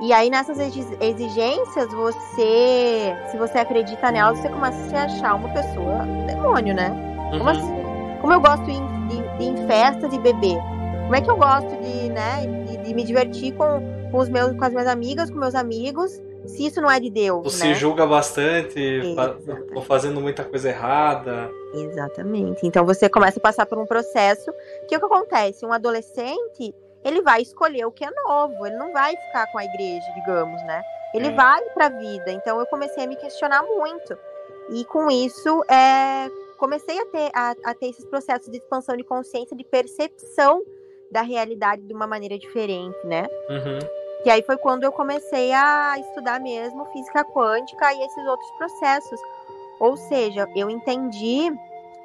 E 0.00 0.12
aí, 0.12 0.28
nessas 0.28 0.58
exigências, 0.58 1.92
você, 1.92 3.16
se 3.30 3.36
você 3.38 3.58
acredita 3.58 4.10
nelas, 4.10 4.38
você 4.38 4.48
começa 4.48 4.76
a 4.78 4.88
se 4.88 4.96
achar 4.96 5.34
uma 5.34 5.48
pessoa 5.50 6.04
demônio, 6.26 6.74
né? 6.74 6.90
Uhum. 7.32 7.38
Como 7.38 7.50
assim? 7.50 7.83
Como 8.24 8.32
eu 8.32 8.40
gosto 8.40 8.64
de, 8.64 8.72
de, 9.08 9.36
de 9.36 9.44
em 9.44 9.66
festas 9.66 10.10
e 10.10 10.18
beber? 10.18 10.56
Como 11.02 11.14
é 11.14 11.20
que 11.20 11.30
eu 11.30 11.36
gosto 11.36 11.68
de, 11.68 12.08
né, 12.08 12.46
de, 12.66 12.78
de 12.78 12.94
me 12.94 13.04
divertir 13.04 13.52
com, 13.52 13.82
com, 14.10 14.16
os 14.16 14.30
meus, 14.30 14.56
com 14.56 14.64
as 14.64 14.72
minhas 14.72 14.86
amigas, 14.86 15.28
com 15.28 15.36
meus 15.36 15.54
amigos, 15.54 16.10
se 16.46 16.64
isso 16.64 16.80
não 16.80 16.90
é 16.90 16.98
de 16.98 17.10
Deus? 17.10 17.58
Tu 17.58 17.66
né? 17.66 17.74
julga 17.74 18.06
bastante, 18.06 19.14
tô 19.74 19.82
fazendo 19.82 20.22
muita 20.22 20.42
coisa 20.42 20.70
errada. 20.70 21.50
Exatamente. 21.74 22.66
Então 22.66 22.86
você 22.86 23.10
começa 23.10 23.38
a 23.38 23.42
passar 23.42 23.66
por 23.66 23.76
um 23.76 23.84
processo 23.84 24.50
que 24.88 24.96
o 24.96 25.00
que 25.00 25.04
acontece? 25.04 25.66
Um 25.66 25.72
adolescente, 25.74 26.74
ele 27.04 27.20
vai 27.20 27.42
escolher 27.42 27.84
o 27.84 27.92
que 27.92 28.06
é 28.06 28.10
novo, 28.10 28.66
ele 28.66 28.76
não 28.76 28.90
vai 28.90 29.14
ficar 29.14 29.52
com 29.52 29.58
a 29.58 29.66
igreja, 29.66 30.06
digamos, 30.14 30.62
né? 30.62 30.82
Ele 31.12 31.28
é. 31.28 31.30
vai 31.30 31.60
para 31.74 31.86
a 31.86 31.90
vida. 31.90 32.32
Então 32.32 32.58
eu 32.58 32.64
comecei 32.64 33.04
a 33.04 33.06
me 33.06 33.16
questionar 33.16 33.62
muito. 33.64 34.16
E 34.70 34.82
com 34.86 35.10
isso, 35.10 35.62
é, 35.70 36.30
comecei 36.58 36.98
a 37.00 37.06
ter, 37.06 37.30
a, 37.34 37.54
a 37.64 37.74
ter 37.74 37.88
esses 37.88 38.04
processos 38.04 38.50
de 38.50 38.58
expansão 38.58 38.96
de 38.96 39.04
consciência, 39.04 39.56
de 39.56 39.64
percepção 39.64 40.62
da 41.10 41.22
realidade 41.22 41.82
de 41.82 41.94
uma 41.94 42.06
maneira 42.06 42.38
diferente, 42.38 42.96
né? 43.04 43.26
Uhum. 43.48 43.78
E 44.24 44.30
aí 44.30 44.42
foi 44.42 44.56
quando 44.56 44.84
eu 44.84 44.92
comecei 44.92 45.52
a 45.52 45.98
estudar 45.98 46.40
mesmo 46.40 46.84
física 46.86 47.24
quântica 47.24 47.92
e 47.92 48.02
esses 48.02 48.26
outros 48.26 48.50
processos. 48.52 49.20
Ou 49.78 49.96
seja, 49.96 50.48
eu 50.56 50.70
entendi 50.70 51.52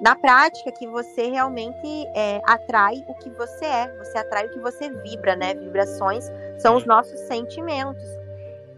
na 0.01 0.15
prática 0.15 0.71
que 0.71 0.85
você 0.87 1.29
realmente 1.29 1.87
é, 2.15 2.41
atrai 2.45 3.03
o 3.07 3.13
que 3.15 3.29
você 3.31 3.65
é, 3.65 3.97
você 3.97 4.17
atrai 4.17 4.47
o 4.47 4.51
que 4.51 4.59
você 4.59 4.89
vibra, 5.01 5.35
né? 5.35 5.53
Vibrações 5.53 6.25
são 6.57 6.75
os 6.75 6.85
nossos 6.85 7.19
sentimentos. 7.21 8.03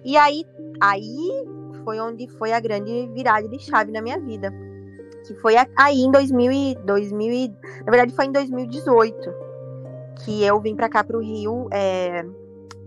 E 0.04 0.16
aí, 0.18 0.46
aí 0.80 1.46
foi 1.84 2.00
onde 2.00 2.28
foi 2.28 2.54
a 2.54 2.60
grande 2.60 3.08
virada 3.14 3.48
de 3.48 3.60
chave 3.60 3.92
na 3.92 4.02
minha 4.02 4.20
vida 4.20 4.54
que 5.26 5.36
foi 5.36 5.56
aí 5.76 6.02
em 6.02 6.12
2000 6.12 6.52
e, 6.52 6.76
2000 6.84 7.56
na 7.86 7.92
verdade 7.92 8.16
foi 8.16 8.26
em 8.26 8.32
2018 8.32 9.34
que 10.24 10.44
eu 10.44 10.60
vim 10.60 10.76
para 10.76 10.90
cá 10.90 11.04
para 11.04 11.18
o 11.18 11.22
Rio 11.22 11.68
é, 11.72 12.26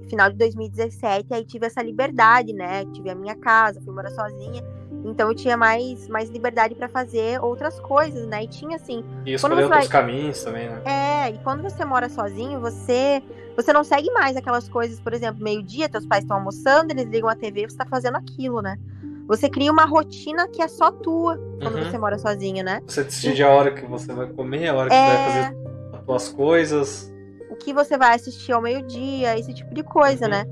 final 0.09 0.31
de 0.31 0.37
2017 0.37 1.33
aí 1.33 1.45
tive 1.45 1.67
essa 1.67 1.83
liberdade 1.83 2.53
né? 2.53 2.85
Tive 2.93 3.11
a 3.11 3.15
minha 3.15 3.35
casa 3.35 3.81
fui 3.81 3.95
morar 3.95 4.11
sozinha 4.11 4.63
então 5.05 5.29
eu 5.29 5.35
tinha 5.35 5.57
mais 5.57 6.09
mais 6.09 6.31
liberdade 6.31 6.75
para 6.75 6.89
fazer 6.89 7.43
outras 7.43 7.79
coisas 7.81 8.27
né? 8.27 8.45
E 8.45 8.49
tinha 8.49 8.77
assim 8.77 9.05
e 9.27 9.35
escolher 9.35 9.65
outros 9.65 9.71
vai... 9.71 9.89
caminhos 9.89 10.43
também 10.43 10.69
né? 10.69 10.83
É 10.85 11.31
e 11.31 11.39
quando 11.39 11.63
você 11.63 11.85
mora 11.85 12.09
sozinho 12.09 12.61
você 12.61 13.23
você 13.57 13.73
não 13.73 13.85
segue 13.85 14.11
mais 14.11 14.37
aquelas 14.37 14.69
coisas 14.69 15.01
por 15.01 15.13
exemplo 15.13 15.43
meio 15.43 15.63
dia 15.63 15.89
teus 15.89 16.07
pais 16.07 16.25
estão 16.25 16.37
almoçando 16.37 16.93
eles 16.93 17.07
ligam 17.07 17.29
a 17.29 17.37
TV 17.37 17.63
você 17.63 17.67
está 17.67 17.87
fazendo 17.87 18.17
aquilo 18.17 18.61
né 18.61 18.79
você 19.27 19.49
cria 19.49 19.73
uma 19.73 19.85
rotina 19.85 20.49
que 20.49 20.61
é 20.61 20.69
só 20.69 20.91
tua 20.91 21.37
quando 21.61 21.77
uhum. 21.77 21.85
você 21.85 21.99
mora 21.99 22.19
sozinho, 22.19 22.65
né? 22.65 22.81
Você 22.87 23.05
decide 23.05 23.43
a 23.43 23.49
hora 23.49 23.73
que 23.73 23.87
você 23.87 24.13
vai 24.13 24.27
comer, 24.27 24.69
a 24.69 24.75
hora 24.75 24.91
que 24.91 24.95
é... 24.95 25.07
você 25.07 25.15
vai 25.17 25.27
fazer 25.27 25.57
as 25.93 26.05
suas 26.05 26.29
coisas. 26.29 27.15
O 27.51 27.57
que 27.57 27.73
você 27.73 27.97
vai 27.97 28.15
assistir 28.15 28.53
ao 28.53 28.61
meio-dia, 28.61 29.39
esse 29.39 29.55
tipo 29.55 29.73
de 29.75 29.83
coisa, 29.83 30.25
uhum. 30.25 30.31
né? 30.31 30.45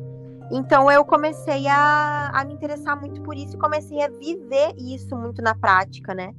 Então 0.50 0.90
eu 0.90 1.04
comecei 1.04 1.66
a, 1.66 2.30
a 2.32 2.44
me 2.44 2.54
interessar 2.54 2.98
muito 3.00 3.22
por 3.22 3.36
isso 3.36 3.56
e 3.56 3.58
comecei 3.58 4.02
a 4.02 4.08
viver 4.08 4.74
isso 4.78 5.16
muito 5.16 5.40
na 5.42 5.54
prática, 5.54 6.14
né? 6.14 6.34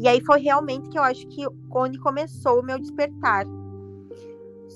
E 0.00 0.08
aí 0.08 0.20
foi 0.24 0.40
realmente 0.40 0.88
que 0.88 0.98
eu 0.98 1.02
acho 1.02 1.26
que 1.28 1.46
onde 1.70 1.98
começou 1.98 2.60
o 2.60 2.62
meu 2.62 2.78
despertar. 2.78 3.46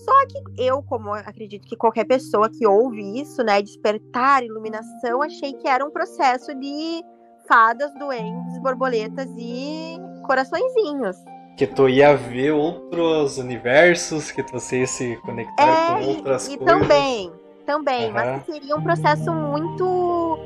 Só 0.06 0.26
que 0.28 0.62
eu, 0.62 0.80
como 0.82 1.12
acredito 1.12 1.66
que 1.66 1.76
qualquer 1.76 2.04
pessoa 2.04 2.48
que 2.48 2.64
ouve 2.64 3.20
isso, 3.20 3.42
né, 3.42 3.60
despertar, 3.60 4.44
iluminação, 4.44 5.20
achei 5.20 5.52
que 5.54 5.66
era 5.66 5.84
um 5.84 5.90
processo 5.90 6.54
de 6.54 7.02
fadas, 7.48 7.92
duendes, 7.98 8.56
borboletas 8.62 9.28
e 9.36 9.96
coraçõezinhos. 10.24 11.16
Que 11.56 11.66
tu 11.66 11.88
ia 11.88 12.16
ver 12.16 12.52
outros 12.52 13.38
universos, 13.38 14.30
que 14.30 14.44
tu 14.44 14.56
ia 14.72 14.86
se 14.86 15.16
conectar 15.22 15.66
é, 15.66 16.04
com 16.04 16.08
outras 16.08 16.46
e, 16.46 16.56
coisas. 16.56 16.76
E 16.76 16.80
também, 16.80 17.32
também, 17.64 18.06
uhum. 18.06 18.12
mas 18.12 18.44
que 18.44 18.52
seria 18.52 18.76
um 18.76 18.82
processo 18.82 19.32
muito 19.32 20.38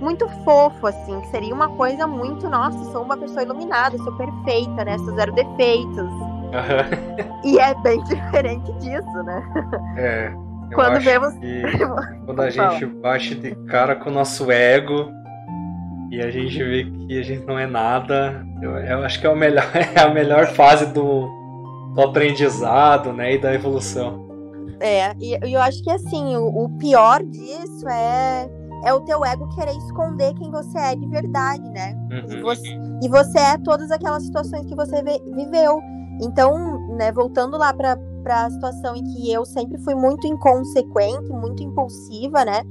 muito 0.00 0.28
fofo, 0.44 0.88
assim, 0.88 1.20
que 1.20 1.28
seria 1.28 1.54
uma 1.54 1.68
coisa 1.76 2.08
muito, 2.08 2.48
nossa, 2.48 2.76
sou 2.90 3.02
uma 3.02 3.16
pessoa 3.16 3.42
iluminada, 3.42 3.96
sou 3.98 4.12
perfeita, 4.16 4.84
né? 4.84 4.98
Sou 4.98 5.14
zero 5.14 5.32
defeitos. 5.32 6.31
Uhum. 6.52 7.50
E 7.50 7.58
é 7.58 7.74
bem 7.82 8.02
diferente 8.04 8.72
disso, 8.74 9.22
né? 9.24 9.42
É. 9.96 10.32
Quando 10.74 11.00
vemos. 11.00 11.34
quando 12.24 12.40
a 12.40 12.50
gente 12.50 12.86
bate 12.86 13.34
de 13.34 13.54
cara 13.66 13.96
com 13.96 14.10
o 14.10 14.12
nosso 14.12 14.50
ego 14.50 15.10
e 16.10 16.20
a 16.20 16.30
gente 16.30 16.62
vê 16.62 16.84
que 16.84 17.18
a 17.18 17.22
gente 17.22 17.46
não 17.46 17.58
é 17.58 17.66
nada, 17.66 18.46
eu, 18.60 18.76
eu 18.76 19.04
acho 19.04 19.20
que 19.20 19.26
é, 19.26 19.34
melhor, 19.34 19.64
é 19.74 20.00
a 20.00 20.12
melhor 20.12 20.46
fase 20.48 20.86
do, 20.86 21.28
do 21.94 22.02
aprendizado, 22.02 23.12
né? 23.12 23.34
E 23.34 23.38
da 23.38 23.54
evolução. 23.54 24.30
É, 24.80 25.14
e 25.20 25.38
eu 25.42 25.60
acho 25.60 25.82
que 25.82 25.90
assim, 25.90 26.36
o, 26.36 26.64
o 26.64 26.68
pior 26.78 27.22
disso 27.22 27.88
é 27.88 28.48
é 28.84 28.92
o 28.92 29.00
teu 29.00 29.24
ego 29.24 29.48
querer 29.54 29.76
esconder 29.76 30.34
quem 30.34 30.50
você 30.50 30.78
é 30.78 30.96
de 30.96 31.06
verdade, 31.06 31.62
né? 31.70 31.96
Uhum. 32.10 32.38
E, 32.38 32.42
você, 32.42 32.80
e, 33.02 33.08
você, 33.08 33.38
é 33.38 33.58
todas 33.58 33.90
aquelas 33.90 34.24
situações 34.24 34.66
que 34.66 34.74
você 34.74 35.02
viveu. 35.02 35.80
Então, 36.22 36.78
né, 36.96 37.10
voltando 37.10 37.58
lá 37.58 37.74
para 37.74 37.98
a 38.26 38.50
situação 38.50 38.94
em 38.94 39.02
que 39.02 39.32
eu 39.32 39.44
sempre 39.44 39.76
fui 39.78 39.94
muito 39.94 40.24
inconsequente, 40.24 41.32
muito 41.32 41.64
impulsiva, 41.64 42.44
né? 42.44 42.62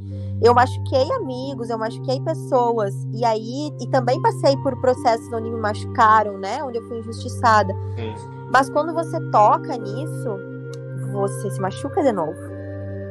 Eu 0.41 0.55
machuquei 0.55 1.11
amigos, 1.11 1.69
eu 1.69 1.77
machuquei 1.77 2.19
pessoas, 2.21 2.95
e 3.13 3.25
aí, 3.25 3.69
e 3.79 3.87
também 3.89 4.19
passei 4.21 4.55
por 4.57 4.79
processos 4.79 5.31
onde 5.33 5.51
me 5.51 5.59
machucaram, 5.59 6.37
né? 6.37 6.63
Onde 6.63 6.77
eu 6.77 6.87
fui 6.87 6.99
injustiçada. 6.99 7.73
Sim. 7.95 8.15
Mas 8.49 8.69
quando 8.69 8.93
você 8.93 9.19
toca 9.29 9.77
nisso, 9.77 10.37
você 11.11 11.51
se 11.51 11.59
machuca 11.59 12.01
de 12.01 12.11
novo, 12.13 12.39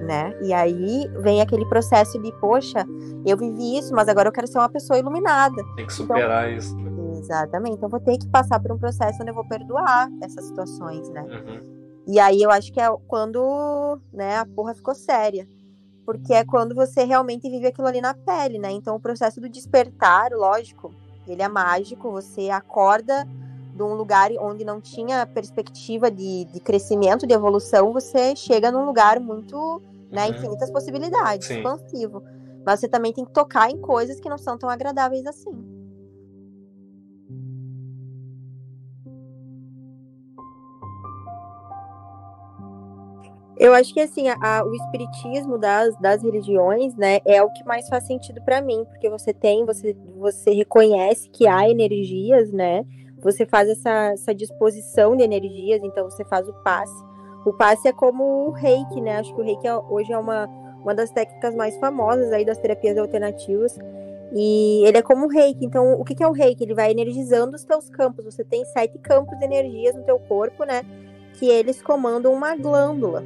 né? 0.06 0.34
E 0.42 0.54
aí 0.54 1.06
vem 1.20 1.42
aquele 1.42 1.66
processo 1.66 2.20
de, 2.20 2.32
poxa, 2.40 2.86
eu 3.26 3.36
vivi 3.36 3.76
isso, 3.76 3.94
mas 3.94 4.08
agora 4.08 4.28
eu 4.28 4.32
quero 4.32 4.46
ser 4.46 4.58
uma 4.58 4.70
pessoa 4.70 4.98
iluminada. 4.98 5.62
Tem 5.76 5.86
que 5.86 5.92
então 5.92 6.06
superar 6.06 6.48
então, 6.48 6.58
isso. 6.58 6.76
Né? 6.76 6.99
Exatamente. 7.20 7.76
Então 7.76 7.88
vou 7.88 8.00
ter 8.00 8.18
que 8.18 8.26
passar 8.28 8.58
por 8.60 8.72
um 8.72 8.78
processo 8.78 9.20
onde 9.20 9.30
eu 9.30 9.34
vou 9.34 9.46
perdoar 9.46 10.08
essas 10.22 10.46
situações, 10.46 11.08
né? 11.10 11.22
Uhum. 11.22 11.80
E 12.06 12.18
aí 12.18 12.42
eu 12.42 12.50
acho 12.50 12.72
que 12.72 12.80
é 12.80 12.88
quando, 13.06 14.00
né, 14.12 14.38
a 14.38 14.46
porra 14.46 14.74
ficou 14.74 14.94
séria. 14.94 15.46
Porque 16.04 16.32
é 16.32 16.44
quando 16.44 16.74
você 16.74 17.04
realmente 17.04 17.48
vive 17.48 17.66
aquilo 17.66 17.86
ali 17.86 18.00
na 18.00 18.14
pele, 18.14 18.58
né? 18.58 18.72
Então 18.72 18.96
o 18.96 19.00
processo 19.00 19.40
do 19.40 19.48
despertar, 19.48 20.32
lógico, 20.32 20.92
ele 21.26 21.42
é 21.42 21.48
mágico, 21.48 22.10
você 22.10 22.50
acorda 22.50 23.28
de 23.74 23.82
um 23.82 23.94
lugar 23.94 24.30
onde 24.40 24.64
não 24.64 24.80
tinha 24.80 25.24
perspectiva 25.26 26.10
de, 26.10 26.46
de 26.46 26.58
crescimento, 26.60 27.26
de 27.26 27.32
evolução, 27.32 27.92
você 27.92 28.34
chega 28.34 28.72
num 28.72 28.84
lugar 28.84 29.20
muito, 29.20 29.80
né, 30.10 30.26
uhum. 30.26 30.34
infinitas 30.34 30.70
possibilidades, 30.70 31.46
Sim. 31.46 31.58
expansivo. 31.58 32.22
Mas 32.64 32.80
você 32.80 32.88
também 32.88 33.12
tem 33.12 33.24
que 33.24 33.32
tocar 33.32 33.70
em 33.70 33.78
coisas 33.78 34.18
que 34.18 34.28
não 34.28 34.36
são 34.36 34.58
tão 34.58 34.68
agradáveis 34.68 35.24
assim. 35.26 35.69
Eu 43.60 43.74
acho 43.74 43.92
que 43.92 44.00
assim, 44.00 44.26
a, 44.26 44.64
o 44.64 44.74
espiritismo 44.74 45.58
das, 45.58 45.94
das 45.98 46.22
religiões, 46.22 46.96
né, 46.96 47.20
é 47.26 47.42
o 47.42 47.50
que 47.50 47.62
mais 47.62 47.86
faz 47.90 48.06
sentido 48.06 48.40
para 48.40 48.62
mim, 48.62 48.86
porque 48.86 49.10
você 49.10 49.34
tem, 49.34 49.66
você, 49.66 49.94
você 50.16 50.50
reconhece 50.50 51.28
que 51.28 51.46
há 51.46 51.68
energias, 51.68 52.50
né? 52.50 52.86
Você 53.22 53.44
faz 53.44 53.68
essa, 53.68 54.12
essa 54.14 54.34
disposição 54.34 55.14
de 55.14 55.22
energias, 55.22 55.82
então 55.84 56.08
você 56.08 56.24
faz 56.24 56.48
o 56.48 56.54
passe. 56.64 57.04
O 57.44 57.52
passe 57.52 57.86
é 57.86 57.92
como 57.92 58.46
o 58.46 58.50
reiki, 58.50 58.98
né? 58.98 59.18
Acho 59.18 59.34
que 59.34 59.40
o 59.42 59.44
reiki 59.44 59.66
é, 59.66 59.76
hoje 59.76 60.10
é 60.10 60.16
uma, 60.16 60.46
uma 60.82 60.94
das 60.94 61.10
técnicas 61.10 61.54
mais 61.54 61.76
famosas 61.76 62.32
aí 62.32 62.46
das 62.46 62.56
terapias 62.56 62.96
alternativas. 62.96 63.78
E 64.32 64.82
ele 64.86 64.96
é 64.96 65.02
como 65.02 65.26
o 65.26 65.28
reiki. 65.28 65.66
Então, 65.66 66.00
o 66.00 66.04
que 66.04 66.22
é 66.22 66.26
o 66.26 66.32
reiki? 66.32 66.64
Ele 66.64 66.74
vai 66.74 66.90
energizando 66.90 67.56
os 67.56 67.64
teus 67.64 67.90
campos. 67.90 68.24
Você 68.24 68.42
tem 68.42 68.64
sete 68.64 68.96
campos 68.98 69.38
de 69.38 69.44
energias 69.44 69.94
no 69.94 70.02
teu 70.02 70.18
corpo, 70.18 70.64
né? 70.64 70.82
Que 71.34 71.46
eles 71.46 71.82
comandam 71.82 72.32
uma 72.32 72.56
glândula. 72.56 73.22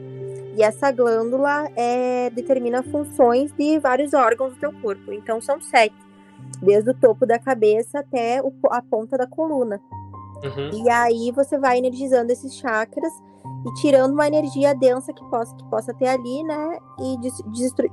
E 0.57 0.63
essa 0.63 0.91
glândula 0.93 1.69
é, 1.77 2.31
determina 2.31 2.83
funções 2.83 3.53
de 3.53 3.79
vários 3.79 4.15
órgãos 4.15 4.55
do 4.55 4.61
teu 4.61 4.73
corpo. 4.81 5.13
Então 5.13 5.41
são 5.41 5.61
sete, 5.61 5.97
desde 6.63 6.91
o 6.91 6.95
topo 6.95 7.27
da 7.27 7.39
cabeça 7.39 8.01
até 8.01 8.41
o, 8.43 8.53
a 8.71 8.81
ponta 8.81 9.19
da 9.19 9.27
coluna. 9.27 9.81
Uhum. 10.45 10.85
E 10.85 10.91
aí 10.91 11.33
você 11.33 11.59
vai 11.59 11.79
energizando 11.79 12.31
esses 12.31 12.55
chakras 12.55 13.13
e 13.67 13.75
tirando 13.81 14.13
uma 14.13 14.27
energia 14.27 14.75
densa 14.75 15.13
que 15.13 15.25
possa, 15.31 15.55
que 15.57 15.65
possa 15.71 15.95
ter 15.95 16.09
ali, 16.09 16.43
né? 16.43 16.79
E 17.01 17.17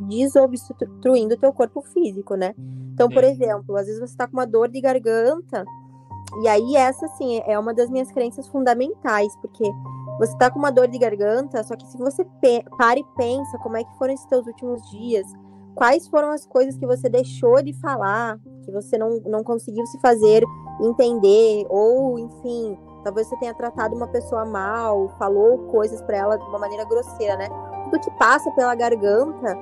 desobstruindo 0.08 1.36
o 1.36 1.38
teu 1.38 1.54
corpo 1.54 1.82
físico, 1.82 2.36
né? 2.36 2.54
Então, 2.94 3.10
por 3.10 3.24
exemplo, 3.24 3.76
às 3.78 3.86
vezes 3.86 4.00
você 4.00 4.16
tá 4.16 4.28
com 4.28 4.34
uma 4.34 4.46
dor 4.46 4.68
de 4.68 4.82
garganta, 4.82 5.66
e 6.44 6.48
aí 6.48 6.76
essa, 6.76 7.06
assim, 7.06 7.42
é 7.46 7.58
uma 7.58 7.74
das 7.74 7.90
minhas 7.90 8.12
crenças 8.12 8.48
fundamentais, 8.48 9.36
porque 9.42 9.64
você 10.18 10.38
tá 10.38 10.50
com 10.50 10.60
uma 10.60 10.72
dor 10.72 10.88
de 10.88 10.98
garganta, 10.98 11.64
só 11.64 11.76
que 11.76 11.86
se 11.88 11.98
você 11.98 12.26
para 12.78 13.00
e 13.00 13.04
pensa 13.18 13.58
como 13.60 13.78
é 13.78 13.84
que 13.84 13.98
foram 13.98 14.14
esses 14.14 14.26
teus 14.26 14.46
últimos 14.46 14.82
dias, 14.90 15.26
quais 15.76 16.08
foram 16.08 16.30
as 16.30 16.46
coisas 16.46 16.78
que 16.78 16.86
você 16.86 17.10
deixou 17.10 17.62
de 17.62 17.74
falar, 17.74 18.40
que 18.64 18.72
você 18.72 18.98
não, 18.98 19.20
não 19.26 19.44
conseguiu 19.44 19.86
se 19.88 20.00
fazer 20.00 20.44
entender, 20.82 21.66
ou 21.70 22.20
enfim, 22.20 22.78
talvez 23.04 23.28
você 23.28 23.38
tenha 23.38 23.54
tratado 23.54 23.96
uma 23.96 24.08
pessoa 24.08 24.46
mal, 24.46 25.10
falou 25.18 25.60
coisas 25.70 26.02
para 26.02 26.18
ela 26.18 26.38
de 26.38 26.44
uma 26.46 26.60
maneira 26.60 26.86
grosseira, 26.86 27.36
né? 27.36 27.48
Tudo 27.86 28.00
que 28.00 28.12
passa 28.12 28.50
pela 28.52 28.76
garganta 28.76 29.58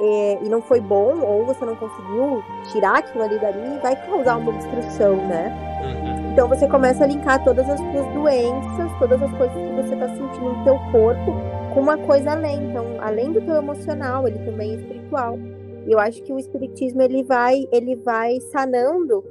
é, 0.00 0.38
e 0.42 0.48
não 0.48 0.62
foi 0.62 0.80
bom, 0.80 1.20
ou 1.20 1.46
você 1.46 1.64
não 1.64 1.76
conseguiu 1.76 2.42
tirar 2.70 2.98
aquilo 2.98 3.24
ali 3.24 3.38
dali, 3.38 3.78
vai 3.80 3.96
causar 4.06 4.36
uma 4.36 4.50
obstrução, 4.50 5.16
né? 5.16 5.52
Uhum. 5.82 6.21
Então 6.32 6.48
você 6.48 6.66
começa 6.66 7.04
a 7.04 7.06
linkar 7.06 7.44
todas 7.44 7.68
as 7.68 7.78
suas 7.78 8.06
doenças, 8.14 8.98
todas 8.98 9.22
as 9.22 9.30
coisas 9.32 9.54
que 9.54 9.74
você 9.74 9.92
está 9.92 10.08
sentindo 10.08 10.50
no 10.50 10.64
teu 10.64 10.78
corpo 10.90 11.32
com 11.74 11.80
uma 11.80 11.98
coisa 11.98 12.32
além. 12.32 12.70
Então, 12.70 12.96
além 13.00 13.32
do 13.32 13.42
teu 13.42 13.56
emocional, 13.56 14.26
ele 14.26 14.38
também 14.38 14.72
é 14.72 14.74
espiritual. 14.76 15.38
E 15.86 15.92
eu 15.92 15.98
acho 15.98 16.22
que 16.22 16.32
o 16.32 16.38
espiritismo 16.38 17.02
ele 17.02 17.22
vai, 17.22 17.68
ele 17.70 17.96
vai 17.96 18.40
sanando 18.50 19.22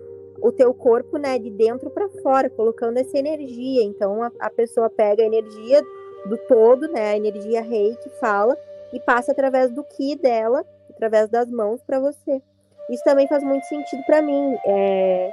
o 0.43 0.51
teu 0.51 0.75
corpo, 0.75 1.17
né, 1.17 1.39
de 1.39 1.49
dentro 1.49 1.89
para 1.89 2.07
fora, 2.21 2.51
colocando 2.51 2.97
essa 2.97 3.17
energia. 3.17 3.83
Então 3.83 4.21
a, 4.21 4.31
a, 4.39 4.51
pessoa 4.51 4.87
pega 4.87 5.23
a 5.23 5.25
energia 5.25 5.81
do 6.27 6.37
todo, 6.47 6.87
né, 6.87 7.13
a 7.13 7.17
energia 7.17 7.63
rei 7.63 7.95
que 7.95 8.09
fala 8.19 8.55
e 8.93 8.99
passa 8.99 9.31
através 9.31 9.71
do 9.71 9.83
ki 9.83 10.15
dela, 10.17 10.63
através 10.87 11.29
das 11.29 11.49
mãos 11.49 11.81
para 11.81 11.99
você. 11.99 12.43
Isso 12.91 13.03
também 13.03 13.27
faz 13.27 13.43
muito 13.43 13.65
sentido 13.65 14.03
para 14.05 14.21
mim. 14.21 14.55
É, 14.67 15.31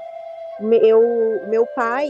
meu, 0.61 1.02
meu 1.48 1.66
pai, 1.74 2.09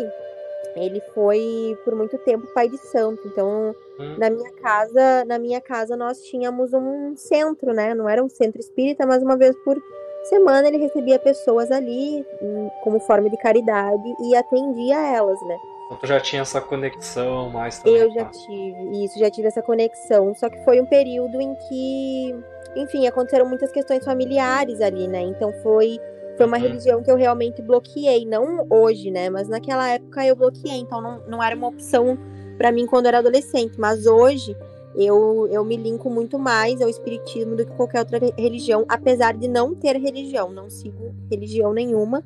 ele 0.76 1.00
foi 1.14 1.76
por 1.84 1.94
muito 1.94 2.16
tempo 2.18 2.46
pai 2.54 2.68
de 2.68 2.78
santo. 2.78 3.20
Então, 3.26 3.74
hum. 3.98 4.16
na 4.18 4.30
minha 4.30 4.52
casa, 4.52 5.24
na 5.24 5.38
minha 5.38 5.60
casa 5.60 5.96
nós 5.96 6.22
tínhamos 6.22 6.72
um 6.72 7.16
centro, 7.16 7.72
né? 7.72 7.94
Não 7.94 8.08
era 8.08 8.22
um 8.22 8.28
centro 8.28 8.60
espírita, 8.60 9.06
mas 9.06 9.22
uma 9.22 9.36
vez 9.36 9.56
por 9.64 9.76
semana 10.24 10.68
ele 10.68 10.78
recebia 10.78 11.18
pessoas 11.18 11.70
ali 11.70 12.24
hum, 12.42 12.68
como 12.82 13.00
forma 13.00 13.30
de 13.30 13.36
caridade 13.38 14.14
e 14.20 14.36
atendia 14.36 14.96
elas, 14.96 15.40
né? 15.42 15.58
Então 15.86 15.96
tu 15.96 16.06
já 16.06 16.20
tinha 16.20 16.42
essa 16.42 16.60
conexão 16.60 17.48
mais 17.48 17.78
também? 17.78 17.98
Eu 17.98 18.12
já 18.12 18.24
tá? 18.24 18.30
tive, 18.30 19.04
isso, 19.04 19.18
já 19.18 19.30
tive 19.30 19.48
essa 19.48 19.62
conexão. 19.62 20.34
Só 20.34 20.50
que 20.50 20.62
foi 20.64 20.80
um 20.80 20.86
período 20.86 21.40
em 21.40 21.54
que, 21.54 22.36
enfim, 22.76 23.06
aconteceram 23.06 23.48
muitas 23.48 23.72
questões 23.72 24.04
familiares 24.04 24.82
ali, 24.82 25.08
né? 25.08 25.22
Então 25.22 25.50
foi 25.62 25.98
foi 26.38 26.46
uma 26.46 26.56
uhum. 26.56 26.62
religião 26.62 27.02
que 27.02 27.10
eu 27.10 27.16
realmente 27.16 27.60
bloqueei, 27.60 28.24
não 28.24 28.66
hoje, 28.70 29.10
né? 29.10 29.28
Mas 29.28 29.48
naquela 29.48 29.88
época 29.90 30.24
eu 30.24 30.36
bloqueei, 30.36 30.78
então 30.78 31.02
não, 31.02 31.20
não 31.28 31.42
era 31.42 31.54
uma 31.54 31.66
opção 31.66 32.16
para 32.56 32.70
mim 32.72 32.86
quando 32.86 33.06
eu 33.06 33.08
era 33.08 33.18
adolescente. 33.18 33.78
Mas 33.78 34.06
hoje 34.06 34.56
eu, 34.94 35.48
eu 35.50 35.64
me 35.64 35.76
linko 35.76 36.08
muito 36.08 36.38
mais 36.38 36.80
ao 36.80 36.88
espiritismo 36.88 37.56
do 37.56 37.66
que 37.66 37.72
qualquer 37.72 37.98
outra 37.98 38.20
religião, 38.38 38.84
apesar 38.88 39.34
de 39.34 39.48
não 39.48 39.74
ter 39.74 39.96
religião, 39.96 40.50
não 40.50 40.70
sigo 40.70 41.12
religião 41.28 41.72
nenhuma, 41.72 42.22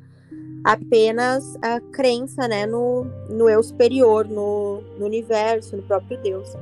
apenas 0.63 1.57
a 1.61 1.79
crença, 1.79 2.47
né, 2.47 2.65
no, 2.65 3.05
no 3.29 3.49
eu 3.49 3.61
superior, 3.61 4.27
no, 4.27 4.81
no 4.97 5.05
universo, 5.05 5.75
no 5.75 5.83
próprio 5.83 6.17
Deus. 6.21 6.55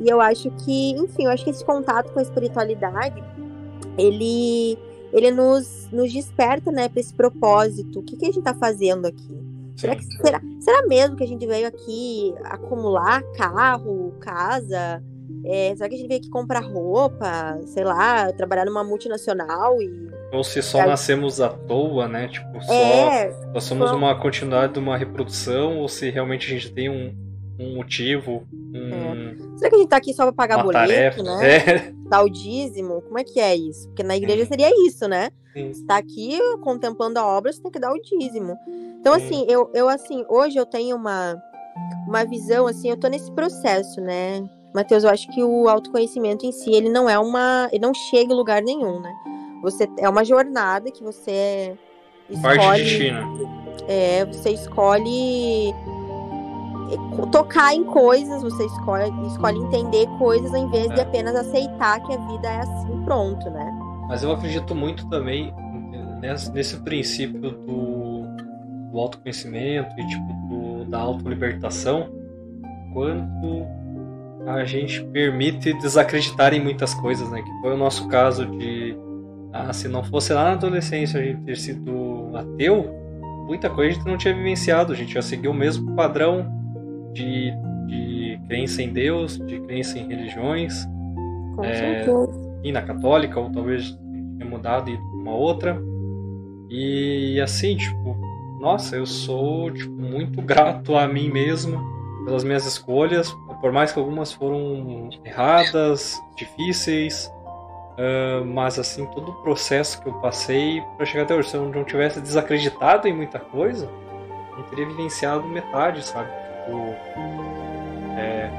E 0.00 0.08
eu 0.08 0.20
acho 0.20 0.50
que, 0.64 0.92
enfim, 0.92 1.24
eu 1.24 1.30
acho 1.30 1.44
que 1.44 1.50
esse 1.50 1.64
contato 1.64 2.12
com 2.12 2.18
a 2.18 2.22
espiritualidade, 2.22 3.22
ele 3.96 4.78
ele 5.12 5.30
nos, 5.30 5.88
nos 5.92 6.12
desperta, 6.12 6.70
né, 6.70 6.88
para 6.88 7.00
esse 7.00 7.14
propósito. 7.14 8.00
O 8.00 8.02
que, 8.02 8.16
que 8.16 8.24
a 8.24 8.28
gente 8.28 8.38
está 8.38 8.54
fazendo 8.54 9.06
aqui? 9.06 9.38
Será, 9.76 9.94
que, 9.94 10.04
será, 10.04 10.40
será 10.58 10.86
mesmo 10.88 11.16
que 11.16 11.22
a 11.22 11.26
gente 11.26 11.46
veio 11.46 11.68
aqui 11.68 12.34
acumular 12.44 13.22
carro, 13.36 14.12
casa? 14.20 15.02
É, 15.44 15.72
será 15.76 15.88
que 15.88 15.94
a 15.94 15.98
gente 15.98 16.08
veio 16.08 16.20
aqui 16.20 16.30
comprar 16.30 16.60
roupa, 16.60 17.60
sei 17.66 17.84
lá, 17.84 18.32
trabalhar 18.32 18.64
numa 18.64 18.82
multinacional 18.82 19.80
e. 19.80 20.10
Ou 20.32 20.42
se 20.42 20.60
só 20.62 20.84
nascemos 20.84 21.40
à 21.40 21.48
toa, 21.48 22.08
né? 22.08 22.28
Tipo, 22.28 22.60
só 22.60 22.72
é, 22.72 23.32
nós 23.54 23.64
somos 23.64 23.90
uma 23.92 24.18
continuidade 24.20 24.72
de 24.72 24.78
uma 24.80 24.96
reprodução, 24.96 25.78
ou 25.78 25.88
se 25.88 26.10
realmente 26.10 26.46
a 26.46 26.50
gente 26.50 26.72
tem 26.72 26.90
um, 26.90 27.14
um 27.58 27.76
motivo. 27.76 28.46
Um, 28.52 28.94
é. 28.94 29.36
Será 29.56 29.70
que 29.70 29.76
a 29.76 29.78
gente 29.78 29.88
tá 29.88 29.96
aqui 29.96 30.14
só 30.14 30.24
pra 30.24 30.32
pagar 30.32 30.62
boleto, 30.62 30.88
tarefa, 30.88 31.22
né? 31.22 31.56
É. 31.56 31.92
Dar 32.08 32.22
o 32.22 32.30
dízimo? 32.30 33.02
Como 33.02 33.18
é 33.18 33.24
que 33.24 33.40
é 33.40 33.54
isso? 33.54 33.88
Porque 33.88 34.02
na 34.02 34.16
igreja 34.16 34.46
seria 34.46 34.70
isso, 34.86 35.08
né? 35.08 35.30
Sim. 35.52 35.72
Você 35.72 35.84
tá 35.84 35.96
aqui 35.96 36.38
contemplando 36.62 37.18
a 37.18 37.26
obra, 37.26 37.52
você 37.52 37.60
tem 37.60 37.70
que 37.70 37.80
dar 37.80 37.92
o 37.92 38.00
dízimo. 38.00 38.56
Então, 39.00 39.18
Sim. 39.18 39.24
assim, 39.24 39.46
eu, 39.48 39.70
eu 39.74 39.88
assim, 39.88 40.24
hoje 40.28 40.56
eu 40.56 40.64
tenho 40.64 40.96
uma, 40.96 41.36
uma 42.06 42.24
visão, 42.24 42.66
assim, 42.66 42.90
eu 42.90 42.96
tô 42.96 43.08
nesse 43.08 43.30
processo, 43.32 44.00
né? 44.00 44.48
Matheus, 44.74 45.04
eu 45.04 45.10
acho 45.10 45.28
que 45.32 45.42
o 45.42 45.68
autoconhecimento 45.68 46.46
em 46.46 46.52
si, 46.52 46.70
ele 46.70 46.88
não 46.88 47.08
é 47.08 47.18
uma. 47.18 47.68
Ele 47.72 47.82
não 47.82 47.94
chega 47.94 48.32
em 48.32 48.36
lugar 48.36 48.62
nenhum, 48.62 49.00
né? 49.00 49.12
Você 49.62 49.88
é 49.98 50.08
uma 50.08 50.24
jornada 50.24 50.90
que 50.90 51.02
você 51.02 51.76
escolhe. 52.28 52.58
Parte 52.58 52.84
de 52.84 53.10
né? 53.10 53.24
É, 53.88 54.24
você 54.26 54.50
escolhe 54.50 55.74
tocar 57.30 57.74
em 57.74 57.84
coisas, 57.84 58.42
você 58.42 58.64
escolhe, 58.64 59.12
escolhe 59.26 59.58
entender 59.58 60.06
coisas 60.18 60.52
ao 60.54 60.60
invés 60.60 60.90
é. 60.90 60.94
de 60.94 61.00
apenas 61.00 61.34
aceitar 61.34 62.00
que 62.00 62.12
a 62.12 62.16
vida 62.16 62.48
é 62.48 62.60
assim, 62.60 63.02
pronto, 63.04 63.48
né? 63.50 63.70
Mas 64.08 64.22
eu 64.22 64.32
acredito 64.32 64.74
muito 64.74 65.08
também 65.08 65.52
nesse, 66.20 66.50
nesse 66.52 66.76
princípio 66.78 67.40
do, 67.40 67.50
do, 68.92 68.98
autoconhecimento 68.98 69.88
e 69.98 70.06
tipo 70.06 70.32
do, 70.48 70.84
da 70.86 70.98
autolibertação, 70.98 72.08
quanto 72.92 73.66
a 74.46 74.64
gente 74.64 75.04
permite 75.04 75.72
desacreditar 75.74 76.54
em 76.54 76.60
muitas 76.60 76.94
coisas, 76.94 77.30
né? 77.30 77.42
Que 77.42 77.60
foi 77.60 77.74
o 77.74 77.76
nosso 77.76 78.08
caso 78.08 78.46
de 78.46 78.96
ah, 79.52 79.72
se 79.72 79.88
não 79.88 80.02
fosse 80.02 80.32
lá 80.32 80.44
na 80.44 80.52
adolescência 80.52 81.20
a 81.20 81.22
gente 81.22 81.42
ter 81.42 81.56
sido 81.56 82.30
ateu, 82.34 82.90
muita 83.46 83.70
coisa 83.70 83.90
a 83.90 83.94
gente 83.94 84.06
não 84.06 84.16
tinha 84.16 84.34
vivenciado, 84.34 84.92
a 84.92 84.96
gente 84.96 85.14
já 85.14 85.22
seguiu 85.22 85.50
o 85.50 85.54
mesmo 85.54 85.94
padrão 85.94 86.46
de, 87.12 87.52
de 87.86 88.40
crença 88.46 88.82
em 88.82 88.92
Deus, 88.92 89.38
de 89.38 89.60
crença 89.60 89.98
em 89.98 90.08
religiões. 90.08 90.84
Com 91.54 91.64
é, 91.64 92.04
E 92.62 92.72
na 92.72 92.82
católica, 92.82 93.38
ou 93.38 93.50
talvez 93.50 93.98
tenha 94.38 94.50
mudado 94.50 94.90
e 94.90 94.96
uma 95.14 95.34
outra. 95.34 95.80
E 96.70 97.40
assim, 97.40 97.76
tipo, 97.76 98.16
nossa, 98.60 98.96
eu 98.96 99.06
sou 99.06 99.70
tipo, 99.70 99.90
muito 99.90 100.42
grato 100.42 100.96
a 100.96 101.06
mim 101.06 101.30
mesmo 101.30 101.78
pelas 102.24 102.44
minhas 102.44 102.66
escolhas, 102.66 103.34
por 103.60 103.72
mais 103.72 103.90
que 103.90 103.98
algumas 103.98 104.32
foram 104.32 105.08
erradas, 105.24 106.20
difíceis, 106.36 107.32
uh, 107.94 108.44
mas 108.44 108.78
assim, 108.78 109.06
todo 109.06 109.30
o 109.30 109.34
processo 109.42 110.00
que 110.02 110.08
eu 110.08 110.12
passei 110.14 110.82
para 110.96 111.06
chegar 111.06 111.24
até 111.24 111.34
hoje, 111.34 111.48
se 111.48 111.56
eu 111.56 111.68
não 111.68 111.84
tivesse 111.84 112.20
desacreditado 112.20 113.08
em 113.08 113.14
muita 113.14 113.38
coisa, 113.38 113.88
não 114.56 114.62
teria 114.64 114.86
vivenciado 114.86 115.46
metade, 115.48 116.04
sabe? 116.04 116.28
Tipo, 116.68 118.18
é... 118.18 118.50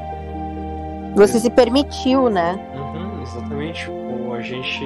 Você 1.15 1.39
se 1.39 1.49
permitiu, 1.49 2.29
né? 2.29 2.53
Uhum, 2.75 3.21
exatamente. 3.21 3.81
Tipo, 3.81 4.33
a 4.33 4.41
gente. 4.41 4.83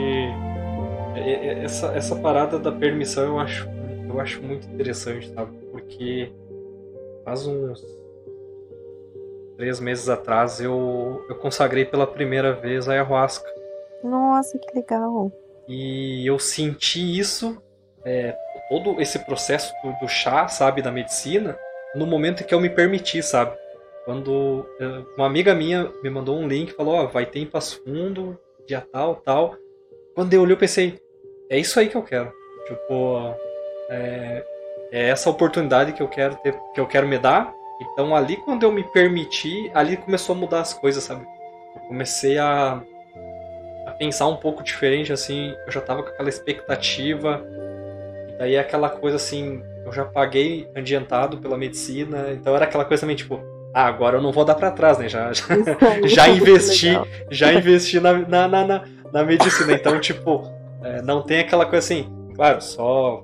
Essa, 1.63 1.87
essa 1.93 2.15
parada 2.15 2.57
da 2.57 2.71
permissão 2.71 3.25
eu 3.25 3.39
acho, 3.39 3.69
eu 4.09 4.19
acho 4.19 4.41
muito 4.41 4.67
interessante, 4.67 5.31
sabe? 5.31 5.51
Porque 5.71 6.31
faz 7.23 7.45
uns 7.45 7.83
três 9.55 9.79
meses 9.79 10.09
atrás 10.09 10.59
eu, 10.59 11.23
eu 11.29 11.35
consagrei 11.35 11.85
pela 11.85 12.07
primeira 12.07 12.53
vez 12.53 12.89
a 12.89 12.93
ayahuasca. 12.93 13.47
Nossa, 14.03 14.57
que 14.57 14.75
legal! 14.75 15.31
E 15.67 16.27
eu 16.27 16.39
senti 16.39 17.17
isso, 17.17 17.61
é, 18.03 18.35
todo 18.69 18.99
esse 18.99 19.19
processo 19.19 19.73
do, 19.83 19.93
do, 19.99 20.07
chá, 20.07 20.47
sabe, 20.47 20.81
da 20.81 20.91
medicina, 20.91 21.57
no 21.95 22.05
momento 22.05 22.43
que 22.43 22.53
eu 22.53 22.59
me 22.59 22.69
permiti, 22.69 23.21
sabe? 23.21 23.55
Quando 24.05 24.65
é, 24.79 24.85
uma 25.15 25.25
amiga 25.25 25.53
minha 25.55 25.91
me 26.03 26.09
mandou 26.09 26.37
um 26.37 26.47
link, 26.47 26.73
falou, 26.73 26.95
ó, 26.95 27.03
oh, 27.03 27.07
vai 27.07 27.25
ter 27.25 27.39
em 27.39 27.45
Passo 27.45 27.81
Fundo, 27.83 28.37
dia 28.67 28.81
tal, 28.91 29.15
tal. 29.15 29.55
Quando 30.13 30.33
eu 30.33 30.41
olhei, 30.41 30.53
eu 30.53 30.59
pensei, 30.59 30.99
é 31.49 31.57
isso 31.57 31.79
aí 31.79 31.87
que 31.87 31.95
eu 31.95 32.03
quero. 32.03 32.31
Tipo, 32.67 33.35
é, 33.89 34.45
é 34.91 35.09
essa 35.09 35.29
oportunidade 35.29 35.93
que 35.93 36.01
eu 36.01 36.07
quero 36.07 36.35
ter, 36.37 36.53
que 36.73 36.79
eu 36.79 36.87
quero 36.87 37.07
me 37.07 37.17
dar. 37.17 37.53
Então 37.81 38.15
ali 38.15 38.37
quando 38.37 38.63
eu 38.63 38.71
me 38.71 38.83
permiti, 38.83 39.71
ali 39.73 39.97
começou 39.97 40.35
a 40.35 40.37
mudar 40.37 40.61
as 40.61 40.73
coisas, 40.73 41.03
sabe? 41.03 41.25
Eu 41.75 41.81
comecei 41.87 42.37
a, 42.37 42.81
a 43.87 43.91
pensar 43.91 44.27
um 44.27 44.37
pouco 44.37 44.63
diferente, 44.63 45.11
assim, 45.11 45.55
eu 45.65 45.71
já 45.71 45.81
tava 45.81 46.03
com 46.03 46.09
aquela 46.09 46.29
expectativa, 46.29 47.43
e 48.29 48.37
daí 48.37 48.55
é 48.55 48.59
aquela 48.59 48.89
coisa 48.89 49.17
assim, 49.17 49.63
eu 49.85 49.91
já 49.91 50.05
paguei 50.05 50.67
adiantado 50.75 51.37
pela 51.37 51.57
medicina, 51.57 52.31
então 52.31 52.55
era 52.55 52.65
aquela 52.65 52.85
coisa 52.85 53.01
também, 53.01 53.15
tipo, 53.15 53.39
ah, 53.73 53.85
agora 53.85 54.17
eu 54.17 54.21
não 54.21 54.31
vou 54.31 54.45
dar 54.45 54.55
para 54.55 54.71
trás, 54.71 54.97
né? 54.97 55.09
Já, 55.09 55.31
já, 55.33 55.47
já 56.05 56.29
investi, 56.29 56.89
já 57.29 57.53
investi 57.53 57.99
na, 57.99 58.13
na, 58.13 58.47
na, 58.47 58.83
na 59.11 59.23
medicina, 59.23 59.73
então, 59.73 59.99
tipo, 59.99 60.47
é, 60.83 61.01
não 61.01 61.21
tem 61.21 61.39
aquela 61.39 61.65
coisa 61.65 61.85
assim, 61.85 62.07
claro, 62.35 62.61
só 62.61 63.23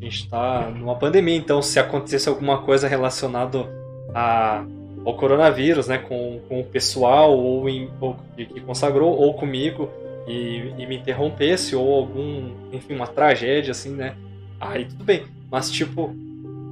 a 0.00 0.04
gente 0.04 0.24
está 0.24 0.70
numa 0.70 0.96
pandemia, 0.96 1.36
então 1.36 1.62
se 1.62 1.78
acontecesse 1.78 2.28
alguma 2.28 2.58
coisa 2.62 2.86
relacionada 2.86 3.66
a, 4.14 4.64
ao 5.04 5.14
coronavírus, 5.14 5.88
né, 5.88 5.98
com, 5.98 6.40
com 6.48 6.60
o 6.60 6.64
pessoal 6.64 7.36
ou, 7.36 7.68
em, 7.68 7.90
ou 8.00 8.16
que 8.36 8.60
consagrou 8.60 9.16
ou 9.16 9.34
comigo 9.34 9.88
e, 10.26 10.72
e, 10.76 10.86
me 10.86 10.96
interrompesse 10.96 11.76
ou 11.76 11.94
algum, 11.94 12.50
enfim, 12.72 12.94
uma 12.94 13.06
tragédia 13.06 13.70
assim, 13.70 13.90
né? 13.90 14.16
Aí 14.60 14.84
tudo 14.86 15.04
bem, 15.04 15.24
mas 15.50 15.70
tipo 15.70 16.14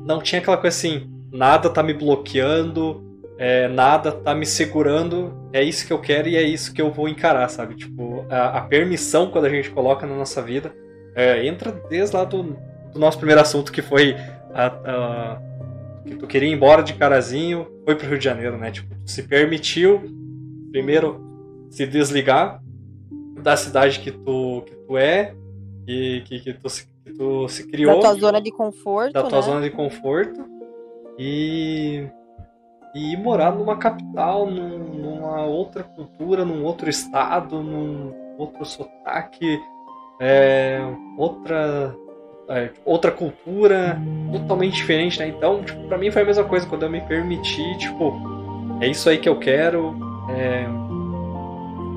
não 0.07 0.20
tinha 0.20 0.41
aquela 0.41 0.57
coisa 0.57 0.76
assim, 0.76 1.11
nada 1.32 1.70
tá 1.70 1.82
me 1.82 1.95
bloqueando, 1.95 3.03
é, 3.39 3.68
nada 3.68 4.12
tá 4.12 4.35
me 4.35 4.45
segurando, 4.45 5.32
é 5.53 5.62
isso 5.62 5.87
que 5.87 5.93
eu 5.93 5.99
quero 5.99 6.28
e 6.28 6.37
é 6.37 6.43
isso 6.43 6.74
que 6.74 6.82
eu 6.82 6.91
vou 6.91 7.09
encarar, 7.09 7.49
sabe? 7.49 7.74
Tipo, 7.74 8.26
a, 8.28 8.59
a 8.59 8.61
permissão 8.61 9.30
quando 9.30 9.47
a 9.47 9.49
gente 9.49 9.70
coloca 9.70 10.07
na 10.07 10.14
nossa 10.14 10.43
vida 10.43 10.74
é, 11.14 11.47
entra 11.47 11.72
desde 11.89 12.14
lá 12.14 12.24
do 12.24 12.57
do 12.95 13.01
nosso 13.01 13.18
primeiro 13.18 13.41
assunto, 13.41 13.72
que 13.72 13.82
foi 13.82 14.16
a, 14.55 14.66
a, 14.66 15.43
que 16.07 16.14
tu 16.14 16.26
queria 16.26 16.49
ir 16.49 16.53
embora 16.53 16.82
de 16.82 16.95
Carazinho, 16.95 17.66
foi 17.85 17.97
pro 17.97 18.09
Rio 18.09 18.18
de 18.18 18.24
Janeiro, 18.24 18.57
né? 18.57 18.70
Tipo, 18.70 18.95
se 19.05 19.24
permitiu 19.24 20.01
primeiro 20.70 21.20
se 21.70 21.87
desligar 21.87 22.62
da 23.43 23.57
cidade 23.57 23.99
que 23.99 24.12
tu, 24.12 24.62
que 24.64 24.76
tu 24.76 24.97
é 24.97 25.35
e 25.87 26.22
que, 26.24 26.41
que, 26.41 26.55
tu, 26.55 26.68
que 26.68 26.87
tu 27.12 27.48
se 27.48 27.66
criou. 27.70 27.94
Da 27.94 28.00
tua 28.00 28.14
zona 28.14 28.40
de 28.40 28.50
conforto. 28.50 29.12
Da 29.12 29.22
tua 29.22 29.38
né? 29.38 29.44
zona 29.44 29.61
de 29.61 29.70
conforto. 29.70 30.44
E, 31.18 32.07
e 32.94 33.16
morar 33.16 33.55
numa 33.55 33.76
capital, 33.76 34.50
num, 34.50 34.78
numa 34.78 35.44
outra 35.44 35.82
cultura, 35.82 36.44
num 36.44 36.64
outro 36.64 36.88
estado, 36.90 37.62
num 37.62 38.12
outro 38.38 38.64
sotaque, 38.64 39.59
é, 40.20 40.80
outra 41.16 41.94
é, 42.48 42.70
outra 42.84 43.11
cultura 43.11 44.00
totalmente 44.32 44.74
diferente, 44.74 45.18
né? 45.18 45.28
Então, 45.28 45.62
tipo, 45.62 45.80
pra 45.88 45.96
mim 45.96 46.11
foi 46.11 46.22
a 46.22 46.24
mesma 46.24 46.44
coisa 46.44 46.66
quando 46.66 46.82
eu 46.82 46.90
me 46.90 47.00
permiti, 47.02 47.78
tipo, 47.78 48.12
é 48.80 48.88
isso 48.88 49.09
aí 49.09 49.18
que 49.18 49.28
eu 49.28 49.38
quero. 49.38 49.96
É... 50.30 50.66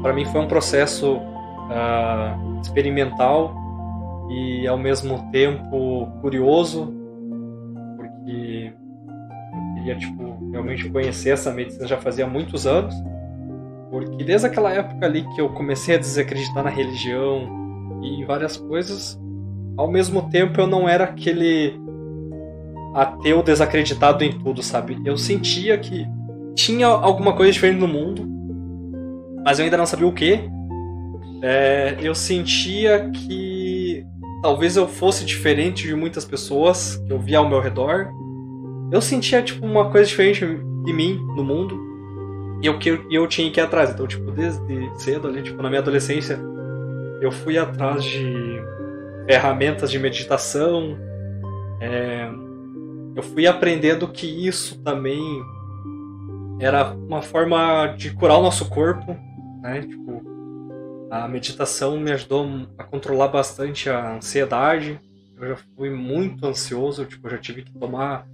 Para 0.01 0.13
mim 0.13 0.25
foi 0.25 0.41
um 0.41 0.47
processo 0.47 1.17
uh, 1.17 2.61
experimental 2.61 3.66
e 4.29 4.67
ao 4.67 4.77
mesmo 4.77 5.29
tempo 5.31 6.07
curioso, 6.21 6.93
porque 7.95 8.73
eu 8.73 9.75
queria, 9.75 9.97
tipo, 9.97 10.49
realmente 10.51 10.89
conhecer 10.89 11.29
essa 11.31 11.51
medicina 11.51 11.87
já 11.87 11.97
fazia 11.97 12.27
muitos 12.27 12.67
anos. 12.67 12.93
Porque 13.89 14.23
desde 14.23 14.47
aquela 14.47 14.71
época 14.73 15.05
ali 15.05 15.23
que 15.33 15.39
eu 15.39 15.49
comecei 15.49 15.95
a 15.95 15.97
desacreditar 15.97 16.63
na 16.63 16.69
religião 16.69 17.47
e 18.03 18.25
várias 18.25 18.57
coisas, 18.57 19.19
ao 19.77 19.89
mesmo 19.89 20.29
tempo 20.29 20.59
eu 20.59 20.67
não 20.67 20.89
era 20.89 21.05
aquele 21.05 21.79
ateu 22.93 23.41
desacreditado 23.43 24.23
em 24.23 24.37
tudo, 24.37 24.61
sabe? 24.61 24.99
Eu 25.05 25.17
sentia 25.17 25.77
que 25.77 26.05
tinha 26.55 26.87
alguma 26.87 27.33
coisa 27.33 27.51
diferente 27.51 27.79
no 27.79 27.87
mundo, 27.87 28.27
mas 29.45 29.59
eu 29.59 29.65
ainda 29.65 29.77
não 29.77 29.85
sabia 29.85 30.07
o 30.07 30.11
que. 30.11 30.39
É, 31.41 31.95
eu 32.01 32.15
sentia 32.15 33.09
que 33.11 33.46
talvez 34.41 34.75
eu 34.77 34.87
fosse 34.87 35.25
diferente 35.25 35.87
de 35.87 35.95
muitas 35.95 36.25
pessoas 36.25 36.97
que 36.97 37.11
eu 37.11 37.19
via 37.19 37.39
ao 37.39 37.49
meu 37.49 37.59
redor. 37.59 38.09
Eu 38.91 39.01
sentia 39.01 39.41
tipo 39.41 39.65
uma 39.65 39.89
coisa 39.89 40.07
diferente 40.07 40.45
de 40.85 40.93
mim 40.93 41.19
no 41.35 41.43
mundo 41.43 41.87
e 42.61 42.67
eu 42.67 42.77
que 42.79 42.99
eu 43.09 43.27
tinha 43.27 43.51
que 43.51 43.59
ir 43.59 43.63
atrás. 43.63 43.91
Então, 43.91 44.07
tipo, 44.07 44.31
desde 44.31 44.89
cedo 44.95 45.27
ali, 45.27 45.41
tipo, 45.41 45.61
na 45.61 45.69
minha 45.69 45.81
adolescência, 45.81 46.39
eu 47.21 47.31
fui 47.31 47.57
atrás 47.57 48.03
de 48.03 48.61
ferramentas 49.25 49.91
de 49.91 49.99
meditação. 49.99 50.97
É, 51.79 52.29
eu 53.15 53.23
fui 53.23 53.45
aprendendo 53.47 54.07
que 54.07 54.25
isso 54.47 54.81
também 54.83 55.21
era 56.59 56.93
uma 56.93 57.21
forma 57.21 57.87
de 57.97 58.11
curar 58.11 58.37
o 58.37 58.41
nosso 58.41 58.67
corpo, 58.69 59.15
né? 59.61 59.81
Tipo, 59.81 60.36
a 61.09 61.27
meditação 61.27 61.99
me 61.99 62.11
ajudou 62.11 62.67
a 62.77 62.83
controlar 62.83 63.29
bastante 63.29 63.89
a 63.89 64.15
ansiedade. 64.15 64.99
Eu 65.39 65.49
já 65.49 65.57
fui 65.75 65.89
muito 65.89 66.45
ansioso, 66.45 67.05
tipo, 67.05 67.27
eu 67.27 67.31
já 67.31 67.37
tive 67.37 67.61
que 67.61 67.71
tomar 67.71 68.27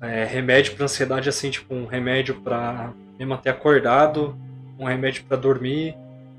é, 0.00 0.24
remédio 0.24 0.74
para 0.74 0.84
ansiedade, 0.84 1.28
assim, 1.28 1.50
tipo, 1.50 1.74
um 1.74 1.86
remédio 1.86 2.40
para 2.40 2.92
me 3.18 3.26
manter 3.26 3.50
acordado, 3.50 4.36
um 4.78 4.84
remédio 4.86 5.24
para 5.24 5.36
dormir. 5.36 5.94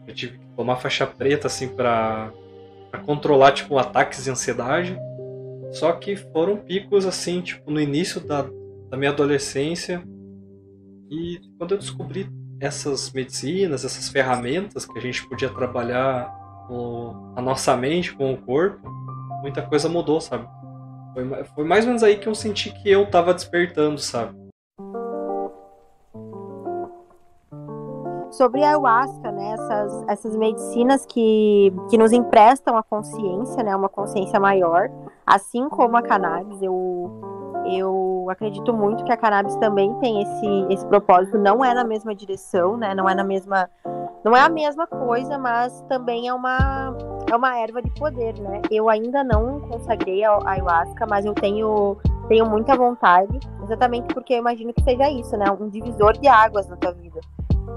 Eu 0.07 0.13
tive 0.13 0.37
que 0.39 0.45
tomar 0.55 0.77
faixa 0.77 1.05
preta, 1.05 1.47
assim, 1.47 1.67
para 1.67 2.31
controlar 3.05 3.51
tipo 3.51 3.77
ataques 3.77 4.23
de 4.23 4.31
ansiedade. 4.31 4.97
Só 5.71 5.93
que 5.93 6.15
foram 6.15 6.57
picos 6.57 7.05
assim, 7.05 7.39
tipo 7.41 7.71
no 7.71 7.79
início 7.79 8.19
da, 8.19 8.45
da 8.89 8.97
minha 8.97 9.11
adolescência. 9.11 10.03
E 11.09 11.39
quando 11.57 11.75
eu 11.75 11.77
descobri 11.77 12.27
essas 12.61 13.11
medicinas, 13.11 13.83
essas 13.83 14.07
ferramentas 14.07 14.85
que 14.85 14.97
a 14.97 15.01
gente 15.01 15.27
podia 15.27 15.49
trabalhar 15.49 16.31
a 17.35 17.41
nossa 17.41 17.75
mente, 17.75 18.13
com 18.13 18.31
o 18.31 18.37
corpo, 18.37 18.87
muita 19.41 19.61
coisa 19.63 19.89
mudou, 19.89 20.21
sabe? 20.21 20.47
Foi, 21.13 21.43
foi 21.43 21.63
mais 21.65 21.83
ou 21.83 21.87
menos 21.89 22.03
aí 22.03 22.17
que 22.17 22.27
eu 22.27 22.35
senti 22.35 22.71
que 22.71 22.89
eu 22.89 23.09
tava 23.09 23.33
despertando, 23.33 23.99
sabe? 23.99 24.39
sobre 28.31 28.63
a 28.63 28.69
ayahuasca, 28.69 29.31
né? 29.31 29.51
Essas, 29.53 30.03
essas 30.07 30.35
medicinas 30.35 31.05
que, 31.05 31.71
que 31.89 31.97
nos 31.97 32.11
emprestam 32.11 32.77
a 32.77 32.81
consciência, 32.81 33.61
né? 33.61 33.75
Uma 33.75 33.89
consciência 33.89 34.39
maior, 34.39 34.89
assim 35.25 35.67
como 35.69 35.97
a 35.97 36.01
cannabis. 36.01 36.61
Eu, 36.61 37.11
eu 37.77 38.27
acredito 38.29 38.73
muito 38.73 39.03
que 39.03 39.11
a 39.11 39.17
cannabis 39.17 39.55
também 39.57 39.93
tem 39.99 40.21
esse, 40.21 40.73
esse 40.73 40.85
propósito. 40.87 41.37
Não 41.37 41.63
é 41.63 41.73
na 41.73 41.83
mesma 41.83 42.13
direção, 42.15 42.77
né? 42.77 42.93
Não 42.95 43.09
é 43.09 43.15
na 43.15 43.23
mesma. 43.23 43.69
Não 44.23 44.35
é 44.35 44.41
a 44.41 44.49
mesma 44.49 44.85
coisa, 44.85 45.37
mas 45.37 45.81
também 45.89 46.27
é 46.27 46.33
uma, 46.33 46.95
é 47.31 47.35
uma 47.35 47.57
erva 47.57 47.81
de 47.81 47.89
poder, 47.91 48.37
né? 48.39 48.61
Eu 48.69 48.87
ainda 48.87 49.23
não 49.23 49.59
consagrei 49.61 50.23
a 50.23 50.37
ayahuasca, 50.45 51.07
mas 51.09 51.25
eu 51.25 51.33
tenho, 51.33 51.97
tenho 52.27 52.45
muita 52.47 52.75
vontade, 52.75 53.39
exatamente 53.63 54.13
porque 54.13 54.33
eu 54.33 54.37
imagino 54.37 54.71
que 54.73 54.83
seja 54.83 55.09
isso, 55.09 55.35
né? 55.35 55.45
Um 55.59 55.69
divisor 55.69 56.13
de 56.13 56.27
águas 56.27 56.67
na 56.67 56.77
tua 56.77 56.91
vida. 56.93 57.19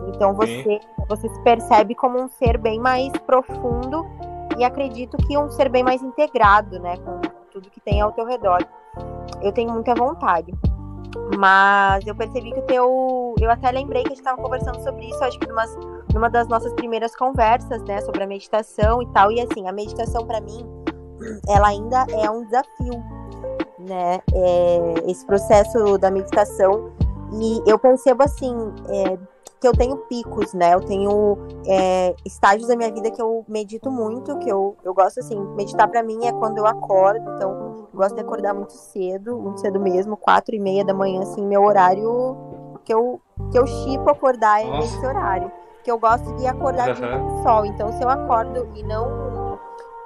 Então 0.09 0.34
você, 0.34 0.80
você 1.09 1.28
se 1.28 1.42
percebe 1.42 1.95
como 1.95 2.20
um 2.20 2.28
ser 2.28 2.59
bem 2.59 2.78
mais 2.78 3.11
profundo 3.26 4.05
e 4.59 4.64
acredito 4.64 5.16
que 5.16 5.36
um 5.36 5.51
ser 5.51 5.68
bem 5.68 5.82
mais 5.82 6.03
integrado, 6.03 6.78
né, 6.78 6.97
com 6.99 7.20
tudo 7.51 7.70
que 7.70 7.80
tem 7.80 8.01
ao 8.01 8.12
teu 8.12 8.24
redor. 8.24 8.64
Eu 9.45 9.53
tenho 9.53 9.70
muita 9.70 9.95
vontade. 9.95 10.53
Mas 11.38 12.05
eu 12.07 12.14
percebi 12.14 12.53
que 12.53 12.59
o 12.59 12.62
teu. 12.62 13.34
Eu 13.40 13.51
até 13.51 13.70
lembrei 13.70 14.03
que 14.03 14.09
a 14.09 14.11
gente 14.11 14.18
estava 14.18 14.40
conversando 14.40 14.82
sobre 14.82 15.09
isso, 15.09 15.22
acho 15.22 15.38
que 15.38 15.47
numa, 15.47 15.64
numa 16.12 16.28
das 16.28 16.49
nossas 16.49 16.72
primeiras 16.72 17.14
conversas, 17.14 17.82
né? 17.84 18.01
Sobre 18.01 18.24
a 18.24 18.26
meditação 18.26 19.03
e 19.03 19.07
tal. 19.12 19.30
E 19.30 19.40
assim, 19.40 19.68
a 19.68 19.72
meditação 19.72 20.26
para 20.26 20.40
mim, 20.40 20.66
ela 21.49 21.68
ainda 21.68 22.05
é 22.11 22.28
um 22.28 22.45
desafio, 22.45 23.05
né? 23.78 24.18
É, 24.32 25.11
esse 25.11 25.24
processo 25.24 25.99
da 25.99 26.11
meditação. 26.11 26.92
E 27.32 27.62
eu 27.66 27.78
percebo 27.78 28.22
assim, 28.22 28.55
é, 28.88 29.18
que 29.64 29.68
eu 29.68 29.72
tenho 29.72 29.96
picos, 29.96 30.52
né? 30.52 30.74
Eu 30.74 30.80
tenho 30.82 31.38
é, 31.66 32.14
estágios 32.22 32.68
da 32.68 32.76
minha 32.76 32.92
vida 32.92 33.10
que 33.10 33.22
eu 33.22 33.46
medito 33.48 33.90
muito, 33.90 34.38
que 34.40 34.50
eu, 34.50 34.76
eu 34.84 34.92
gosto 34.92 35.20
assim, 35.20 35.40
meditar 35.56 35.88
para 35.88 36.02
mim 36.02 36.26
é 36.26 36.32
quando 36.32 36.58
eu 36.58 36.66
acordo, 36.66 37.20
então 37.34 37.50
eu 37.50 37.88
gosto 37.94 38.14
de 38.14 38.20
acordar 38.20 38.52
muito 38.52 38.74
cedo, 38.74 39.38
muito 39.38 39.60
cedo 39.60 39.80
mesmo, 39.80 40.18
quatro 40.18 40.54
e 40.54 40.60
meia 40.60 40.84
da 40.84 40.92
manhã, 40.92 41.22
assim, 41.22 41.42
meu 41.42 41.62
horário 41.62 42.36
que 42.84 42.92
eu, 42.92 43.18
que 43.50 43.58
eu 43.58 43.66
chipo 43.66 44.10
acordar 44.10 44.60
é 44.60 44.66
Nossa. 44.66 44.82
nesse 44.82 45.06
horário. 45.06 45.50
Que 45.82 45.90
eu 45.90 45.98
gosto 45.98 46.30
de 46.36 46.46
acordar 46.46 46.90
uhum. 46.90 47.26
o 47.26 47.42
sol. 47.42 47.64
Então, 47.64 47.90
se 47.92 48.02
eu 48.02 48.10
acordo 48.10 48.68
e 48.74 48.82
não. 48.82 49.58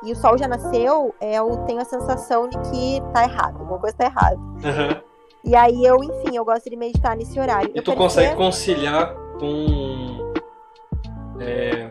E 0.05 0.13
o 0.13 0.17
sol 0.17 0.39
já 0.39 0.47
nasceu, 0.47 1.13
é, 1.21 1.35
eu 1.35 1.57
tenho 1.67 1.81
a 1.81 1.85
sensação 1.85 2.49
de 2.49 2.57
que 2.59 3.03
tá 3.13 3.25
errado, 3.25 3.59
alguma 3.59 3.81
coisa 3.81 3.97
tá 3.97 4.05
errada. 4.05 4.37
Uhum. 4.37 5.03
E 5.45 5.57
aí 5.57 5.85
eu, 5.85 6.03
enfim, 6.05 6.37
eu 6.37 6.45
gosto 6.45 6.71
de 6.71 6.77
meditar 6.77 7.17
nesse 7.17 7.39
horário. 7.41 7.73
E 7.75 7.79
eu 7.79 7.83
tu 7.83 7.97
consegue 7.97 8.37
conciliar 8.37 9.28
com 9.39 10.33
é, 11.41 11.91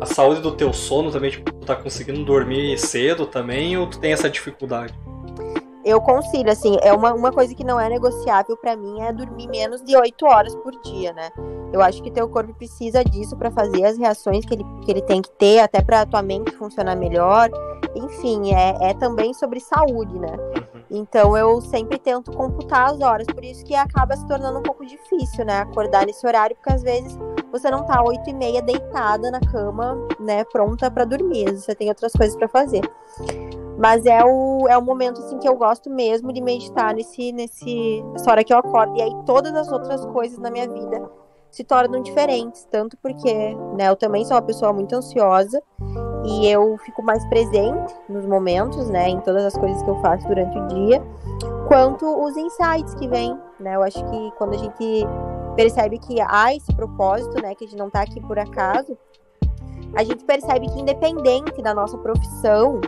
a 0.00 0.06
saúde 0.06 0.40
do 0.40 0.52
teu 0.52 0.72
sono 0.72 1.10
também, 1.10 1.30
tipo, 1.30 1.52
tu 1.52 1.66
tá 1.66 1.76
conseguindo 1.76 2.24
dormir 2.24 2.78
cedo 2.78 3.26
também 3.26 3.76
ou 3.76 3.86
tu 3.86 3.98
tem 3.98 4.12
essa 4.12 4.30
dificuldade? 4.30 4.98
Eu 5.84 6.00
concilio, 6.00 6.52
assim, 6.52 6.76
é 6.82 6.92
uma, 6.92 7.14
uma 7.14 7.32
coisa 7.32 7.54
que 7.54 7.64
não 7.64 7.80
é 7.80 7.88
negociável 7.88 8.56
para 8.56 8.76
mim 8.76 9.00
é 9.00 9.12
dormir 9.12 9.48
menos 9.48 9.82
de 9.82 9.96
8 9.96 10.26
horas 10.26 10.54
por 10.56 10.72
dia, 10.82 11.12
né? 11.12 11.30
Eu 11.72 11.80
acho 11.80 12.02
que 12.02 12.10
teu 12.10 12.28
corpo 12.28 12.52
precisa 12.54 13.02
disso 13.02 13.36
para 13.36 13.50
fazer 13.50 13.84
as 13.84 13.96
reações 13.96 14.44
que 14.44 14.54
ele, 14.54 14.64
que 14.84 14.90
ele 14.90 15.02
tem 15.02 15.22
que 15.22 15.30
ter, 15.30 15.60
até 15.60 15.80
para 15.80 16.04
tua 16.04 16.20
mente 16.20 16.50
funcionar 16.52 16.96
melhor. 16.96 17.48
Enfim, 17.94 18.52
é, 18.52 18.90
é 18.90 18.94
também 18.94 19.32
sobre 19.32 19.58
saúde, 19.58 20.18
né? 20.18 20.32
Então 20.90 21.36
eu 21.36 21.60
sempre 21.60 21.98
tento 21.98 22.32
computar 22.32 22.90
as 22.90 23.00
horas, 23.00 23.26
por 23.26 23.44
isso 23.44 23.64
que 23.64 23.74
acaba 23.74 24.16
se 24.16 24.26
tornando 24.26 24.58
um 24.58 24.62
pouco 24.62 24.84
difícil, 24.84 25.44
né? 25.44 25.60
Acordar 25.60 26.04
nesse 26.04 26.26
horário, 26.26 26.56
porque 26.56 26.72
às 26.72 26.82
vezes 26.82 27.16
você 27.52 27.70
não 27.70 27.84
tá 27.84 28.02
oito 28.02 28.28
e 28.28 28.34
meia 28.34 28.60
deitada 28.60 29.30
na 29.30 29.40
cama, 29.40 29.96
né, 30.18 30.44
pronta 30.44 30.90
para 30.90 31.04
dormir. 31.04 31.52
Você 31.56 31.74
tem 31.74 31.88
outras 31.88 32.12
coisas 32.12 32.36
para 32.36 32.48
fazer. 32.48 32.82
Mas 33.78 34.04
é 34.04 34.22
o, 34.24 34.68
é 34.68 34.76
o 34.76 34.82
momento 34.82 35.20
assim 35.20 35.38
que 35.38 35.48
eu 35.48 35.56
gosto 35.56 35.88
mesmo 35.88 36.32
de 36.32 36.40
meditar 36.42 36.94
nesse, 36.94 37.32
nesse, 37.32 38.02
nessa 38.12 38.30
hora 38.30 38.44
que 38.44 38.52
eu 38.52 38.58
acordo. 38.58 38.96
E 38.96 39.02
aí 39.02 39.12
todas 39.24 39.54
as 39.54 39.70
outras 39.70 40.04
coisas 40.06 40.38
na 40.38 40.50
minha 40.50 40.68
vida 40.68 41.08
se 41.50 41.64
tornam 41.64 42.02
diferentes, 42.02 42.64
tanto 42.70 42.96
porque 42.98 43.54
né, 43.76 43.88
eu 43.88 43.96
também 43.96 44.24
sou 44.24 44.36
uma 44.36 44.42
pessoa 44.42 44.72
muito 44.72 44.94
ansiosa 44.94 45.60
e 46.24 46.46
eu 46.46 46.76
fico 46.78 47.02
mais 47.02 47.24
presente 47.26 47.94
nos 48.08 48.26
momentos, 48.26 48.88
né, 48.88 49.08
em 49.08 49.20
todas 49.20 49.44
as 49.44 49.56
coisas 49.56 49.82
que 49.82 49.88
eu 49.88 50.00
faço 50.00 50.26
durante 50.28 50.58
o 50.58 50.66
dia, 50.68 51.02
quanto 51.68 52.06
os 52.06 52.36
insights 52.36 52.94
que 52.94 53.08
vêm, 53.08 53.38
né? 53.58 53.76
Eu 53.76 53.82
acho 53.82 54.04
que 54.04 54.30
quando 54.36 54.54
a 54.54 54.58
gente 54.58 55.06
percebe 55.56 55.98
que 55.98 56.20
há 56.20 56.54
esse 56.54 56.74
propósito, 56.74 57.40
né, 57.40 57.54
que 57.54 57.64
a 57.64 57.66
gente 57.66 57.78
não 57.78 57.86
está 57.86 58.02
aqui 58.02 58.20
por 58.20 58.38
acaso, 58.38 58.96
a 59.94 60.04
gente 60.04 60.24
percebe 60.24 60.68
que 60.68 60.80
independente 60.80 61.60
da 61.62 61.74
nossa 61.74 61.96
profissão, 61.98 62.80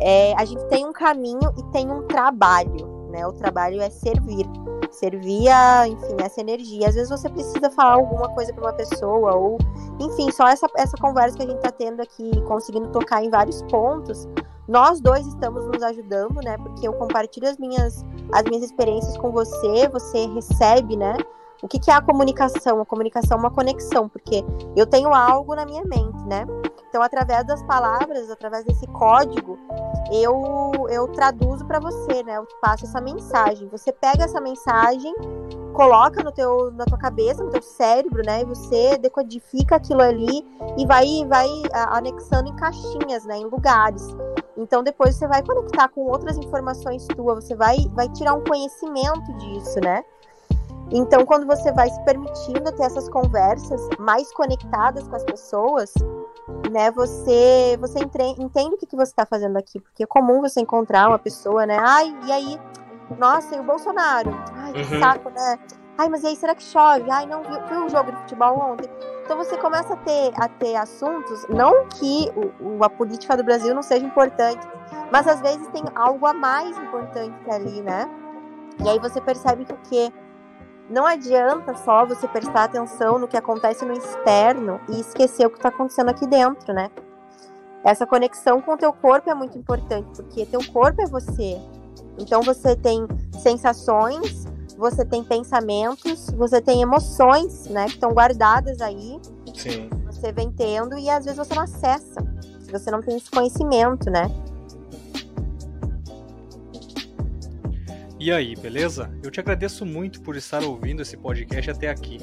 é, 0.00 0.34
a 0.36 0.44
gente 0.44 0.64
tem 0.66 0.84
um 0.86 0.92
caminho 0.92 1.52
e 1.56 1.62
tem 1.72 1.90
um 1.90 2.02
trabalho, 2.06 3.08
né? 3.10 3.26
O 3.26 3.32
trabalho 3.32 3.80
é 3.80 3.90
servir, 3.90 4.46
servir 4.94 5.48
a, 5.48 5.86
enfim, 5.86 6.16
essa 6.18 6.40
energia. 6.40 6.88
Às 6.88 6.94
vezes 6.94 7.10
você 7.10 7.28
precisa 7.28 7.70
falar 7.70 7.94
alguma 7.94 8.28
coisa 8.30 8.52
para 8.52 8.64
uma 8.64 8.72
pessoa 8.72 9.34
ou, 9.34 9.58
enfim, 10.00 10.30
só 10.30 10.48
essa, 10.48 10.66
essa 10.76 10.96
conversa 10.96 11.36
que 11.36 11.42
a 11.42 11.46
gente 11.46 11.56
está 11.56 11.70
tendo 11.70 12.00
aqui, 12.00 12.30
conseguindo 12.42 12.88
tocar 12.88 13.22
em 13.22 13.30
vários 13.30 13.62
pontos. 13.62 14.28
Nós 14.66 15.00
dois 15.00 15.26
estamos 15.26 15.66
nos 15.66 15.82
ajudando, 15.82 16.40
né? 16.42 16.56
Porque 16.56 16.88
eu 16.88 16.92
compartilho 16.94 17.48
as 17.48 17.58
minhas, 17.58 18.02
as 18.32 18.42
minhas 18.44 18.64
experiências 18.64 19.16
com 19.18 19.30
você, 19.30 19.88
você 19.88 20.26
recebe, 20.26 20.96
né? 20.96 21.16
O 21.62 21.68
que, 21.68 21.78
que 21.78 21.90
é 21.90 21.94
a 21.94 22.00
comunicação? 22.00 22.80
A 22.80 22.86
comunicação 22.86 23.36
é 23.36 23.40
uma 23.40 23.50
conexão, 23.50 24.08
porque 24.08 24.44
eu 24.76 24.86
tenho 24.86 25.14
algo 25.14 25.54
na 25.54 25.64
minha 25.64 25.82
mente, 25.84 26.22
né? 26.26 26.46
Então, 26.94 27.02
através 27.02 27.44
das 27.44 27.60
palavras, 27.64 28.30
através 28.30 28.64
desse 28.64 28.86
código, 28.86 29.58
eu, 30.12 30.70
eu 30.88 31.08
traduzo 31.08 31.66
para 31.66 31.80
você, 31.80 32.22
né? 32.22 32.36
Eu 32.36 32.46
passo 32.62 32.84
essa 32.84 33.00
mensagem. 33.00 33.66
Você 33.66 33.90
pega 33.90 34.22
essa 34.22 34.40
mensagem, 34.40 35.12
coloca 35.72 36.22
no 36.22 36.30
teu, 36.30 36.70
na 36.70 36.84
tua 36.84 36.96
cabeça, 36.96 37.42
no 37.42 37.50
teu 37.50 37.62
cérebro, 37.62 38.22
né? 38.24 38.42
E 38.42 38.44
você 38.44 38.96
decodifica 38.96 39.74
aquilo 39.74 40.02
ali 40.02 40.46
e 40.78 40.86
vai, 40.86 41.04
vai 41.26 41.48
anexando 41.88 42.48
em 42.48 42.54
caixinhas, 42.54 43.24
né? 43.24 43.38
Em 43.38 43.46
lugares. 43.46 44.06
Então 44.56 44.84
depois 44.84 45.16
você 45.16 45.26
vai 45.26 45.42
conectar 45.42 45.88
com 45.88 46.02
outras 46.02 46.38
informações 46.38 47.08
tuas, 47.08 47.44
você 47.44 47.56
vai, 47.56 47.76
vai 47.88 48.08
tirar 48.10 48.34
um 48.34 48.44
conhecimento 48.44 49.32
disso, 49.38 49.80
né? 49.80 50.04
Então, 50.92 51.24
quando 51.24 51.46
você 51.46 51.72
vai 51.72 51.88
se 51.90 52.00
permitindo 52.04 52.70
ter 52.72 52.84
essas 52.84 53.08
conversas 53.08 53.80
mais 53.98 54.32
conectadas 54.34 55.08
com 55.08 55.16
as 55.16 55.24
pessoas, 55.24 55.92
né, 56.70 56.90
você 56.90 57.76
você 57.80 57.98
entende 58.00 58.74
o 58.74 58.76
que, 58.76 58.86
que 58.86 58.96
você 58.96 59.10
está 59.10 59.24
fazendo 59.24 59.56
aqui, 59.56 59.80
porque 59.80 60.02
é 60.02 60.06
comum 60.06 60.40
você 60.40 60.60
encontrar 60.60 61.08
uma 61.08 61.18
pessoa, 61.18 61.64
né, 61.66 61.78
ai, 61.80 62.14
e 62.26 62.32
aí, 62.32 62.60
nossa, 63.18 63.54
e 63.56 63.60
o 63.60 63.62
Bolsonaro? 63.62 64.30
Ai, 64.54 64.72
que 64.72 64.94
uhum. 64.94 65.00
saco, 65.00 65.30
né? 65.30 65.58
Ai, 65.96 66.08
mas 66.08 66.24
e 66.24 66.26
aí, 66.26 66.36
será 66.36 66.54
que 66.54 66.62
chove? 66.62 67.08
Ai, 67.10 67.24
não, 67.26 67.42
viu, 67.42 67.66
viu 67.68 67.86
o 67.86 67.88
jogo 67.88 68.10
de 68.10 68.18
futebol 68.22 68.58
ontem? 68.58 68.90
Então 69.24 69.38
você 69.38 69.56
começa 69.56 69.94
a 69.94 69.96
ter, 69.96 70.32
a 70.36 70.48
ter 70.48 70.76
assuntos, 70.76 71.46
não 71.48 71.86
que 71.86 72.30
o, 72.60 72.84
a 72.84 72.90
política 72.90 73.36
do 73.36 73.44
Brasil 73.44 73.74
não 73.74 73.82
seja 73.82 74.04
importante, 74.04 74.66
mas 75.10 75.26
às 75.26 75.40
vezes 75.40 75.66
tem 75.68 75.82
algo 75.94 76.26
a 76.26 76.34
mais 76.34 76.76
importante 76.76 77.50
ali, 77.50 77.80
né? 77.80 78.10
E 78.84 78.88
aí 78.88 78.98
você 78.98 79.20
percebe 79.20 79.64
que 79.64 79.72
o 79.72 79.78
quê? 79.88 80.12
Não 80.88 81.06
adianta 81.06 81.74
só 81.76 82.04
você 82.04 82.28
prestar 82.28 82.64
atenção 82.64 83.18
no 83.18 83.26
que 83.26 83.36
acontece 83.36 83.84
no 83.84 83.92
externo 83.94 84.80
e 84.88 85.00
esquecer 85.00 85.46
o 85.46 85.50
que 85.50 85.56
está 85.56 85.70
acontecendo 85.70 86.10
aqui 86.10 86.26
dentro, 86.26 86.74
né? 86.74 86.90
Essa 87.82 88.06
conexão 88.06 88.60
com 88.60 88.72
o 88.72 88.76
teu 88.76 88.92
corpo 88.92 89.30
é 89.30 89.34
muito 89.34 89.58
importante, 89.58 90.22
porque 90.22 90.46
teu 90.46 90.60
corpo 90.72 91.02
é 91.02 91.06
você. 91.06 91.58
Então 92.18 92.42
você 92.42 92.76
tem 92.76 93.06
sensações, 93.42 94.46
você 94.76 95.04
tem 95.04 95.22
pensamentos, 95.24 96.30
você 96.30 96.60
tem 96.60 96.82
emoções, 96.82 97.66
né, 97.66 97.86
que 97.86 97.92
estão 97.92 98.12
guardadas 98.12 98.80
aí. 98.80 99.20
Sim. 99.54 99.88
Você 100.06 100.32
vem 100.32 100.50
tendo 100.50 100.98
e 100.98 101.08
às 101.10 101.24
vezes 101.24 101.38
você 101.38 101.54
não 101.54 101.62
acessa, 101.62 102.20
você 102.70 102.90
não 102.90 103.00
tem 103.00 103.16
esse 103.16 103.30
conhecimento, 103.30 104.10
né? 104.10 104.30
E 108.24 108.32
aí, 108.32 108.56
beleza? 108.56 109.10
Eu 109.22 109.30
te 109.30 109.38
agradeço 109.38 109.84
muito 109.84 110.22
por 110.22 110.34
estar 110.34 110.62
ouvindo 110.64 111.02
esse 111.02 111.14
podcast 111.14 111.70
até 111.70 111.90
aqui. 111.90 112.18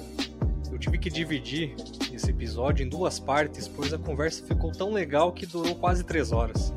Eu 0.72 0.80
tive 0.80 0.97
que 0.97 1.12
dividir 1.12 1.76
esse 2.12 2.32
episódio 2.32 2.84
em 2.84 2.89
duas 2.89 3.20
partes, 3.20 3.68
pois 3.68 3.93
a 3.93 3.99
conversa 3.99 4.43
ficou 4.43 4.72
tão 4.72 4.91
legal 4.91 5.32
que 5.32 5.45
durou 5.45 5.76
quase 5.76 6.04
três 6.04 6.32
horas. 6.32 6.74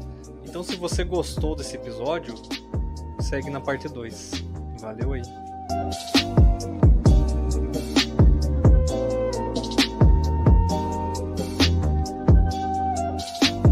Então, 0.46 0.62
se 0.62 0.76
você 0.76 1.02
gostou 1.04 1.56
desse 1.56 1.74
episódio, 1.74 2.34
segue 3.18 3.48
na 3.48 3.62
parte 3.62 3.88
2. 3.88 4.44
Valeu 4.82 5.14
aí! 5.14 5.22